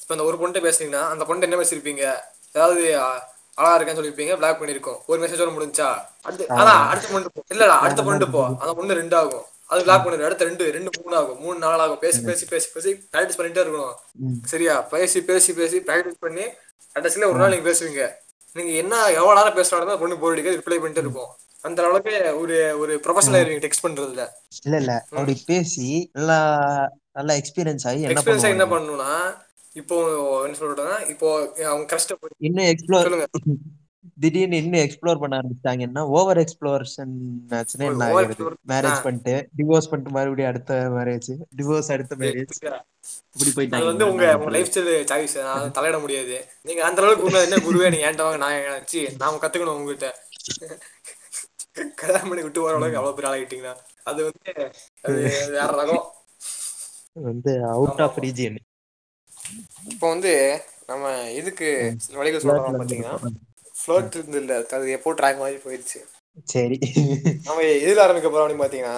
இப்போ 0.00 0.12
அந்த 0.16 0.24
ஒரு 0.30 0.36
பொண்ணை 0.42 0.62
பேசுனீங்கன்னா 0.66 1.04
அந்த 1.12 1.24
பொண்ணு 1.28 1.46
என்ன 1.48 1.58
பேசியிருப்பீங்க 1.60 2.04
ஏதாவது 2.56 2.82
அழகா 3.60 3.72
இருக்கேன்னு 3.76 4.00
சொல்லியிருப்பீங்க 4.00 4.34
பிளாக் 4.40 4.60
பண்ணிருக்கோம். 4.60 4.98
ஒரு 5.10 5.18
மெசேஜோட 5.22 5.50
முடிஞ்சா? 5.56 5.88
அடுத்து 6.26 6.44
அதான் 6.60 6.82
அடுத்த 6.92 7.08
பொண்ணு 7.14 7.32
போ. 7.34 7.42
இல்லடா 7.54 7.76
அடுத்த 7.84 8.02
பொண்ணு 8.08 8.28
போ. 8.36 8.42
அந்த 8.62 8.72
பொண்ணு 8.78 9.00
ரெண்டு 9.00 9.16
ஆகும் 9.20 9.46
அது 9.72 9.84
பிளாக் 9.86 10.04
பண்ணிரு 10.04 10.26
அடுத்த 10.28 10.48
ரெண்டு 10.48 10.64
ரெண்டு 10.76 10.90
மூணு 10.96 11.16
ஆகும் 11.20 11.38
மூணு 11.44 11.56
நாலு 11.58 11.82
ஆகும் 11.84 12.00
பேசி 12.02 12.20
பேசி 12.26 12.44
பேசி 12.52 12.68
பேசி 12.74 12.90
ப்ராக்டிஸ் 13.12 13.38
பண்ணிட்டே 13.38 13.62
இருக்கணும். 13.64 13.94
சரியா? 14.52 14.74
பேசி 14.92 15.20
பேசி 15.28 15.52
பேசி 15.60 15.78
ப்ராக்டிஸ் 15.88 16.22
பண்ணி 16.24 16.44
கடைசியில 16.96 17.28
ஒரு 17.30 17.40
நாள் 17.40 17.52
நீங்க 17.54 17.66
பேசுவீங்க. 17.70 18.04
நீங்க 18.56 18.72
என்ன 18.82 18.94
எவ்வளவு 19.18 19.38
நேரம் 19.38 19.58
பேசுறாலும் 19.60 20.00
பொண்ணு 20.02 20.20
போர் 20.22 20.34
அடிக்க 20.34 20.56
ரிப்ளை 20.56 20.78
பண்ணிட்டே 20.80 21.04
இருக்கும். 21.04 21.30
அந்த 21.64 21.78
அளவுக்கு 21.82 22.12
ஒரு 22.40 22.56
ஒரு 22.82 22.92
ப்ரொஃபஷனல் 23.04 23.38
ஆயிருவீங்க 23.38 23.64
டெக்ஸ்ட் 23.64 23.84
பண்றதுல. 23.86 24.24
இல்ல 24.66 24.76
இல்ல. 24.82 24.94
அப்படி 25.12 25.34
பேசி 25.50 25.86
நல்லா 26.18 26.38
நல்லா 27.18 27.34
எக்ஸ்பீரியன்ஸ் 27.40 27.86
ஆகி 27.90 28.04
எக்ஸ்பீரியன்ஸா 28.08 28.54
என்ன 28.56 28.66
பண்ணணும்னா 28.72 29.12
இப்போ 29.80 29.96
என்ன 30.46 30.56
சொல்றேன்னா 30.60 30.96
இப்போ 31.12 31.28
அவங்க 31.70 31.86
கஷ்டப்பட்டு 31.94 32.46
இன்னும் 32.48 32.68
எக்ஸ்ப்ளோர் 32.72 33.06
சொல்லுங்க. 33.06 33.28
திடீர்னு 34.18 34.58
இன்னும் 34.60 34.82
எக்ஸ்ப்ளோர் 34.82 35.20
பண்ண 35.20 35.34
ஆரம்பிச்சிட்டாங்கன்னா 35.38 36.02
ஓவர் 36.14 36.40
எக்ஸ்ப்ளோரேஷன் 36.42 37.12
ஆச்சுன்னா 37.58 37.86
என்ன 37.88 38.08
எக்ஸ்ப்ளோர் 38.22 38.56
மேரேஜ் 38.70 39.04
பண்ணிட்டு 39.04 39.34
டிவோர்ஸ் 39.58 39.90
பண்ணிட்டு 39.90 40.14
மறுபடியும் 40.16 40.50
அடுத்த 40.50 40.78
மேரேஜ் 40.96 41.28
டிவோர்ஸ் 41.58 41.90
அடுத்த 41.94 42.16
மேரேஜ் 42.22 42.54
இப்படி 42.54 42.70
அது 43.44 43.54
போயிட்டாங்கன்னா 43.56 43.90
வந்து 43.90 44.08
உங்க? 44.08 44.24
லைஃப் 44.54 44.70
ஸ்டைல் 44.70 44.90
சாய்ஸ் 45.10 45.36
நான் 45.42 45.74
தலையிட 45.76 45.98
முடியாது. 46.00 46.36
நீங்க 46.62 46.80
அந்த 46.88 47.00
அளவுக்கு 47.02 47.26
உண்மை 47.28 47.42
என்ன 47.46 47.60
குருவே 47.64 47.90
நீங்க 47.92 48.08
ஏன்ட்ட 48.08 48.26
வாங்க 48.26 48.40
நான் 48.44 48.88
சி 48.92 49.00
நாம 49.22 49.40
கத்துக்கணும் 49.42 49.78
உங்ககிட்ட. 49.78 50.10
கல்யாணம் 52.00 52.30
பண்ணி 52.30 52.42
விட்டு 52.44 52.60
போற 52.60 52.74
அளவுக்கு 52.74 52.98
அவ்வளவு 53.00 53.16
பெரிய 53.16 53.30
ஆளாகிட்டீங்கன்னா 53.30 53.74
அது 54.06 54.20
வந்து 54.24 54.52
அது 55.04 55.16
வேற 55.54 55.68
ரகம். 55.78 56.04
வந்து 57.22 57.52
அவுட் 57.72 58.02
ஆஃப் 58.04 58.20
ரீஜியன் 58.22 58.58
இப்போ 59.92 60.06
வந்து 60.08 60.32
நம்ம 60.86 61.06
இதுக்கு 61.34 61.68
வழிகள் 62.14 62.44
சொல்றோம் 62.44 62.78
பாத்தீங்கன்னா 62.78 63.16
ஃப்ளோட் 63.82 64.16
இருந்து 64.18 64.40
இல்ல 64.42 64.56
அது 64.78 64.96
எப்போ 64.98 65.14
ட்ராக் 65.20 65.42
மாதிரி 65.42 65.58
போயிடுச்சு. 65.64 66.00
சரி. 66.52 66.76
நம்ம 67.46 67.62
எதில் 67.84 68.02
ஆரம்பிக்க 68.04 68.28
போறோம் 68.28 68.44
அப்படின்னு 68.44 68.64
பாத்தீங்கன்னா 68.64 68.96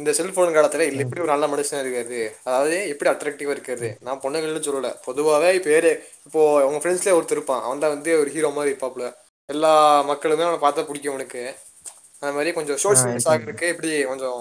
இந்த 0.00 0.10
செல்போன் 0.16 0.56
காலத்துல 0.56 0.86
இல்ல 0.88 1.04
எப்படி 1.04 1.22
ஒரு 1.24 1.32
நல்ல 1.32 1.46
மனுஷன் 1.52 1.82
இருக்காது 1.82 2.18
அதாவது 2.46 2.76
எப்படி 2.92 3.10
அட்ராக்டிவா 3.12 3.54
இருக்கிறது 3.54 3.88
நான் 4.06 4.20
பொண்ணுங்கள்னு 4.24 4.66
சொல்லல. 4.66 4.90
பொதுவாவே 5.06 5.50
ஏறு 5.76 5.92
இப்போ 6.26 6.42
உங்க 6.68 6.80
ஃப்ரெண்ட்ஸ்லேயே 6.80 7.16
ஒருத்தர் 7.18 7.38
இருப்பான். 7.38 7.62
அவன் 7.66 7.82
தான் 7.84 7.94
வந்து 7.94 8.12
ஒரு 8.22 8.30
ஹீரோ 8.34 8.50
மாதிரி 8.56 8.72
இருப்பாப்ல 8.72 9.06
எல்லா 9.48 9.72
மக்களுமே 10.10 10.46
அவனை 10.46 10.60
பார்த்தா 10.64 10.86
பிடிக்கும் 10.88 11.14
அவனுக்கு. 11.14 11.42
அந்த 12.20 12.32
மாதிரி 12.36 12.52
கொஞ்சம் 12.58 12.80
சோஷியல் 12.84 13.08
மீடியாஸ் 13.08 13.30
ஆகிறதுக்கு 13.32 13.72
எப்படி 13.72 13.90
கொஞ்சம் 14.10 14.38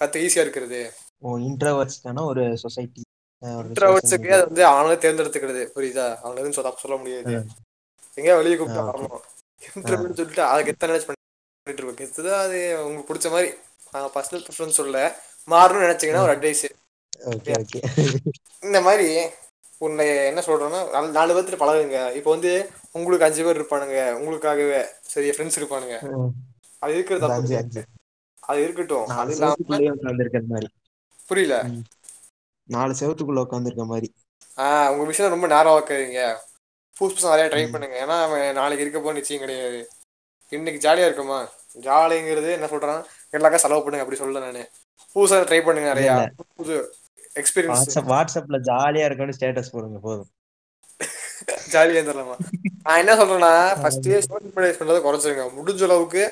கத்து 0.00 0.22
ஈஸியா 0.26 0.44
இருக்கிறது? 0.46 0.80
ஓ 1.24 1.36
இன்ட்ரோவர்ட்ஸ்க்கான 1.48 2.24
ஒரு 2.32 2.44
சொசைட்டி 2.64 3.02
இன்ட்ரோவர்ட்ஸுக்கு 3.62 4.30
அது 4.36 4.46
வந்து 4.48 4.62
அவங்களே 4.70 4.98
தேர்ந்தெடுத்துக்கிறது. 5.04 5.64
புரியுதா? 5.74 6.06
எதுவும் 6.40 6.56
சொல்ல 6.84 6.96
முடியாது. 7.02 7.34
எங்கேயா 8.18 8.38
வெளியே 8.40 8.56
கூப்பிட்டு. 8.56 8.88
வரணும். 8.88 9.24
இன்டர்வியூன்னு 9.74 10.14
சொல்லிட்டு 10.14 10.42
அதுக்கு 10.42 10.70
எத்தனை 10.70 10.96
மேனேஜ் 10.96 11.08
பண்ணிட்டு 11.64 11.94
இருக்கோம்? 11.94 12.26
கெத்து 12.26 12.32
அது 12.32 12.86
உங்களுக்கு 12.86 13.14
பிடிச்ச 13.14 13.30
மாதிரி. 13.30 13.52
நான் 13.92 14.10
பர்சனல் 14.14 14.44
ப்ரிஃபரன்ஸ் 14.48 14.78
சொல்ல 14.80 15.20
மாறணும்னு 15.44 15.86
நினைச்சீங்கன்னா 15.86 16.22
ஒரு 16.22 16.38
அட்வைஸ் 16.38 16.64
ஓகே 17.24 17.54
ஓகே. 17.54 17.80
இந்த 18.60 18.80
மாதிரி 18.80 19.28
உன்னை 19.78 20.26
என்ன 20.26 20.40
சொல்றேன்னா 20.40 20.96
நாலு- 20.96 21.10
நாலு 21.10 21.32
பேர்த்துட்டு 21.34 21.62
பழகுங்க. 21.62 22.14
இப்போ 22.14 22.30
வந்து 22.30 22.70
உங்களுக்கு 22.92 23.26
அஞ்சு 23.26 23.44
பேர் 23.44 23.60
இருப்பானுங்க. 23.60 24.12
உங்களுக்காகவே 24.12 24.84
சரி 25.00 25.30
ஃப்ரெண்ட்ஸ் 25.30 25.58
இருப்பானுங்க. 25.58 25.96
அது 26.78 26.94
இருக்கிறது 26.94 27.26
அது 28.40 28.62
இருக்கட்டும். 28.62 29.06
அது 29.06 29.32
இல்லாம 29.32 29.54
புரியல? 31.26 31.62
நாலு 32.68 32.94
செவத்துக்குள்ள 33.00 33.44
உட்காந்துருக்க 33.50 33.84
மாதிரி. 33.84 34.14
ஆஹ் 34.56 34.88
உங்க 34.88 35.04
விஷயம் 35.04 35.30
ரொம்ப 35.30 35.46
நேரம் 35.46 35.72
வைக்காதீங்க 35.72 36.36
புதுசு 37.00 37.30
நிறைய 37.30 37.48
ட்ரை. 37.48 37.64
பண்ணுங்க. 37.72 37.96
ஏன்னா 38.04 38.22
அவன் 38.22 38.54
நாளைக்கு 38.54 38.84
இருக்க 38.84 39.00
போக 39.00 39.12
நிச்சயம் 39.12 39.40
கிடையாது. 39.40 39.80
இன்னைக்கு 40.52 40.88
ஜாலியா 40.88 41.04
இருக்குமா? 41.04 41.38
ஜாலிங்கிறது 41.82 42.50
என்ன 42.52 42.66
சொல்றான்? 42.66 43.02
எல்லாருக்கும் 43.30 43.64
செலவு 43.64 43.82
பண்ணுங்க 43.82 44.04
அப்படி 44.04 44.20
சொல்ல 44.20 44.40
நானு. 44.40 44.62
புதுசா 45.16 45.36
ட்ரை 45.50 45.64
பண்ணுங்க 45.64 45.94
நிறையா. 45.94 46.14
புது 46.56 46.74
எக்ஸ்பீரியன்ஸ் 47.36 47.80
வாட்ஸ்அப் 47.80 48.10
வாட்ஸ்அப்ல 48.12 48.58
ஜாலியா 48.70 49.04
இருக்கும்னு 49.04 49.36
ஸ்டேட்டஸ் 49.38 49.72
போடுங்க 49.72 49.98
போதும். 49.98 50.28
ஜாலியா 51.72 51.98
இருந்துடலாமா? 51.98 52.36
நான் 52.82 52.98
என்ன 52.98 53.14
சொல்றேன்னா 53.14 53.52
ஃபர்ஸ்ட் 53.82 54.08
சோஷியல் 54.08 54.54
மீடியா 54.56 54.74
பண்றதை 54.80 55.00
குறைச்சிருங்க. 55.02 55.44
முடிஞ்ச 55.58 55.82
அளவுக்கு 55.82 56.22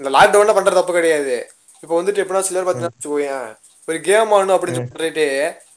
இந்த 0.00 0.10
லாக்டவுன்ல 0.10 0.54
பண்றது 0.54 0.74
தப்பு 0.74 0.92
கிடையாது. 0.92 1.36
இப்போ 1.82 2.02
வந்துட்டு 2.02 2.22
எப்படின்னா 2.22 2.40
சிலர் 2.40 2.64
பார்த்தீங்கன்னா 2.64 2.94
வச்சுக்கோயேன் 2.96 3.48
ஒரு 3.88 4.00
கேம் 4.00 4.32
ஆடணும் 4.32 4.56
அப்படின்னு 4.56 4.88
சொல்லிட்டு 4.94 5.26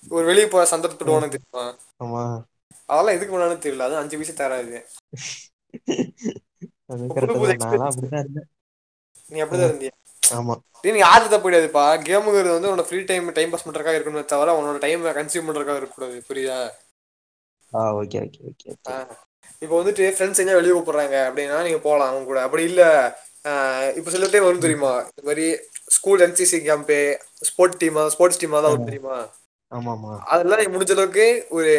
ஒரு 0.09 0.25
வெளியே 0.25 0.47
போற 0.47 0.65
சந்தர்ப்பத்தோட 0.71 1.09
உனக்கு 1.09 1.37
தெரியுமா? 1.37 1.65
அதெல்லாம் 2.91 3.15
எதுக்கு 3.17 3.33
பண்ணாலும் 3.33 3.63
தெரியல. 3.65 3.85
அது 3.87 4.01
அஞ்சு 4.01 4.17
பைசா 4.19 4.33
தராது 4.41 4.77
நீ 9.33 9.39
அப்படிதான் 9.43 9.69
இருந்தியா? 9.71 9.93
ஆமா. 10.37 10.53
நீ 10.95 11.01
ஆறு 11.11 11.25
தப்பு 11.31 11.47
கிடையாதுப்பா 11.47 11.83
கேமுங்கிறது 12.07 12.55
வந்து 12.55 12.69
உன்னோட 12.69 12.85
ஃப்ரீ 12.87 12.99
டைம் 13.09 13.25
டைம் 13.37 13.51
பாஸ் 13.53 13.65
பண்றதுக்காக 13.65 13.97
இருக்கணுமே 13.97 14.23
தவிர 14.33 14.55
உன்னோட 14.59 14.79
டைம் 14.85 15.03
கன்சியூம் 15.19 15.47
பண்றதுக்காக 15.47 15.79
இருக்கக்கூடாது. 15.81 16.17
புரியுதா? 16.29 16.59
ஆ 17.73 17.81
ஓகே 17.99 18.19
ஓகே 18.25 18.41
ஓகே 18.51 18.69
இப்போ 19.63 19.75
வந்துட்டு 19.79 20.05
ஃப்ரெண்ட்ஸ் 20.15 20.41
எங்க 20.41 20.53
வெளியே 20.57 20.73
கூப்பிடுறாங்க 20.75 21.17
அப்படின்னா 21.27 21.57
நீங்க 21.65 21.79
போகலாம் 21.85 22.09
அவங்க 22.11 22.25
கூட. 22.29 22.39
அப்படி 22.47 22.63
இல்ல 22.71 22.81
இப்போ 23.97 24.09
சில 24.13 24.27
டைம் 24.31 24.47
வரும் 24.47 24.65
தெரியுமா? 24.65 24.91
இந்த 25.11 25.23
மாதிரி 25.27 25.45
ஸ்கூல் 25.95 26.23
என்சிசி 26.25 26.57
கேம்பு 26.67 26.99
ஸ்போர்ட் 27.49 27.79
டீமா 27.83 28.03
ஸ்போர்ட்ஸ் 28.13 28.41
டீமா 28.41 28.59
தான் 28.63 28.73
வரும் 28.73 28.89
தெரியுமா? 28.89 29.17
அதெல்லாம் 30.33 30.73
முடிஞ்ச 30.75 30.93
அளவுக்கு 30.97 31.25
ஒரு 31.57 31.71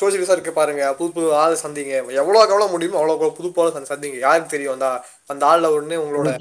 சோசியலிசா 0.00 0.30
இருக்கு 0.30 0.52
பாருங்க 0.52 0.94
புது 0.94 1.12
புது 1.12 1.34
ஆள் 1.34 1.58
சந்திங்க. 1.62 2.04
எவ்வளோக்கு 2.06 2.48
எவ்வளோ 2.48 2.66
முடியுமோ 2.66 3.04
அவ்வளோ 3.04 3.32
புது 3.32 3.68
சந்தி- 3.68 3.82
சந்திங்க. 3.82 4.18
யாருக்கு 4.18 4.48
தெரியும்? 4.48 4.72
அந்த 4.72 5.04
அந்த 5.26 5.46
ஆள்ல 5.46 5.82
ஒண்ணு 5.82 5.96
உங்களோட 5.96 6.36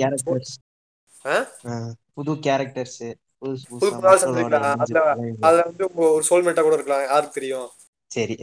புது 2.13 2.33
கேரக்டர்ஸ்? 2.33 3.13
புது 3.39 3.89
புது 3.89 4.07
ஆள் 4.07 4.19
சந்திக்கலாம் 4.19 5.33
அதுல 5.39 5.61
வந்து 5.61 5.91
ஒரு 5.93 6.23
சோல்மேட்டா 6.29 6.61
கூட 6.61 6.73
இருக்கலாம். 6.73 7.03
யாருக்கு 7.03 7.31
தெரியும்? 7.31 7.69
சரி. 8.07 8.37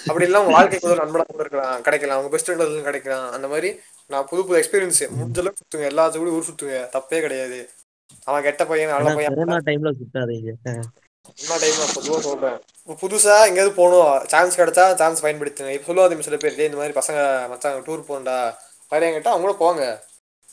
அப்படி 0.00 0.24
இல்ல 0.24 0.40
உங்க 0.40 0.52
வாழ்க்கைக்கு 0.52 0.88
ஒரு 0.88 1.04
நண்பனா 1.04 1.10
கூட 1.10 1.34
இருக்கலாம். 1.38 1.82
கிடைக்கலாம். 1.82 2.16
உங்க 2.16 2.28
பெஸ்ட் 2.28 2.50
ஃப்ரெண்ட் 2.50 2.82
கிடைக்கலாம். 2.82 3.30
அந்த 3.30 3.48
மாதிரி 3.48 3.78
நான் 4.06 4.26
புது 4.26 4.44
புது 4.44 4.68
எக்ஸ்பீரியன்ஸ் 4.68 5.10
முடிஞ்ச 5.10 5.38
அளவுக்கு 5.38 5.64
சுத்துங்க. 5.64 5.80
எல்லாத்துக்கும் 5.80 6.30
ஊர் 6.30 6.44
சுத்துங்க. 6.52 6.88
தப்பே 6.96 7.20
கிடையாது. 7.20 7.68
அவன் 8.24 8.42
கெட்ட 8.42 8.66
பையன் 8.66 8.88
நல்ல 8.88 9.14
பையன். 9.14 9.34
டைம்ல 9.64 9.92
சுத்தாதீங்க. 9.92 10.80
என்ன 11.38 11.58
டைம் 11.58 11.94
பொதுவாக 11.94 12.20
சொல்றேன். 12.20 12.58
இப்போ 12.78 12.94
புதுசா 13.00 13.46
எங்கேயாவது 13.46 13.74
போகணும். 13.74 14.26
சான்ஸ் 14.26 14.58
கிடைச்சா 14.58 14.94
சான்ஸ் 14.94 15.22
பயன்படுத்துங்க 15.24 15.72
இப்போ 15.72 15.86
சொல்லுவாங்க 15.86 16.22
சில 16.22 16.36
பேர் 16.36 16.56
"டேய், 16.56 16.66
இந்த 16.66 16.76
மாதிரி 16.76 16.98
பசங்க 16.98 17.18
மச்சாங்க 17.50 17.80
டூர் 17.86 18.08
போகண்டா 18.08 18.36
வரையங்கிட்ட 18.92 19.30
அவங்கள 19.30 19.52
போங்க 19.56 19.82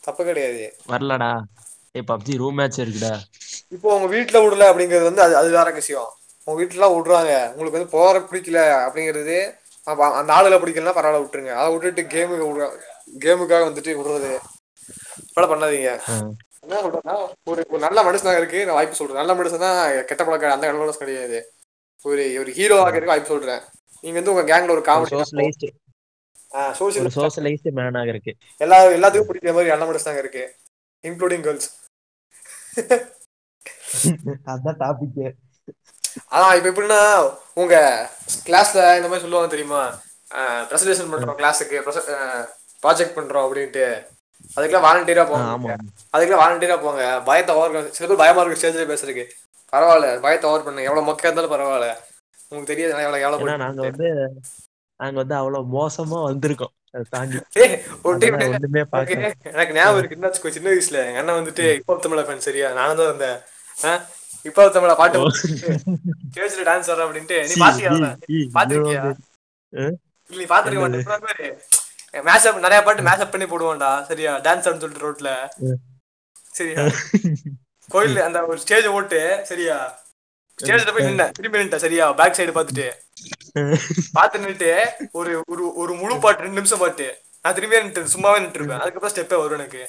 தப்பு 0.04 0.24
கிடையாது. 0.26 0.66
வரலடா. 0.88 1.32
ஏய் 1.96 2.08
பப்ஜி 2.08 2.38
ரூம் 2.38 2.56
மேட்ச் 2.56 2.82
இருக்குடா. 2.82 3.14
இப்போ 3.72 3.96
உங்க 3.96 4.16
வீட்டுல 4.16 4.42
விடல 4.44 4.70
அப்படிங்கிறது 4.72 5.04
வந்து 5.04 5.22
அது 5.22 5.38
அது 5.38 5.50
வேற 5.50 5.70
விஷயம். 5.72 6.10
உங்க 6.48 6.58
வீட்டுலாம் 6.62 6.96
விடுறாங்க. 6.96 7.32
உங்களுக்கு 7.52 7.80
வந்து 7.80 7.96
போற 7.96 8.20
பிடிக்கல 8.30 8.60
அப்படிங்கிறது 8.86 9.38
அப்ப 9.88 10.08
அந்த 10.20 10.34
ஆளுல 10.34 10.60
பிடிக்கலன்னா 10.62 10.96
பரவாயில்ல 10.96 11.24
விட்டுருங்க. 11.24 11.54
அதை 11.54 11.70
விட்டுட்டு 11.74 12.02
கேமுக்கு 12.14 12.48
விடுற 12.48 12.66
கேமுக்காக 13.22 13.64
வந்துட்டு 13.70 13.92
விடுறது. 14.00 14.32
இப்பெல்லாம் 15.24 15.54
பண்ணாதீங்க. 15.54 15.92
என்ன 16.68 16.80
சொல்றேன்னா 16.84 17.16
ஒரு 17.52 17.62
ஒரு 17.74 17.82
நல்ல 17.86 18.00
மனுஷனாக 18.08 18.40
இருக்கு 18.40 18.60
நான் 18.68 18.78
வாய்ப்பு 18.78 19.00
சொல்றேன். 19.00 19.20
நல்ல 19.22 19.34
மனுஷனா 19.40 19.70
கெட்ட 20.10 20.22
பழக்கம் 20.24 20.56
அந்த 20.56 20.72
மனுஷன் 20.82 21.04
கிடையாது. 21.04 21.40
ஒரு 22.06 22.24
ஒரு 22.42 22.52
ஹீரோ 22.58 22.78
ஆகிறதுக்கு 22.84 23.12
வாய்ப்பு 23.12 23.34
சொல்றேன். 23.34 23.62
நீங்க 24.02 24.18
வந்து 24.20 24.34
உங்க 24.34 24.44
கேங்ல 24.52 24.76
ஒரு 24.78 24.84
காமெடி 24.90 25.12
சோசியல் 26.80 27.10
சோஷலைஸ்ட் 27.18 27.70
மேனாக 27.78 28.12
இருக்கு. 28.14 28.32
எல்லா 28.62 28.78
எல்லாத்துக்கும் 28.98 29.30
பிடிக்கிற 29.30 29.54
மாதிரி 29.56 29.74
நல்ல 29.74 29.86
மனுஷனாக 29.90 30.24
இருக்கு. 30.24 30.44
இன்க்ளூடிங் 31.04 31.46
கேர்ள்ஸ் 31.48 31.70
அதான் 34.52 34.78
டாபிக் 34.82 35.18
அதான் 36.34 36.56
இப்போ 36.58 36.70
எப்படின்னா 36.72 37.00
உங்க 37.62 37.76
கிளாஸ்ல 38.48 38.80
இந்த 38.98 39.08
மாதிரி 39.10 39.24
சொல்லுவாங்க 39.24 39.50
தெரியுமா? 39.54 39.82
ப்ரெசன்டேஷன் 40.70 41.12
பண்றோம் 41.14 41.40
கிளாஸுக்கு 41.40 41.78
ப்ராஜெக்ட் 42.84 43.18
பண்றோம் 43.18 43.46
அப்படின்ட்டு. 43.46 43.86
அதுக்கெல்லாம் 44.58 44.88
வாலண்டியரா 44.88 45.26
போங்க. 45.32 45.46
ஆமா 45.56 45.70
அதுக்கெல்லாம் 46.16 46.44
வாலண்டியரா 46.44 46.78
போங்க. 46.86 47.04
பயத்தை 47.30 47.56
ஓவர் 47.60 47.92
சில 47.98 48.08
பேர் 48.10 48.22
பயமா 48.24 48.42
இருக்கு 48.44 48.60
ஸ்டேஜ்ல 48.62 48.86
பேசுறதுக்கு. 48.94 49.26
பரவாயில்ல 49.74 50.10
பயத்தை 50.26 50.48
ஓவர் 50.52 50.66
பண்ணுங்க. 50.68 50.88
எவ்வளவு 50.90 51.08
மொக்கையா 51.10 51.30
இருந்தாலும் 51.30 51.54
பரவாயில்ல. 51.56 51.90
உங்களுக்கு 52.50 52.72
தெரியாது 52.74 52.94
எவ்வளவு 53.06 53.24
எவ்வளவு 53.26 53.64
நாங்க 53.66 53.82
வந்து 53.90 54.10
நாங்க 55.00 55.18
வந்து 55.22 55.36
அவ்வளவு 55.40 55.72
மோசமா 55.78 56.20
வந்திருக்கோம். 56.30 56.74
எனக்கு 59.54 59.74
ஞாபகம் 59.78 60.00
இருக்கு. 60.02 60.18
என்ன 60.18 60.30
சின்ன 60.56 60.68
வயசுல? 60.74 61.00
எங்க 61.10 61.20
அண்ணன் 61.22 61.40
வந்துட்டு 61.40 61.66
இப்போ 61.80 61.98
தமிழ 62.06 62.22
ஃபேன் 62.28 62.46
சரியா? 62.48 62.68
நானும் 62.80 63.00
தான் 63.00 63.10
இருந்தேன்? 63.10 63.38
இப்போ 64.50 64.62
தமிழ 64.76 64.92
பாட்டு 65.02 65.20
ஸ்டேஜ்ல 66.32 66.66
டான்ஸ் 66.70 66.90
ஆடுற 66.92 67.06
அப்படின்ட்டு. 67.08 67.38
நீ 67.50 67.56
பாத்தியா? 67.66 67.92
பாத்திருக்கியா? 68.58 69.04
இல்ல 70.30 70.40
நீ 70.42 70.48
பாத்துருக்க 70.54 70.82
மாட்டேன் 70.86 71.54
மேஷப் 72.14 72.64
நிறைய 72.66 72.80
பாட்டு 72.84 73.08
மேஷப் 73.08 73.32
பண்ணி 73.32 73.48
போடுவான்டா 73.52 73.92
சரியா? 74.10 74.34
டான்ஸ் 74.46 74.68
ஆடுன்னு 74.68 74.84
சொல்லிட்டு 74.84 75.06
ரோட்ல. 75.08 75.32
சரியா? 76.58 76.84
கோயில் 77.90 78.22
அந்த 78.28 78.40
ஒரு 78.46 78.60
ஸ்டேஜ் 78.60 78.88
ஓட்டு 78.98 79.20
சரியா? 79.46 79.78
ஸ்டேஜ்ல 80.60 80.94
போய் 80.94 81.08
நின்ன 81.08 81.26
திரும்பி 81.32 81.60
நின்ட்ட 81.60 81.78
சரியா? 81.86 82.06
பேக் 82.20 82.38
சைடு 82.38 82.54
பாத்துட்டு 82.58 82.88
பாத்து 84.14 84.40
நின்னுட்டு 84.40 84.72
ஒரு 85.12 85.34
ஒரு 85.48 85.64
ஒரு 85.82 85.94
முழு 86.02 86.16
பாட்டு 86.24 86.44
ரெண்டு 86.46 86.60
நிமிஷம் 86.60 86.82
பாட்டு. 86.84 87.08
நான் 87.42 87.56
திரும்பியே 87.56 87.82
நின்று 87.84 88.04
சும்மாவே 88.14 88.40
நின்று 88.44 88.60
இருப்பேன். 88.60 88.82
அதுக்கப்புறம் 88.84 89.14
ஸ்டெப்பே 89.16 89.38
வரும் 89.42 89.60
எனக்கு. 89.60 89.84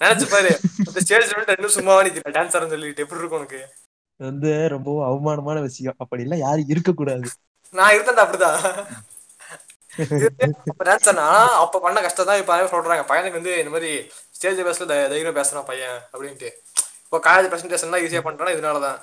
நினைச்சு 0.00 0.26
பாரு 0.30 0.50
அந்த 0.88 0.98
ஸ்டேஜ்ல 1.04 1.38
ரெண்டு 1.38 1.60
நிமிஷம் 1.60 1.78
சும்மாவே 1.78 2.02
நிக்கிறேன். 2.06 2.36
டான்ஸ் 2.38 2.54
ஆடுன்னு 2.56 2.74
சொல்லிட்டு 2.74 3.04
எப்படி 3.04 3.20
இருக்கும் 3.20 3.40
உனக்கு? 3.40 3.60
வந்து 4.16 4.50
ரொம்ப 4.74 4.88
அவமானமான 5.08 5.60
விஷயம். 5.68 5.96
அப்படி 5.98 6.22
எல்லாம் 6.22 6.44
யாரும் 6.46 6.72
இருக்க 6.74 6.92
கூடாது 6.92 7.30
நான் 7.78 7.94
இருந்தேன்டா 7.96 8.24
அப்படிதான். 8.26 8.60
ஆனா 11.06 11.54
அப்ப 11.54 11.80
பண்ண 11.80 12.00
கஷ்டம் 12.00 12.26
தான் 12.26 12.38
இப்ப 12.38 12.62
சொல்றாங்க 12.62 13.00
பையனுக்கு 13.00 13.30
வந்து 13.30 13.58
இந்த 13.58 13.70
மாதிரி 13.70 14.10
ஸ்டேஜ் 14.30 14.58
பேசல 14.58 14.86
தைரியம் 14.86 15.36
பேசுறான் 15.36 15.64
பையன் 15.64 16.00
அப்படின்ட்டு. 16.12 16.50
இப்போ 17.04 17.18
காலேஜ் 17.18 17.46
பிரசன்டேஷன்லாம் 17.46 18.04
ஈஸியா 18.04 18.20
பண்றானா 18.20 18.52
இதனாலதான். 18.56 18.98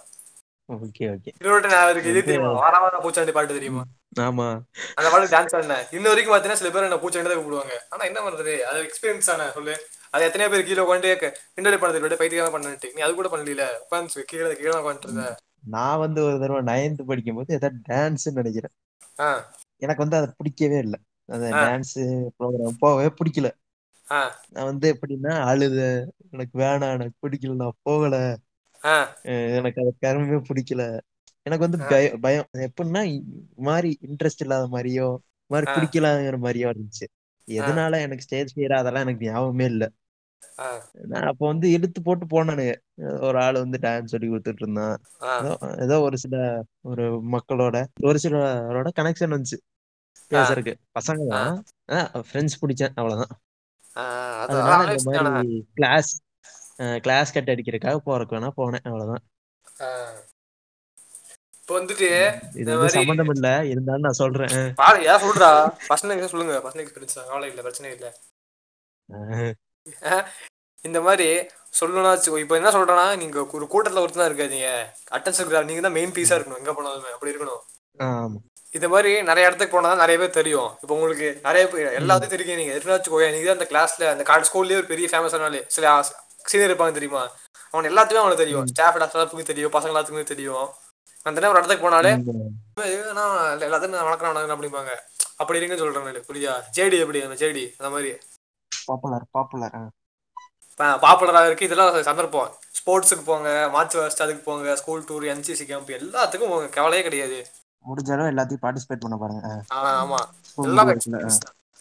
Okay 0.70 1.00
okay. 1.00 1.28
இன்னொரு 1.42 1.68
நான் 1.68 1.90
இருக்கு 1.90 2.10
இது 2.10 2.20
வந்து- 2.20 2.24
தெரியுமா 2.24 2.52
வார 2.52 2.78
வாரம் 2.78 3.02
பூச்சாண்டி 3.04 3.32
பாட்டு 3.32 3.54
தெரியுமா? 3.54 3.84
ஆமா. 4.20 4.60
அந்த 4.96 5.10
பாட்டு 5.12 5.38
டான்ஸ் 5.38 5.62
ஆடினேன் 5.62 5.88
இன்ன 5.92 6.08
வரைக்கும் 6.08 6.36
பாத்தீங்கன்னா 6.36 6.54
சில 6.54 6.70
பேர் 6.70 6.82
என்ன 6.82 6.96
பூச்சாண்டி 6.96 7.24
தான் 7.24 7.38
கூப்பிடுவாங்க. 7.38 7.72
ஆனா 7.90 8.04
என்ன 8.04 8.20
பண்றது? 8.20 8.60
அது 8.60 8.82
எக்ஸ்பீரியன்ஸ் 8.82 9.18
தானே 9.18 9.52
சொல்லு. 9.54 9.78
அது 10.10 10.26
எத்தனை 10.26 10.50
பேர் 10.50 10.64
கீழே 10.64 10.82
உட்காந்து 10.82 11.34
கிண்டல் 11.54 11.80
பண்ணது 11.80 12.00
விட 12.00 12.16
பைத்தியமா 12.16 12.52
பண்ணிட்டு. 12.52 12.92
நீ 12.96 13.02
அது 13.02 13.14
கூட 13.16 13.28
பண்ணல 13.28 13.68
உட்காந்து 13.92 14.20
கீழே 14.22 14.56
கீழே 14.56 14.80
நான் 15.68 15.98
வந்து 15.98 16.24
ஒரு 16.24 16.40
தடவை 16.40 16.62
நைன்த் 16.62 17.02
படிக்கும் 17.08 17.36
போது 17.36 17.54
ஏதாவது 17.54 17.80
டான்ஸ் 17.90 18.32
நினைக்கிறேன். 18.34 18.72
எனக்கு 19.82 20.04
வந்து 20.04 20.20
அது 20.20 20.30
பிடிக்கவே 20.38 20.80
இல்லை. 20.80 21.00
அந்த. 21.30 21.48
டான்ஸ் 21.64 21.96
ப்ரோக்ராம் 22.38 22.80
போகவே 22.80 23.10
பிடிக்கல. 23.20 23.50
நான் 24.52 24.66
வந்து 24.66 24.88
எப்படின்னா 24.94 25.34
அழுத 25.44 25.80
எனக்கு 26.32 26.56
வேணாம் 26.60 26.96
எனக்கு 26.96 27.18
பிடிக்கல 27.24 27.56
நான் 27.56 27.80
போகல. 27.82 28.16
எனக்கு 29.58 29.80
அது 29.84 29.92
கருமே 30.06 30.40
பிடிக்கல. 30.50 30.84
எனக்கு 31.46 31.66
வந்து 31.68 31.80
பயம். 32.20 32.48
அது 32.52 32.64
எப்படின்னா 32.70 33.02
மாதிரி 33.62 33.90
இன்ட்ரெஸ்ட் 34.08 34.44
இல்லாத 34.46 34.66
மாதிரியோ 34.68 35.08
மாதிரி. 35.52 35.68
பிடிக்கலாங்கிற 35.76 36.38
மாதிரியோ 36.46 36.70
இருந்துச்சு. 36.74 37.06
எதனால 37.48 38.00
எனக்கு 38.02 38.26
ஸ்டேஜ் 38.26 38.54
ஃபியர் 38.54 38.80
அதெல்லாம் 38.80 39.06
எனக்கு 39.06 39.28
ஞாபகமே 39.28 39.66
இல்லை. 39.66 39.88
நான் 41.12 41.28
அப்போ 41.32 41.44
வந்து 41.52 41.68
இழுத்து 41.72 42.00
போட்டு 42.02 42.26
போனானுங்க 42.26 42.74
ஒரு 43.28 43.38
ஆள் 43.44 43.64
வந்து 43.64 43.78
டான்ஸ் 43.82 44.14
சொல்லி 44.14 44.28
கொடுத்துட்டு 44.30 44.64
இருந்தான். 44.64 44.96
ஏதோ 45.86 45.96
ஒரு 46.08 46.18
சில 46.24 46.36
ஒரு 46.92 47.06
மக்களோட 47.34 47.80
ஒரு 48.10 48.20
சிலரோட 48.24 48.92
கனெக்ஷன் 49.00 49.36
வந்துச்சு. 49.36 49.60
பேசுறதுக்கு. 50.32 50.74
பசங்க 51.00 51.28
தான். 51.34 51.60
ஃப்ரெண்ட்ஸ் 52.30 52.62
பிடிச்சேன். 52.62 52.96
அவ்வளவுதான். 53.00 53.34
அதனால 54.44 54.80
அதான் 54.80 54.98
இந்த 55.00 55.22
மாதிரி 55.28 55.60
கிளாஸ் 55.80 56.12
கிளாஸ் 57.06 57.36
கட் 57.36 57.52
அடிக்கிறதுக்காக 57.54 58.00
போறதுக்கு 58.08 58.36
வேணா 58.38 58.52
போனேன். 58.62 58.86
அவ்வளவுதான். 58.90 59.24
இப்போ 61.62 61.74
வந்துட்டு 61.80 62.10
இந்த 62.60 62.74
மாதிரி 62.80 62.96
சம்மந்தம் 62.98 63.32
இல்ல. 63.36 63.48
இருந்தாலும் 63.72 64.06
நான் 64.08 64.22
சொல்றேன். 64.22 64.54
பாரு 64.82 65.00
ஏன் 65.12 65.24
சொல்றா. 65.24 65.50
பர்சனல் 65.90 66.32
சொல்லுங்க. 66.34 66.58
பர்சனல் 66.66 66.84
எக்ஸ்பீரியன்ஸ் 66.86 67.18
கவலை 67.30 67.50
இல்லை. 67.52 67.64
பிரச்சனை 67.68 67.92
இல்லை. 67.96 68.12
இந்த 70.88 71.00
மாதிரி 71.08 71.28
சொல்லணும்னா 71.78 72.12
வச்சுக்கோ. 72.14 72.42
இப்போ 72.44 72.56
என்ன 72.60 72.70
சொல்றேன்னா 72.76 73.08
நீங்க 73.22 73.38
ஒரு 73.58 73.66
கூட்டத்துல 73.74 74.04
ஒருத்தனா 74.04 74.28
இருக்காதீங்க. 74.30 74.70
அட்டென்ஷன் 75.18 75.50
கிராப் 75.50 75.70
நீங்க 75.70 75.82
தான் 75.86 75.98
மெயின் 75.98 76.14
பீஸா 76.18 76.36
இருக்கணும். 76.38 76.62
எங்க 76.62 76.74
போனாலுமே 76.78 77.12
அப்படி 77.16 77.34
இருக்கணும். 77.34 77.64
இந்த 78.78 78.88
மாதிரி 78.94 79.12
நிறைய 79.30 79.48
இடத்துக்கு 79.50 79.74
போனா 79.76 79.90
தான் 79.92 80.04
நிறைய 80.04 80.18
பேர் 80.22 80.38
தெரியும். 80.40 80.70
இப்போ 80.82 80.94
உங்களுக்கு 80.98 81.28
நிறைய 81.48 81.64
பேர் 81.74 81.98
எல்லாத்தையும் 82.00 82.34
தெரியும் 82.36 82.60
நீங்க. 82.62 82.74
எதுனா 82.78 82.96
வச்சுக்கோங்க 82.96 83.30
நீங்க 83.36 83.48
தான் 83.50 83.60
அந்த 83.60 83.68
கிளாஸ்ல 83.72 84.10
அந்த 84.14 84.24
கார்டு 84.30 84.48
ஸ்கூல்லயே 84.50 84.80
ஒரு 84.82 84.90
பெரிய 84.94 85.08
ஃபேமஸ் 85.12 85.36
ஆனாலே 85.38 85.62
சில 85.76 85.94
சீனியர் 86.50 86.72
இருப்பாங்க 86.72 86.96
தெரியுமா? 86.98 87.24
அவன் 87.72 87.90
எல்லாத்தையுமே 87.92 88.22
அவனுக்கு 88.24 88.44
தெரியும். 88.44 88.68
ஸ்டாஃப் 88.72 89.00
ஸ்டாஃபுக்கு 89.12 89.50
தெரியும். 89.52 89.74
பசங்க 89.76 89.92
எல்லாத்துக்குமே 89.94 90.26
தெரியும். 90.34 90.68
அந்த 91.28 91.38
நேரம் 91.40 91.54
ஒரு 91.54 91.62
இடத்துக்கு 91.62 91.86
போனாலே 91.86 92.12
எல்லாத்தையும் 93.68 93.98
வணக்கம் 94.08 94.30
வணக்கம் 94.32 94.56
அப்படிம்பாங்க. 94.56 94.94
அப்படி 95.42 95.60
இருங்கன்னு 95.60 95.84
சொல்றேன் 95.84 96.08
நான். 96.10 96.28
புரியுதா? 96.30 96.56
ஜேடி 96.78 96.98
எப்படி? 97.04 97.22
அந்த 97.28 97.38
ஜேடி 97.44 97.64
அந்த 97.80 97.90
மாதிரி. 97.96 98.12
பாப்புலர் 98.72 99.26
பாப்புலர் 99.36 99.78
பாப்புலராக 101.04 101.48
இருக்கு. 101.50 101.68
இதெல்லாம் 101.68 102.08
சந்தர்ப்பம். 102.10 102.50
ஸ்போர்ட்ஸுக்கு 102.80 103.24
போங்க 103.30 103.50
மார்ச் 103.76 103.96
ஃபர்ஸ்ட் 103.98 104.24
அதுக்கு 104.26 104.44
போங்க 104.48 104.76
ஸ்கூல் 104.82 105.06
டூர் 105.08 105.26
என்சிசி 105.34 105.66
கேம்ப் 105.70 105.90
எல்லாத்துக்கும் 106.00 106.54
கவலையே 106.76 107.04
கிடையாது. 107.08 107.40
முடிஞ்ச 107.86 108.10
அளவு 108.16 108.32
எல்லாத்தையும் 108.34 108.64
பார்ட்டிசிபேட் 108.66 109.04
பண்ண 109.04 109.16
பாருங்க 109.18 109.50
ஆமா. 109.80 110.20
எல்லாமே 110.70 110.94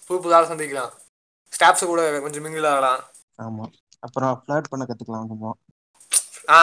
புது 0.09 0.19
புது 0.25 0.35
ஆள் 0.37 0.49
சந்திக்கலாம். 0.51 0.93
ஸ்டாஃப்ஸ் 1.53 1.91
கூட 1.91 2.03
கொஞ்சம் 2.25 2.45
மிங்கிள் 2.45 2.69
ஆகலாம். 2.73 3.01
ஆமா. 3.45 3.65
அப்புறம் 4.07 4.35
ஃபிளர்ட் 4.41 4.71
பண்ண 4.71 4.85
கத்துக்கலாம் 4.89 5.31
கொஞ்சம். 5.33 5.57
ஆ 6.57 6.59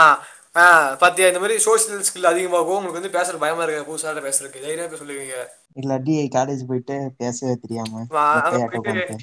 ஆ 0.56 0.64
பாத்தியா 1.02 1.28
இந்த 1.28 1.40
மாதிரி 1.40 1.56
சோஷியல் 1.60 2.04
ஸ்கில் 2.08 2.30
அதிகமாகும் 2.32 2.76
உங்களுக்கு 2.80 3.00
வந்து 3.00 3.14
பேசுற 3.16 3.38
பயமா 3.44 3.64
இருக்கு. 3.64 3.86
புதுசாக 3.90 4.22
பேசுறதுக்கு? 4.26 4.64
தைரியம் 4.66 4.90
போய் 4.92 5.02
சொல்லுவீங்க? 5.04 5.38
இல்லாட்டி 5.82 6.16
காலேஜ் 6.36 6.68
போயிட்டு 6.70 6.96
பேசவே 7.22 7.54
தெரியாம 7.64 8.02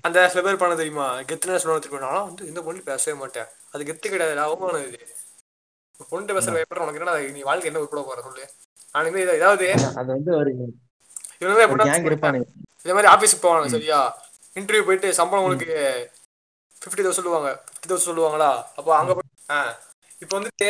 அந்த 0.08 0.28
சில 0.28 0.42
பேர் 0.46 0.60
பண்ண 0.62 0.74
தெரியுமா? 0.74 1.06
கெத்துனா 1.28 1.56
சொல்ல 1.56 1.78
தெரியுமா? 1.78 2.00
நான் 2.06 2.26
வந்து 2.28 2.46
இந்த 2.46 2.62
பொண்ணு 2.62 2.80
பேசவே 2.90 3.14
மாட்டேன். 3.18 3.48
அது 3.72 3.84
கெத்து 3.84 4.12
கிடையாது 4.14 4.40
அவமானம் 4.46 4.86
இது. 4.86 4.98
பொண்ணு 6.10 6.34
பேசுற 6.36 6.54
பயப்படுற 6.56 6.84
உனக்கு 6.86 7.00
என்ன 7.00 7.32
நீ 7.36 7.42
வாழ்க்கை 7.50 7.68
என்ன 7.70 7.82
உட்பட 7.84 8.02
போற? 8.08 8.22
சொல்லு. 8.26 8.46
நானுமே 8.94 9.22
ஏதாவது 9.38 9.66
அது 10.00 10.08
வந்து 10.16 10.32
ஒரு 10.36 10.52
கேங் 11.84 12.08
இருப்பானுங்க. 12.10 12.48
இதே 12.84 12.92
மாதிரி 12.96 13.12
ஆஃபீஸுக்கு 13.14 13.44
போவாங்க. 13.46 13.66
சரியா? 13.66 14.00
இன்டர்வியூ 14.58 14.84
போயிட்டு 14.88 15.14
சம்பளம் 15.20 15.42
உங்களுக்கு 15.44 15.70
ஃபிஃப்டி 16.82 17.02
தௌசண்ட் 17.04 17.20
சொல்லுவாங்க. 17.20 17.50
ஃபிஃப்டி 17.70 17.90
தௌசண்ட் 17.90 18.10
சொல்லுவாங்களா? 18.10 18.50
அப்போ 18.78 18.90
அங்கே 18.96 19.12
போய் 19.12 19.28
ஆ. 19.50 19.60
இப்போ 20.24 20.34
வந்துட்டு 20.38 20.68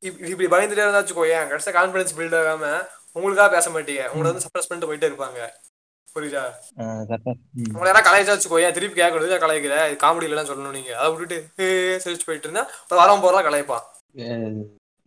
இப்~ 0.00 0.20
இப்படி 0.22 0.46
பயந்துட்டே 0.46 0.80
இருந்தா 0.80 1.00
வச்சுக்கோ 1.00 1.24
ஏன்? 1.30 1.48
கடைசியாக 1.48 1.76
கான்ஃபிடன்ஸ் 1.78 2.14
பில்ட் 2.16 2.36
ஆகாம 2.40 2.64
உங்களுக்காக 3.12 3.50
பேச 3.50 3.66
மாட்டீங்க 3.70 4.04
உங்களை 4.12 4.28
வந்து 4.30 4.44
சப்ரஸ் 4.46 4.68
பண்ணிட்டு 4.68 4.90
போயிட்டே 4.90 5.10
இருப்பாங்க. 5.10 5.40
புரியுதா. 6.08 6.42
உங்களை 7.68 7.86
யாராவது 7.86 8.06
கலாய்ச்சா 8.08 8.34
வச்சுக்கோ 8.34 8.60
ஏன்? 8.64 8.72
திருப்பி 8.72 9.00
கேட்கறது 9.00 9.38
கலாய்க்கிற 9.44 9.76
இது 9.88 10.00
காமெடி 10.02 10.26
இல்லைன்னு 10.28 10.50
சொல்லணும் 10.50 10.76
நீங்க. 10.78 10.92
அதை 10.98 11.08
விட்டுட்டு 11.12 11.66
சிரிச்சு 12.04 12.26
போயிட்டு 12.26 12.48
இருந்தா 12.48 12.64
ஒரு 12.90 12.98
வாரம் 13.00 13.24
போறதா 13.24 13.42
கலாய்ப்பான் 13.46 13.84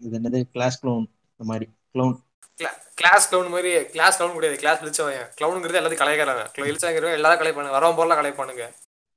இது 0.02 0.16
என்னது? 0.20 0.40
கிளாஸ் 0.54 0.80
க்ளோன் 0.82 1.06
இந்த 1.32 1.46
மாதிரி 1.52 1.68
க்ளோன் 1.94 2.16
கிளாஸ் 2.96 3.26
கிளவுன் 3.32 3.50
மாதிரி 3.50 3.72
கிளாஸ் 3.86 4.18
கிளவுன் 4.20 4.34
கிடையாது. 4.34 4.60
கிளாஸ் 4.60 4.82
இழிச்சவன் 4.84 5.28
கிளவுனுங்கிறது 5.40 5.80
எல்லாத்தையும் 5.82 6.04
கலாய்க்கிறாங்க 6.04 6.44
இழிச்சாங்கிறவங்க 6.64 7.20
எல்லாரும் 7.20 7.42
கலாய்ப்பானுங்க. 7.42 7.76
வரவன் 7.78 7.98
போறலாம் 8.00 8.20
கலாய்ப்பானுங்க. 8.20 8.66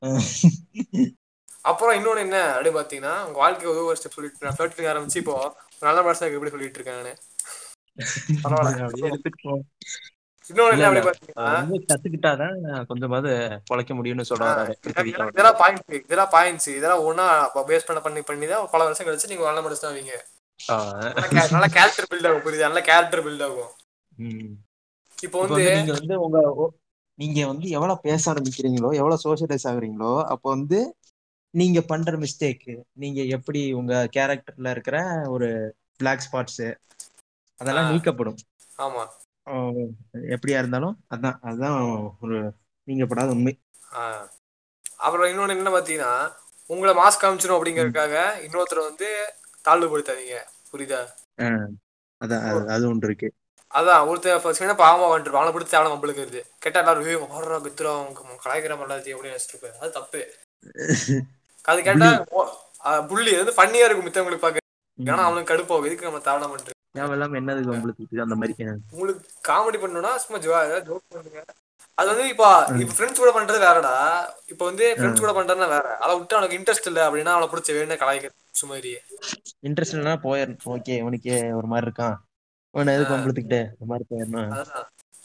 அப்புறம் 1.64 1.96
இன்னொன்னு 1.96 2.22
என்ன? 2.24 2.36
அப்படின்னு 2.52 2.76
பாத்தீங்கன்னா 2.76 3.14
உங்க 3.24 3.38
வாழ்க்கை 3.40 3.66
உதவ 3.72 3.94
ஸ்டெப் 3.98 4.14
சொல்லிட்டு 4.16 4.46
நான் 4.46 4.56
ஃபிளர்ட்டிங் 4.56 4.88
ஆரம்பிச்சு 4.92 5.20
இப்போ 5.22 5.34
ஒரு 5.38 5.50
நல்ல 5.82 5.98
மனுஷனுக்கு 6.06 6.38
எப்படி 6.38 6.52
சொல்லிட்டு 6.54 6.80
இருக்கேன் 6.80 7.00
நானு. 7.00 7.12
இன்னொன்னு 10.50 10.74
என்ன 10.74 10.86
அப்படி. 10.88 11.02
பாத்தீங்கன்னா 11.02 11.76
கத்துக்கிட்டாதான் 11.90 12.54
கொஞ்சமாவது 12.88 13.32
பொழைக்க 13.68 13.92
முடியும்னு 13.96 14.28
சொல்ல 14.30 14.48
வராரு 14.50 14.72
இதெல்லாம் 15.11 15.58
பாயிண்ட்ஸ் 15.61 15.94
இதெல்லாம் 15.98 16.32
பாயிண்ட்ஸ் 16.32 16.68
இதெல்லாம் 16.72 17.02
ஒன்னா 17.06 17.26
பேஸ் 17.68 17.86
பண்ண 17.88 18.00
பண்ணி 18.06 18.20
பண்ணி 18.28 18.46
தான் 18.52 18.64
பல 18.72 18.86
வருஷம் 18.86 19.06
கழிச்சு 19.08 19.30
நீங்க 19.32 19.46
நல்ல 19.48 19.62
மனுஷன் 19.66 19.88
ஆவீங்க. 19.90 20.16
நல்ல 21.52 21.66
கேரக்டர் 21.76 22.08
பில்ட் 22.11 22.28
ஆகும் 22.30 22.42
புரியுது? 22.44 22.66
நல்ல 22.66 22.80
கேரக்டர் 22.88 23.22
பில்ட் 23.26 23.44
ஆகும். 23.46 23.70
இப்போ 25.18 25.36
வந்து 25.42 25.56
வந்து 25.56 25.72
நீங்க 25.78 25.94
வந்து 25.98 26.16
உங்க 26.24 26.38
நீங்க 27.18 27.40
வந்து 27.48 27.66
எவ்வளவு 27.76 28.02
பேச 28.04 28.22
ஆரம்பிக்கிறீங்களோ 28.32 28.90
எவ்வளவு 28.98 29.22
சோசியலைஸ் 29.24 29.66
ஆகுறீங்களோ 29.70 30.12
அப்போ 30.32 30.46
வந்து 30.54 30.78
நீங்க 31.51 31.80
பண்ற 31.80 32.18
மிஸ்டேக் 32.18 32.80
நீங்க 32.92 33.22
எப்படி 33.22 33.72
உங்க 33.72 34.09
கேரக்டர்ல 34.16 34.70
இருக்கிற 34.70 35.22
ஒரு 35.28 35.74
பிளாக் 35.96 36.28
ஸ்பாட்ஸ் 36.32 36.76
அதெல்லாம். 37.57 37.92
நீக்கப்படும். 37.92 38.36
ஆமா. 38.78 39.07
எப்படியா 40.12 40.59
இருந்தாலும் 40.59 41.05
அதான் 41.14 41.38
அதுதான் 41.40 41.80
ஒரு 42.20 42.53
நீங்கப்படாத 42.86 43.28
உண்மை. 43.28 43.61
ஆஹ் 43.92 44.28
அப்புறம் 44.96 45.30
இன்னொன்னு 45.30 45.48
என்ன 45.48 45.70
பாத்தீங்கன்னா 45.70 46.34
உங்களை 46.66 46.94
மாஸ்க் 46.94 47.22
காமிச்சிடும் 47.22 47.59
அப்படிங்கறதுக்காக 47.59 48.22
இன்னொருத்தர் 48.46 48.78
வந்து 48.78 49.34
தாழ்வுபடுத்தாதீங்க. 49.64 50.38
புரியுதா? 50.72 51.07
அதான் 52.24 52.24
அது- 52.24 52.66
அது 52.66 52.88
ஒன்று 52.88 53.07
இருக்கு. 53.07 53.32
அதான் 53.74 54.09
ஒருத்தர் 54.09 54.40
ஃபர்ஸ்ட் 54.40 54.61
என்ன 54.61 54.72
பாவமா 54.72 55.20
வந்துட்டு 55.20 55.28
அவனை 55.28 55.53
பிடிச்சி 55.53 55.74
அவனை 55.74 55.92
நம்மளுக்கு 55.92 56.24
இருக்குது 56.24 56.42
கேட்டா 56.59 56.92
எல்லாரும் 56.92 57.30
ஓடுறா 57.30 57.66
குத்துறா 57.66 58.05
அவங்க 58.05 58.40
கலாய்க்கிற 58.44 58.78
மாட்டாச்சு 58.78 59.14
அப்படின்னு 59.14 59.38
நினைச்சிட்டு 59.38 59.70
அது 59.70 59.90
தப்பு. 59.90 60.32
அது 61.70 61.80
கேட்டா 61.88 62.10
புள்ளி. 63.12 63.32
அது 63.42 63.56
ஃபன்னியா 63.56 63.86
இருக்கும் 63.86 64.06
மித்தவங்களுக்கு 64.08 64.44
பாக்க 64.44 64.66
ஏன்னா 64.98 65.24
அவனுக்கு 65.28 65.50
கடுப்பாகும். 65.52 65.88
எதுக்கு 65.88 66.08
நம்ம 66.08 66.20
தாவணம் 66.28 66.52
பண்ணிட்டு 66.52 66.78
தேவையில்லாம 66.98 67.36
என்னதுக்கு 67.40 67.74
உங்களுக்கு? 67.74 68.22
அந்த 68.26 68.36
மாதிரி 68.38 68.54
உங்களுக்கு 68.94 69.20
காமெடி 69.48 69.78
பண்ணணும்னா 69.82 70.12
சும்மா 70.22 70.38
ஜோ 70.44 70.52
ஜோக் 70.88 71.16
பண்ணுங்க. 71.16 71.42
அது 71.98 72.08
வந்து 72.10 72.24
இப்போ 72.32 72.46
இப்போ 72.82 72.94
ஃப்ரெண்ட்ஸ் 72.96 73.20
கூட 73.22 73.30
பண்றது 73.36 73.58
வேறடா. 73.64 73.92
இப்போ 74.52 74.64
வந்து 74.70 74.84
ஃப்ரெண்ட்ஸ் 74.98 75.22
கூட 75.24 75.32
பண்றதுனா 75.38 75.68
வேற. 75.74 75.86
அதை 76.04 76.12
விட்டு 76.18 76.36
அவனுக்கு 76.36 76.58
இன்ட்ரெஸ்ட் 76.58 76.88
இல்ல 76.90 77.00
அப்படின்னா 77.06 77.34
அவனை 77.36 77.48
பிடிச்ச 77.52 77.76
வேணும் 77.76 78.00
கலாய்க்க 78.02 78.30
சுமாரி 78.60 78.92
இன்ட்ரெஸ்ட் 79.68 79.94
இல்லைன்னா 79.94 80.16
போயிடணும். 80.26 80.64
ஓகே 80.74 80.96
உனக்கு 81.08 81.34
ஒரு 81.58 81.68
மாதிரி 81.72 81.86
இருக்கான். 81.88 82.16
அவனை 82.74 82.94
எதுக்கு 82.96 83.14
வம்பளுத்துக்கிட்டே 83.16 83.62
இந்த 83.74 83.86
மாதிரி 83.92 84.06
போயிடணும். 84.12 84.50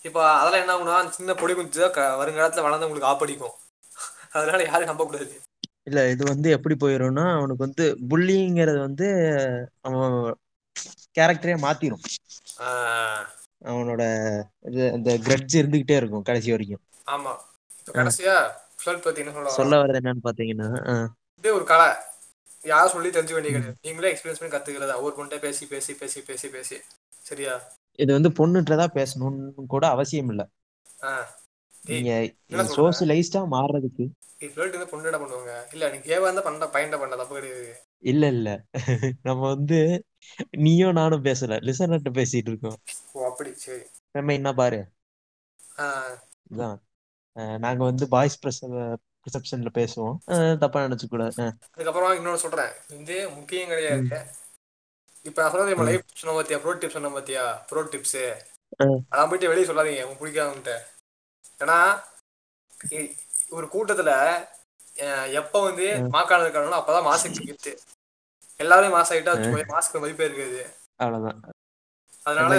இப்போ 0.10 0.22
அதெல்லாம் 0.40 0.62
என்ன 0.64 0.74
ஆகுனா 0.76 0.98
சின்ன 1.18 1.34
பொடி 1.42 1.56
குஞ்சு 1.60 1.84
வருங்காலத்துல 2.22 2.66
வளர்ந்து 2.68 2.88
உங்களுக்கு 2.90 3.12
ஆப்படிக்கும். 3.14 3.56
அதனால 4.38 4.64
யாரும் 4.70 4.92
நம்ப 4.92 5.04
கூடாது 5.10 5.36
இல்ல 5.88 6.00
இது 6.10 6.24
வந்து 6.26 6.48
எப்படி 6.50 6.76
போயிடும்னா 6.76 7.26
அவனுக்கு 7.38 7.66
வந்து 7.68 7.86
புல்லிங்கிறது 8.10 8.80
வந்து 8.80 9.08
அவன் 9.82 10.16
கேரக்டரே 11.18 11.56
மாத்திரும். 11.66 12.04
அவனோட 13.66 14.04
இது 14.62 14.92
அந்த 14.92 15.10
கிரட்ஜ் 15.18 15.56
இருந்துகிட்டே 15.58 15.96
இருக்கும் 15.96 16.28
கடைசி 16.30 16.52
வரைக்கும். 16.52 16.84
ஆமா. 17.08 17.34
கடைசியா 17.94 18.36
சொல்ல 19.58 19.74
வர்றது 19.82 20.02
என்னன்னு 20.02 20.28
பாத்தீங்கன்னா 20.28 20.70
ஒரு 21.44 21.66
கலை. 21.66 21.90
யாரும் 22.66 22.94
சொல்லி 22.94 23.10
தெரிஞ்சுக்க 23.10 23.38
வேண்டிய 23.38 23.54
கிடையாது 23.54 23.78
நீங்களே 23.82 24.12
எக்ஸ்பீரியன்ஸ் 24.12 24.40
பண்ணி 24.42 24.54
கத்துக்கிறதா? 24.54 24.96
ஒரு 25.02 25.14
பொண்ணை 25.18 25.38
பேசி 25.40 25.64
பேசி 25.66 25.94
பேசி 25.94 26.22
பேசி 26.22 26.48
பேசி. 26.50 26.78
சரியா? 27.24 27.54
இது 28.00 28.12
வந்து 28.14 28.30
பொண்ணுன்றதா 28.30 28.88
பேசணும்னு 28.98 29.66
கூட 29.68 29.86
அவசியம் 29.88 30.30
இல்ல. 30.30 30.44
நீங்க 31.86 32.10
மாறுறதுக்கு. 33.52 34.06
நீ 34.38 34.48
ஃப்ளர்ட் 34.48 34.76
வந்து 34.76 34.90
பொண்ணுடா 34.92 35.20
பண்ணுவாங்க? 35.20 35.54
இல்ல 35.72 35.90
நீ 35.90 35.98
கேவா 36.00 36.28
இருந்தா 36.28 36.42
பண்ண 36.42 36.66
பையன்டா 36.68 37.00
பண்ண? 37.00 37.16
தப்பு 37.16 37.36
கிடையாது. 37.36 37.70
இல்ல 38.04 38.28
இல்ல. 38.28 38.50
நம்ம 39.24 39.42
வந்து 39.48 39.78
நீயும் 40.58 40.92
நானும் 40.92 41.24
பேசல. 41.24 41.58
லிசனர்ட்ட 41.62 42.12
பேசிட்டு 42.14 42.52
இருக்கோம். 42.52 42.78
ஓ 43.14 43.26
அப்படி. 43.26 43.52
சரி. 43.58 43.84
நம்ம 44.12 44.34
என்ன 44.34 44.54
பாரு? 44.54 44.80
நாங்க 47.60 47.84
வந்து 47.84 48.06
பாய்ஸ் 48.08 48.38
ரிசப்ஷன்ல 49.26 49.70
பேசுவோம். 49.74 50.16
தப்பா 50.58 50.80
நினைச்சு 50.84 51.08
அஹ் 51.38 51.56
அதுக்கப்புறமா 51.76 52.10
இன்னொன்னு 52.18 52.44
சொல்றேன். 52.44 52.72
இது 53.00 53.16
முக்கியம் 53.30 53.68
கிடையாது. 53.68 54.20
இப்ப 55.26 55.42
நான் 55.42 55.52
சொன்னது 55.52 55.76
ம். 55.78 55.84
லைஃப் 55.84 56.04
சொன்ன 56.14 56.36
பாத்தியா? 56.36 56.60
ப்ரோ 56.60 56.74
டிப்ஸ் 56.74 56.92
சொன்ன 56.92 57.10
பாத்தியா? 57.10 57.44
Bro 57.70 57.82
tips. 57.86 58.20
அதான் 59.12 59.28
போயிட்டு 59.28 59.48
வெளியே 59.48 59.68
சொல்லாதீங்க. 59.68 60.04
உங்களுக்கு 60.04 60.24
பிடிக்காதுன்ட்டு 60.24 60.76
ஏன்னா 61.60 61.78
ஒரு 63.50 63.66
கூட்டத்துல 63.74 64.12
எப்ப 65.40 65.56
வந்து. 65.64 65.86
மாக்கானது 66.16 66.46
இருக்கானோ 66.46 66.80
அப்பதான் 66.80 67.08
மாசுக்கு 67.10 67.46
கிஃப்ட் 67.48 67.72
எல்லாரும் 68.60 68.96
மாசம் 68.98 69.18
வச்சுக்கோ 69.18 69.64
மாஸ்க்கு 69.74 70.02
மதிப்பே 70.04 70.28
இருக்காது. 70.28 70.62
அவ்வளவுதான். 71.04 71.40
அதனால. 72.24 72.54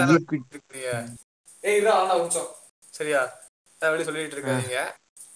ஏய் 1.69 1.79
இதான் 1.79 1.99
ஆனா 2.01 2.15
கொஞ்சம் 2.15 2.49
சரியா? 2.95 3.21
வெளியே 3.81 4.07
சொல்லிட்டு 4.09 4.37
இருக்காதீங்க. 4.37 4.79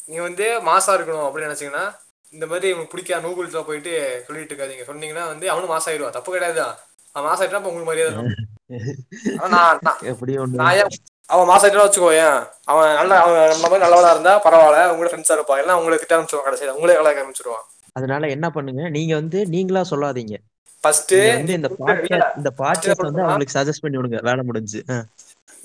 நீங்க 0.07 0.23
வந்து 0.23 0.47
மாசா 0.69 0.93
இருக்கணும் 0.97 1.27
அப்படின்னு 1.27 1.49
நினைச்சீங்கன்னா 1.49 1.85
இந்த 2.33 2.45
மாதிரி 2.47 2.67
உங்களுக்கு 2.73 2.95
பிடிக்காத 2.95 3.23
நூகுல்ஸ்ல 3.27 3.63
போயிட்டு 3.69 3.93
சொல்லிட்டு 4.27 4.53
இருக்காதீங்க. 4.53 4.85
சொன்னீங்கன்னா 4.91 5.25
வந்து 5.33 5.47
அவனும் 5.53 5.73
மாசம் 5.75 5.91
ஆயிடுவான். 5.93 6.17
தப்பு 6.19 6.33
கிடையாது 6.33 6.61
அவன் 6.63 7.29
மாசம் 7.29 7.45
ஆயிட்டா 7.45 7.63
உங்களுக்கு 7.63 7.91
மரியாதை 7.91 8.13
நான் 9.55 9.81
அவன் 11.33 11.49
மாசம் 11.51 11.67
ஆயிட்டா 11.67 11.85
வச்சுக்கோ 11.87 12.11
ஏன்? 12.25 12.39
அவன் 12.73 12.95
நல்ல 12.99 13.13
அவன் 13.25 13.49
நம்ம 13.51 13.63
மாதிரி 13.63 13.83
நல்லவனா 13.85 14.11
இருந்தா 14.15 14.33
பரவாயில்ல 14.45 14.81
உங்களோட 14.93 15.11
ஃப்ரெண்ட்ஸா 15.11 15.37
இருப்பான் 15.37 15.61
எல்லாம் 15.63 15.79
உங்களை 15.81 15.99
திட்ட 15.99 16.17
ஆரம்பிச்சிருவான் 16.17 16.49
கடைசியில். 16.49 16.77
உங்களே 16.79 16.97
கலாய்க்க 16.99 17.25
ஆரம்பிச்சிருவான் 17.25 17.67
அதனால 17.99 18.29
என்ன 18.37 18.47
பண்ணுங்க? 18.57 18.83
நீங்க 18.97 19.13
வந்து 19.15 19.39
நீங்களா 19.55 19.83
சொல்லாதீங்க. 19.93 20.37
ஃபர்ஸ்ட் 20.83 21.15
இந்த 21.59 21.71
பாட்காஸ்ட் 21.81 22.37
இந்த 22.41 22.51
பாட்காஸ்ட் 22.61 23.07
வந்து 23.09 23.23
அவங்களுக்கு 23.25 23.57
சஜஸ்ட் 23.59 23.85
பண்ணி 23.85 23.99
விடுங்க. 23.99 24.21
வேலை 24.29 24.45
முடிஞ்சு. 24.51 24.81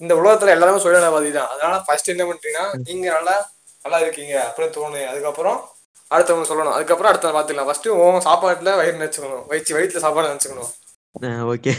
இந்த 0.03 0.13
உலகத்துல 0.21 0.53
எல்லாருமே 0.55 0.81
சுயநலவாதி 0.85 1.29
தான். 1.31 1.49
அதனால 1.53 1.75
ஃபர்ஸ்ட் 1.87 2.13
என்ன 2.13 2.23
பண்றீங்கன்னா 2.29 2.65
நீங்க 2.87 3.05
நல்லா 3.17 3.35
நல்லா 3.83 3.99
இருக்கீங்க. 4.05 4.33
அப்படின்னு 4.47 4.75
தோணும் 4.77 5.07
அதுக்கப்புறம் 5.11 5.59
அடுத்தவங்க 6.15 6.45
சொல்லணும். 6.49 6.75
அதுக்கப்புறம் 6.77 7.11
அடுத்தவங்க 7.11 7.37
பார்த்துக்கலாம். 7.37 7.69
ஃபர்ஸ்ட் 7.69 7.87
உன் 8.05 8.25
சாப்பாட்டுல 8.27 8.73
வயிறு 8.79 8.99
நினைச்சுக்கணும். 8.99 9.45
வயிற்று 9.51 9.77
வயிற்றுல 9.77 10.03
சாப்பாடு 10.05 10.31
நினைச்சுக்கணும். 10.31 10.71
ஓகே. 11.23 11.71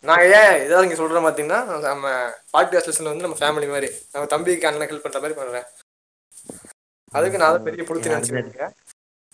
நாங்க 0.00 0.24
ஏன் 0.24 0.64
ஏதாவது 0.64 0.86
இங்க 0.86 0.96
சொல்றோம் 1.02 1.26
பாத்தீங்கன்னா 1.26 1.80
நம்ம 1.80 2.08
பாட்காஸ்ட் 2.52 2.88
லிஸ்ட்ல 2.88 3.02
வந்து 3.02 3.26
நம்ம 3.26 3.36
ஃபேமிலி 3.38 3.68
மாதிரி 3.68 3.88
நம்ம 4.12 4.26
தம்பிக்கு 4.26 4.66
அண்ணன் 4.66 4.88
ஹெல்ப் 4.88 5.02
பண்ற 5.02 5.20
மாதிரி 5.20 5.40
பண்றேன். 5.40 5.64
அதுக்கு 7.12 7.38
நான் 7.38 7.62
பெரிய 7.62 7.82
புடிச்சு 7.88 8.12
நினைச்சுக்கீங்க 8.12 8.70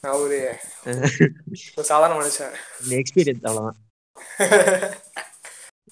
நான் 0.00 0.14
ஒரு 0.20 1.84
சாதாரண 1.84 2.20
மனுஷன். 2.20 2.54
எக்ஸ்பீரியன்ஸ் 2.88 3.46
அவ்வளவுதான். 3.46 3.80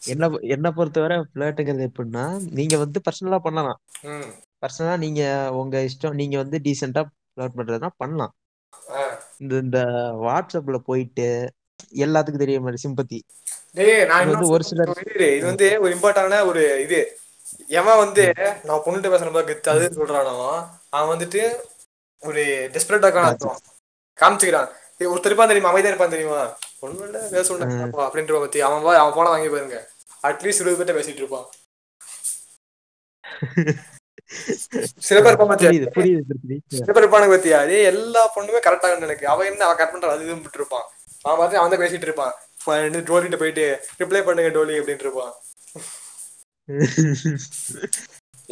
என்ன 0.07 0.29
என்ன 0.43 0.73
பொறுத்தவரை 0.73 1.19
ஃபிளர்ட்டுங்கிறது 1.19 1.89
எப்படின்னா 1.91 2.53
நீங்க 2.53 2.77
வந்து 2.77 3.01
பர்சனலா 3.01 3.39
பண்ணலாம். 3.39 3.81
பர்சனலா 4.63 4.99
நீங்க 4.99 5.53
உங்க 5.53 5.79
இஷ்டம் 5.79 6.15
நீங்க 6.15 6.37
வந்து 6.37 6.59
டீசெண்டா 6.59 7.05
ஃபிளர்ட் 7.31 7.57
பண்றதுனா 7.57 7.89
பண்ணலாம். 7.97 8.35
இந்த 9.39 9.57
இந்த 9.57 9.79
வாட்ஸ்அப்ல 10.25 10.79
போயிட்டு 10.79 11.53
எல்லாத்துக்கும் 11.95 12.37
தெரிய 12.37 12.61
மாதிரி 12.61 12.89
சிம்பத்தி 12.89 13.19
ஒரு 14.55 14.65
சிலர் 14.69 14.93
இது 15.37 15.47
வந்து 15.51 15.69
ஒரு 15.83 15.91
இம்பார்ட்டான 15.97 16.41
ஒரு 16.51 16.63
இது. 16.85 17.01
எவன் 17.81 18.01
வந்து 18.03 18.25
நான் 18.67 18.83
பொண்ணுகிட்ட 18.85 19.13
பேசுற 19.13 19.31
மாதிரி 19.31 19.51
கெத்து 19.51 19.73
அது 19.73 19.87
சொல்றானோ 19.99 20.35
அவன் 20.91 21.13
வந்துட்டு 21.13 21.43
ஒரு 22.23 22.43
டெஸ்பரேட்டா 22.75 23.11
காணும் 23.13 23.61
காமிச்சுக்கிறான். 24.19 24.69
ஒருத்தர் 25.13 25.31
இருப்பான் 25.31 25.51
தெரியுமா? 25.51 25.71
அமைதியா 25.73 25.93
இருப்பான் 25.93 26.15
தெரியுமா? 26.15 26.41
ஒண்ணும் 26.85 27.07
இல்ல 27.09 27.19
பேச 27.33 27.49
அப்படின்ற 28.05 28.41
பத்தி 28.45 28.61
அவன் 28.67 29.01
அவன் 29.03 29.17
போன 29.19 29.33
வாங்கி 29.35 29.51
பாருங்க 29.55 29.79
அட்லீஸ்ட் 30.29 30.63
இருபது 30.63 30.79
பேர்ட்ட 30.79 30.99
பேசிட்டு 30.99 31.23
இருப்பான். 31.23 31.47
சில 35.07 35.19
பேர் 35.19 35.33
இருப்பான் 37.03 37.25
பாத்தியா? 37.33 37.59
எல்லா 37.91 38.23
பொண்ணுமே 38.37 38.61
கரெக்டா 38.67 38.89
எனக்கு 38.99 39.27
அவன் 39.33 39.49
என்ன 39.51 39.65
அவன் 39.67 39.79
கரெக்ட் 39.79 39.95
பண்றான் 39.95 40.15
அது 40.17 40.29
இருப்பான் 40.55 40.87
அவன் 41.25 41.39
பார்த்து 41.41 41.61
அவன் 41.61 41.73
தான் 41.73 41.83
பேசிட்டு 41.85 42.09
இருப்பான். 42.09 42.35
டோலிட்ட 43.11 43.37
போயிட்டு 43.43 43.65
ரிப்ளை 44.01 44.23
பண்ணுங்க 44.29 44.51
டோலி 44.57 44.75
அப்படின்ட்டு 44.81 45.07
இருப்பான். 45.07 45.35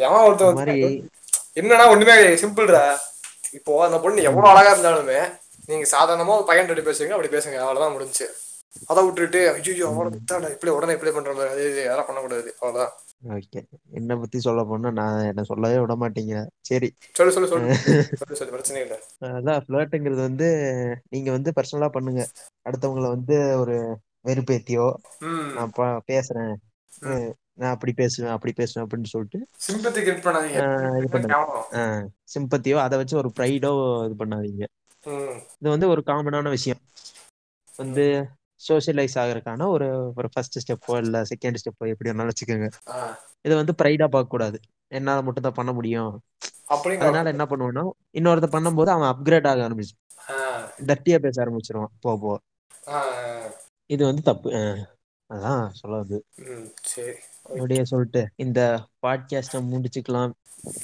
எவன் 0.06 0.24
ஒருத்தன் 0.26 0.60
என்னன்னா 1.60 1.86
ஒண்ணுமே 1.92 2.14
சிம்பிள்டா. 2.42 2.84
இப்போ 3.58 3.72
அந்த 3.86 3.96
பொண்ணு 4.04 4.28
எவ்வளவு 4.28 4.52
அழகா 4.52 4.70
இருந்தாலுமே 4.74 5.20
நீங்க 5.70 5.86
சாதாரணமா 5.94 6.36
ஒரு 6.38 6.46
பையன் 6.50 6.70
ரெடி 6.70 6.84
பேசுங்க 6.88 7.16
அப்படி 7.16 7.30
பேசுங்க. 7.36 7.58
அவ்வளவுதான் 7.64 7.94
முடிஞ்சு. 7.96 8.26
அதை 8.90 9.00
விட்டுட்டு 9.04 9.40
ஐயோ 9.52 9.86
அவ்வளவு 9.88 10.52
இப்படி 10.54 10.72
உடனே 10.76 10.94
இப்படி 10.96 11.12
பண்ற 11.16 11.32
மாதிரி 11.32 11.52
அது 11.54 11.64
இது 11.70 11.82
அதெல்லாம் 11.86 12.08
பண்ணக்கூடாது. 12.08 12.50
அவ்வளவுதான். 12.60 12.94
ஓகே. 13.22 13.60
என்ன 13.90 14.16
பத்தி 14.16 14.38
சொல்ல 14.38 14.60
போனா 14.64 14.90
நான் 14.90 15.24
என்ன 15.24 15.42
சொல்லவே 15.42 15.78
விட 15.78 15.94
மாட்டீங்க 15.94 16.34
சரி. 16.60 16.88
சொல்லு 17.12 17.32
சொல்லு 17.34 17.48
சொல்லு. 17.50 18.52
பிரச்சனை 18.52 18.78
இல்ல. 18.82 18.96
அதான் 19.30 19.62
ஃபிளர்ட்டுங்கிறது 19.64 20.22
வந்து 20.22 20.48
நீங்க 21.08 21.30
வந்து 21.30 21.52
பர்சனலா 21.56 21.88
பண்ணுங்க. 21.88 22.24
அடுத்தவங்கள 22.66 23.08
வந்து 23.08 23.36
ஒரு 23.56 23.76
வெறுப்பேத்தியோ 24.24 24.86
நான் 25.56 25.74
பேசுறேன். 26.08 26.52
நான் 27.54 27.72
அப்படி 27.72 27.92
பேசுவேன் 27.92 28.34
அப்படி 28.34 28.52
பேசுவேன் 28.52 28.84
அப்படின்னு 28.84 29.12
சொல்லிட்டு 29.12 29.38
சிம்பத்தி 29.66 30.00
கிரியேட் 30.00 30.26
பண்ணாதீங்க. 30.26 30.60
சிம்பத்தியோ 32.34 32.76
அதை 32.76 32.98
வச்சு 32.98 33.16
ஒரு 33.16 33.30
ப்ரைடோ 33.30 33.72
இது 34.06 34.16
பண்ணாதீங்க. 34.24 34.64
இது 35.60 35.68
வந்து 35.68 35.88
ஒரு 35.88 36.02
காமனான 36.06 36.48
விஷயம். 36.48 36.80
வந்து 37.68 38.04
சோஷியலைஸ் 38.68 39.16
ஆகிறதுக்கான 39.22 39.66
ஒரு 39.74 39.88
ஒரு 40.16 40.28
ஃபர்ஸ்ட் 40.32 40.58
ஸ்டெப்போ 40.62 40.96
இல்ல 41.04 41.22
செகண்ட் 41.30 41.58
ஸ்டெப்போ 41.60 41.88
எப்படி 41.92 42.10
வேணாலும் 42.10 42.32
வச்சுக்கோங்க. 42.32 42.68
இதை 43.46 43.54
வந்து 43.60 43.74
ப்ரைடா 43.82 44.06
பார்க்க 44.14 44.34
கூடாது 44.34 44.58
என்னால 44.98 45.22
மட்டும் 45.26 45.46
தான் 45.46 45.58
பண்ண 45.58 45.72
முடியும். 45.72 46.12
அதனால 47.04 47.24
என்ன 47.34 47.44
பண்ணுவேன்னா 47.50 47.84
இன்னொருத்த 48.18 48.48
பண்ணும்போது 48.56 48.90
அவன் 48.96 49.10
அப்கிரேட் 49.12 49.48
ஆக 49.52 49.66
ஆரம்பிச்சு 49.68 49.96
டர்ட்டியா 50.88 51.18
பேச 51.26 51.36
ஆரம்பிச்சிருவான். 51.44 51.92
போ 52.00 52.12
போ. 52.22 52.32
இது 53.94 54.02
வந்து 54.10 54.22
தப்பு. 54.30 54.50
அதான் 55.30 55.64
சொல்லாது 55.80 56.16
அப்படியே 57.48 57.84
சொல்லிட்டு 57.92 58.22
இந்த 58.44 58.60
பாட்காஸ்ட 59.06 59.62
முடிச்சுக்கலாம். 59.72 60.32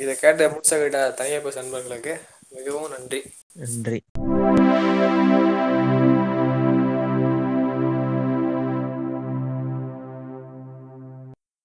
இதை 0.02 0.14
கேட்ட 0.22 0.48
முடிச்ச 0.54 0.80
கிட்ட 0.82 1.00
தனியாக 1.20 1.44
பேச 1.44 1.62
நண்பர்களுக்கு 1.62 2.14
மிகவும் 2.56 2.92
நன்றி. 2.96 3.22
நன்றி. 3.62 4.00